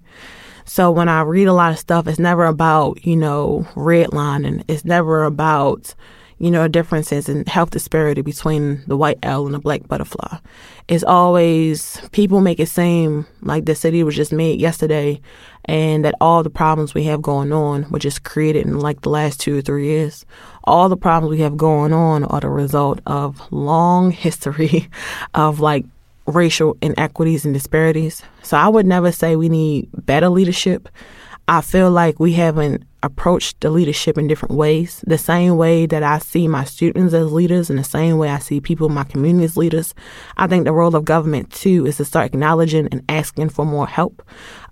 So 0.66 0.92
when 0.92 1.08
I 1.08 1.22
read 1.22 1.48
a 1.48 1.54
lot 1.54 1.72
of 1.72 1.80
stuff, 1.80 2.08
it's 2.08 2.20
never 2.20 2.46
about, 2.46 3.06
you 3.06 3.16
know, 3.16 3.66
redlining. 3.76 4.66
It's 4.68 4.84
never 4.84 5.24
about, 5.24 5.96
you 6.40 6.52
know, 6.52 6.68
differences 6.68 7.30
in 7.30 7.46
health 7.46 7.70
disparity 7.70 8.22
between 8.22 8.84
the 8.86 8.98
white 8.98 9.20
L 9.24 9.46
and 9.46 9.56
the 9.56 9.60
black 9.60 9.88
butterfly. 9.88 10.40
It's 10.90 11.06
always 11.06 12.02
people 12.12 12.42
make 12.42 12.60
it 12.60 12.68
seem 12.68 13.26
like 13.42 13.66
the 13.66 13.76
city 13.76 14.04
was 14.04 14.16
just 14.16 14.34
made 14.34 14.60
yesterday 14.60 15.22
and 15.66 16.04
that 16.04 16.16
all 16.20 16.44
the 16.44 16.50
problems 16.50 16.94
we 16.94 17.04
have 17.06 17.22
going 17.22 17.54
on 17.54 17.90
were 17.90 18.00
just 18.00 18.24
created 18.24 18.66
in 18.66 18.80
like 18.80 19.02
the 19.02 19.10
last 19.10 19.40
two 19.40 19.58
or 19.58 19.62
three 19.62 19.86
years. 19.86 20.26
All 20.64 20.90
the 20.90 20.98
problems 20.98 21.32
we 21.32 21.42
have 21.42 21.58
going 21.58 21.94
on 21.94 22.24
are 22.26 22.40
the 22.40 22.50
result 22.50 23.00
of 23.06 23.42
long 23.52 24.12
history 24.12 24.90
of 25.34 25.60
like 25.60 25.86
racial 26.28 26.78
inequities 26.82 27.46
and 27.46 27.54
disparities. 27.54 28.22
So 28.44 28.58
I 28.58 28.68
would 28.68 28.86
never 28.86 29.12
say 29.12 29.36
we 29.36 29.50
need 29.50 29.90
better 29.94 30.30
leadership. 30.30 30.90
I 31.48 31.62
feel 31.62 31.92
like 31.92 32.20
we 32.20 32.34
haven't 32.34 32.84
approached 33.04 33.60
the 33.62 33.72
leadership 33.72 34.18
in 34.18 34.28
different 34.28 34.56
ways. 34.56 35.04
The 35.08 35.18
same 35.18 35.58
way 35.58 35.86
that 35.88 36.04
I 36.04 36.20
see 36.20 36.48
my 36.48 36.64
students 36.64 37.14
as 37.14 37.32
leaders 37.32 37.70
and 37.70 37.80
the 37.80 37.84
same 37.84 38.18
way 38.18 38.30
I 38.30 38.40
see 38.40 38.62
people 38.62 38.88
in 38.88 38.94
my 38.94 39.04
community 39.04 39.46
as 39.46 39.58
leaders. 39.58 39.96
I 40.38 40.48
think 40.48 40.66
the 40.66 40.72
role 40.72 40.96
of 40.96 41.04
government 41.04 41.52
too 41.52 41.86
is 41.88 41.98
to 41.98 42.06
start 42.06 42.28
acknowledging 42.28 42.88
and 42.92 43.04
asking 43.10 43.50
for 43.50 43.66
more 43.66 43.88
help 43.88 44.22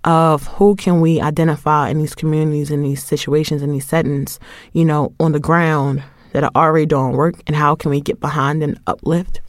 of 0.04 0.46
who 0.46 0.74
can 0.76 1.00
we 1.00 1.20
identify 1.20 1.88
in 1.88 1.98
these 1.98 2.14
communities, 2.14 2.70
in 2.70 2.82
these 2.82 3.02
situations, 3.02 3.62
in 3.62 3.72
these 3.72 3.86
settings, 3.86 4.40
you 4.72 4.84
know, 4.84 5.12
on 5.20 5.32
the 5.32 5.40
ground 5.40 6.02
that 6.32 6.44
are 6.44 6.50
already 6.54 6.86
doing 6.86 7.12
work 7.12 7.34
and 7.46 7.56
how 7.56 7.74
can 7.74 7.90
we 7.90 8.00
get 8.00 8.20
behind 8.20 8.62
and 8.62 8.78
uplift. 8.86 9.40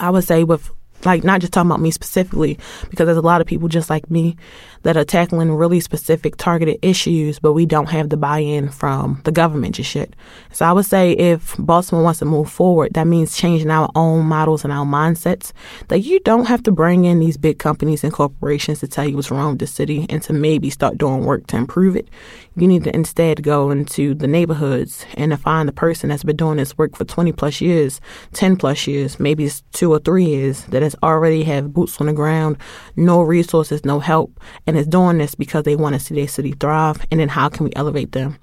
I 0.00 0.10
would 0.10 0.24
say 0.24 0.44
with 0.44 0.70
like 1.04 1.24
not 1.24 1.40
just 1.40 1.52
talking 1.52 1.70
about 1.70 1.80
me 1.80 1.90
specifically 1.90 2.58
because 2.90 3.06
there's 3.06 3.16
a 3.16 3.22
lot 3.22 3.40
of 3.40 3.46
people 3.46 3.68
just 3.68 3.90
like 3.90 4.10
me 4.10 4.36
that 4.82 4.96
are 4.96 5.04
tackling 5.04 5.52
really 5.52 5.80
specific 5.80 6.36
targeted 6.36 6.78
issues 6.82 7.38
but 7.38 7.52
we 7.52 7.66
don't 7.66 7.88
have 7.88 8.08
the 8.08 8.16
buy-in 8.16 8.68
from 8.68 9.20
the 9.24 9.32
government 9.32 9.74
just 9.74 9.94
yet. 9.94 10.14
So 10.52 10.64
i 10.66 10.72
would 10.72 10.86
say 10.86 11.12
if 11.12 11.56
baltimore 11.58 12.04
wants 12.04 12.18
to 12.20 12.24
move 12.24 12.50
forward 12.50 12.94
that 12.94 13.06
means 13.06 13.36
changing 13.36 13.70
our 13.70 13.90
own 13.94 14.26
models 14.26 14.64
and 14.64 14.72
our 14.72 14.86
mindsets 14.86 15.52
that 15.88 16.00
you 16.00 16.20
don't 16.20 16.46
have 16.46 16.62
to 16.64 16.72
bring 16.72 17.04
in 17.04 17.20
these 17.20 17.36
big 17.36 17.58
companies 17.58 18.04
and 18.04 18.12
corporations 18.12 18.80
to 18.80 18.88
tell 18.88 19.08
you 19.08 19.16
what's 19.16 19.30
wrong 19.30 19.50
with 19.50 19.58
the 19.58 19.66
city 19.66 20.06
and 20.08 20.22
to 20.22 20.32
maybe 20.32 20.70
start 20.70 20.98
doing 20.98 21.24
work 21.24 21.46
to 21.48 21.56
improve 21.56 21.96
it. 21.96 22.08
You 22.56 22.66
need 22.66 22.84
to 22.84 22.94
instead 22.94 23.42
go 23.42 23.70
into 23.70 24.14
the 24.14 24.26
neighborhoods 24.26 25.06
and 25.14 25.30
to 25.30 25.36
find 25.36 25.68
the 25.68 25.72
person 25.72 26.08
that's 26.08 26.24
been 26.24 26.36
doing 26.36 26.56
this 26.56 26.76
work 26.76 26.96
for 26.96 27.04
20 27.04 27.32
plus 27.32 27.60
years 27.60 28.00
10 28.32 28.56
plus 28.56 28.86
years 28.86 29.20
maybe 29.20 29.44
it's 29.44 29.62
two 29.72 29.92
or 29.92 29.98
three 29.98 30.24
years 30.24 30.64
that 30.66 30.82
already 31.02 31.44
have 31.44 31.72
boots 31.72 32.00
on 32.00 32.06
the 32.06 32.12
ground 32.12 32.56
no 32.96 33.22
resources 33.22 33.84
no 33.84 34.00
help 34.00 34.40
and 34.66 34.76
is 34.76 34.86
doing 34.86 35.18
this 35.18 35.34
because 35.34 35.64
they 35.64 35.76
want 35.76 35.94
to 35.94 36.00
see 36.00 36.14
their 36.14 36.28
city 36.28 36.52
thrive. 36.52 37.04
And 37.10 37.20
then 37.20 37.28
how 37.28 37.48
can 37.48 37.64
we 37.64 37.72
elevate 37.76 38.12
them? 38.12 38.38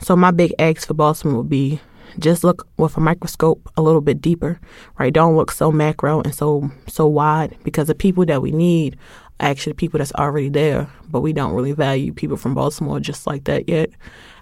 So 0.00 0.16
my 0.16 0.30
big 0.30 0.54
ask 0.58 0.86
for 0.86 0.94
Baltimore 0.94 1.38
would 1.38 1.48
be 1.48 1.80
just 2.18 2.42
look 2.44 2.66
with 2.78 2.96
a 2.96 3.00
microscope 3.00 3.70
a 3.76 3.82
little 3.82 4.00
bit 4.00 4.20
deeper, 4.20 4.60
right? 4.98 5.12
Don't 5.12 5.36
look 5.36 5.50
so 5.50 5.70
macro 5.70 6.20
and 6.22 6.34
so 6.34 6.70
so 6.86 7.06
wide 7.06 7.56
because 7.64 7.88
the 7.88 7.94
people 7.94 8.24
that 8.26 8.42
we 8.42 8.50
need 8.50 8.96
are 9.40 9.48
actually 9.48 9.74
people 9.74 9.98
that's 9.98 10.12
already 10.14 10.48
there, 10.48 10.88
but 11.08 11.20
we 11.20 11.32
don't 11.32 11.52
really 11.52 11.72
value 11.72 12.12
people 12.12 12.36
from 12.36 12.54
Baltimore 12.54 13.00
just 13.00 13.26
like 13.26 13.44
that 13.44 13.68
yet. 13.68 13.90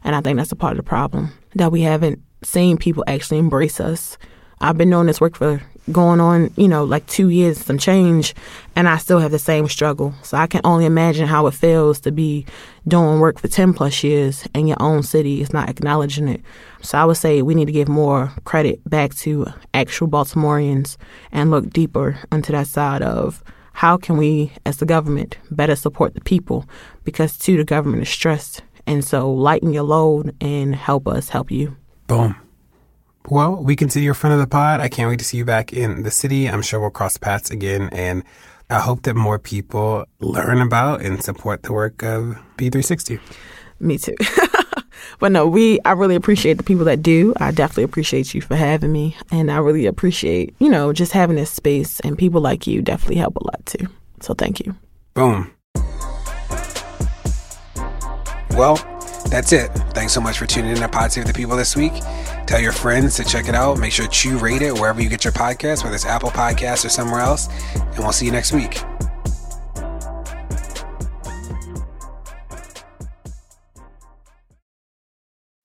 And 0.04 0.14
I 0.14 0.20
think 0.20 0.38
that's 0.38 0.52
a 0.52 0.56
part 0.56 0.72
of 0.72 0.76
the 0.78 0.82
problem 0.82 1.32
that 1.54 1.72
we 1.72 1.82
haven't 1.82 2.22
seen 2.42 2.76
people 2.76 3.04
actually 3.06 3.38
embrace 3.38 3.80
us. 3.80 4.16
I've 4.60 4.78
been 4.78 4.90
doing 4.90 5.06
this 5.06 5.20
work 5.20 5.36
for 5.36 5.62
going 5.92 6.20
on, 6.20 6.50
you 6.56 6.68
know, 6.68 6.84
like 6.84 7.06
two 7.06 7.28
years, 7.28 7.64
some 7.64 7.78
change, 7.78 8.34
and 8.74 8.88
I 8.88 8.96
still 8.96 9.18
have 9.20 9.30
the 9.30 9.38
same 9.38 9.68
struggle. 9.68 10.14
So 10.22 10.36
I 10.36 10.46
can 10.46 10.60
only 10.64 10.84
imagine 10.84 11.26
how 11.26 11.46
it 11.46 11.54
feels 11.54 12.00
to 12.00 12.12
be 12.12 12.46
doing 12.88 13.20
work 13.20 13.38
for 13.38 13.48
10 13.48 13.74
plus 13.74 14.02
years 14.02 14.46
and 14.54 14.68
your 14.68 14.76
own 14.80 15.02
city 15.02 15.40
is 15.40 15.52
not 15.52 15.68
acknowledging 15.68 16.28
it. 16.28 16.42
So 16.82 16.98
I 16.98 17.04
would 17.04 17.16
say 17.16 17.42
we 17.42 17.54
need 17.54 17.66
to 17.66 17.72
give 17.72 17.88
more 17.88 18.32
credit 18.44 18.80
back 18.88 19.14
to 19.16 19.46
actual 19.74 20.08
Baltimoreans 20.08 20.96
and 21.32 21.50
look 21.50 21.70
deeper 21.70 22.18
into 22.32 22.52
that 22.52 22.66
side 22.66 23.02
of 23.02 23.42
how 23.72 23.96
can 23.98 24.16
we, 24.16 24.52
as 24.64 24.78
the 24.78 24.86
government, 24.86 25.36
better 25.50 25.76
support 25.76 26.14
the 26.14 26.20
people 26.22 26.64
because, 27.04 27.36
too, 27.36 27.58
the 27.58 27.64
government 27.64 28.02
is 28.02 28.08
stressed. 28.08 28.62
And 28.86 29.04
so 29.04 29.30
lighten 29.30 29.72
your 29.74 29.82
load 29.82 30.34
and 30.40 30.74
help 30.74 31.06
us 31.06 31.28
help 31.28 31.50
you. 31.50 31.76
Boom. 32.06 32.45
Well, 33.28 33.56
we 33.56 33.74
consider 33.74 34.04
you 34.04 34.12
a 34.12 34.14
friend 34.14 34.34
of 34.34 34.40
the 34.40 34.46
pod. 34.46 34.80
I 34.80 34.88
can't 34.88 35.08
wait 35.08 35.18
to 35.18 35.24
see 35.24 35.36
you 35.36 35.44
back 35.44 35.72
in 35.72 36.04
the 36.04 36.10
city. 36.10 36.48
I'm 36.48 36.62
sure 36.62 36.78
we'll 36.78 36.90
cross 36.90 37.16
paths 37.16 37.50
again. 37.50 37.88
And 37.90 38.22
I 38.70 38.78
hope 38.78 39.02
that 39.02 39.14
more 39.14 39.38
people 39.38 40.04
learn 40.20 40.60
about 40.60 41.02
and 41.02 41.22
support 41.22 41.64
the 41.64 41.72
work 41.72 42.02
of 42.04 42.38
B360. 42.56 43.20
Me 43.80 43.98
too. 43.98 44.14
but 45.18 45.32
no, 45.32 45.46
we 45.46 45.80
I 45.84 45.92
really 45.92 46.14
appreciate 46.14 46.54
the 46.54 46.62
people 46.62 46.84
that 46.84 47.02
do. 47.02 47.34
I 47.38 47.50
definitely 47.50 47.84
appreciate 47.84 48.32
you 48.32 48.40
for 48.40 48.54
having 48.54 48.92
me. 48.92 49.16
And 49.32 49.50
I 49.50 49.58
really 49.58 49.86
appreciate, 49.86 50.54
you 50.60 50.70
know, 50.70 50.92
just 50.92 51.12
having 51.12 51.36
this 51.36 51.50
space 51.50 51.98
and 52.00 52.16
people 52.16 52.40
like 52.40 52.66
you 52.66 52.80
definitely 52.80 53.16
help 53.16 53.36
a 53.36 53.44
lot 53.44 53.66
too. 53.66 53.88
So 54.20 54.34
thank 54.34 54.60
you. 54.60 54.74
Boom. 55.14 55.52
Well, 58.52 58.76
that's 59.30 59.52
it. 59.52 59.68
Thanks 59.94 60.12
so 60.12 60.20
much 60.20 60.38
for 60.38 60.46
tuning 60.46 60.70
in 60.70 60.76
to 60.78 60.88
Pod 60.88 61.12
Save 61.12 61.26
the 61.26 61.32
People 61.32 61.56
this 61.56 61.76
week. 61.76 61.92
Tell 62.46 62.60
your 62.60 62.72
friends 62.72 63.16
to 63.16 63.24
check 63.24 63.48
it 63.48 63.54
out. 63.54 63.78
Make 63.78 63.92
sure 63.92 64.06
to 64.06 64.38
rate 64.38 64.62
it 64.62 64.72
wherever 64.72 65.00
you 65.00 65.08
get 65.08 65.24
your 65.24 65.32
podcast, 65.32 65.82
whether 65.82 65.94
it's 65.94 66.06
Apple 66.06 66.30
Podcasts 66.30 66.84
or 66.84 66.88
somewhere 66.88 67.20
else. 67.20 67.48
And 67.74 67.98
we'll 67.98 68.12
see 68.12 68.26
you 68.26 68.32
next 68.32 68.52
week. 68.52 68.78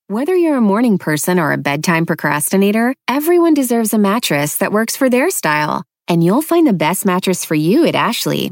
Whether 0.07 0.35
you're 0.35 0.57
a 0.57 0.61
morning 0.61 0.97
person 0.97 1.39
or 1.39 1.53
a 1.53 1.57
bedtime 1.57 2.05
procrastinator, 2.05 2.93
everyone 3.07 3.53
deserves 3.53 3.93
a 3.93 3.97
mattress 3.97 4.57
that 4.57 4.73
works 4.73 4.97
for 4.97 5.09
their 5.09 5.29
style. 5.29 5.85
And 6.09 6.21
you'll 6.21 6.41
find 6.41 6.67
the 6.67 6.73
best 6.73 7.05
mattress 7.05 7.45
for 7.45 7.55
you 7.55 7.85
at 7.85 7.95
Ashley. 7.95 8.51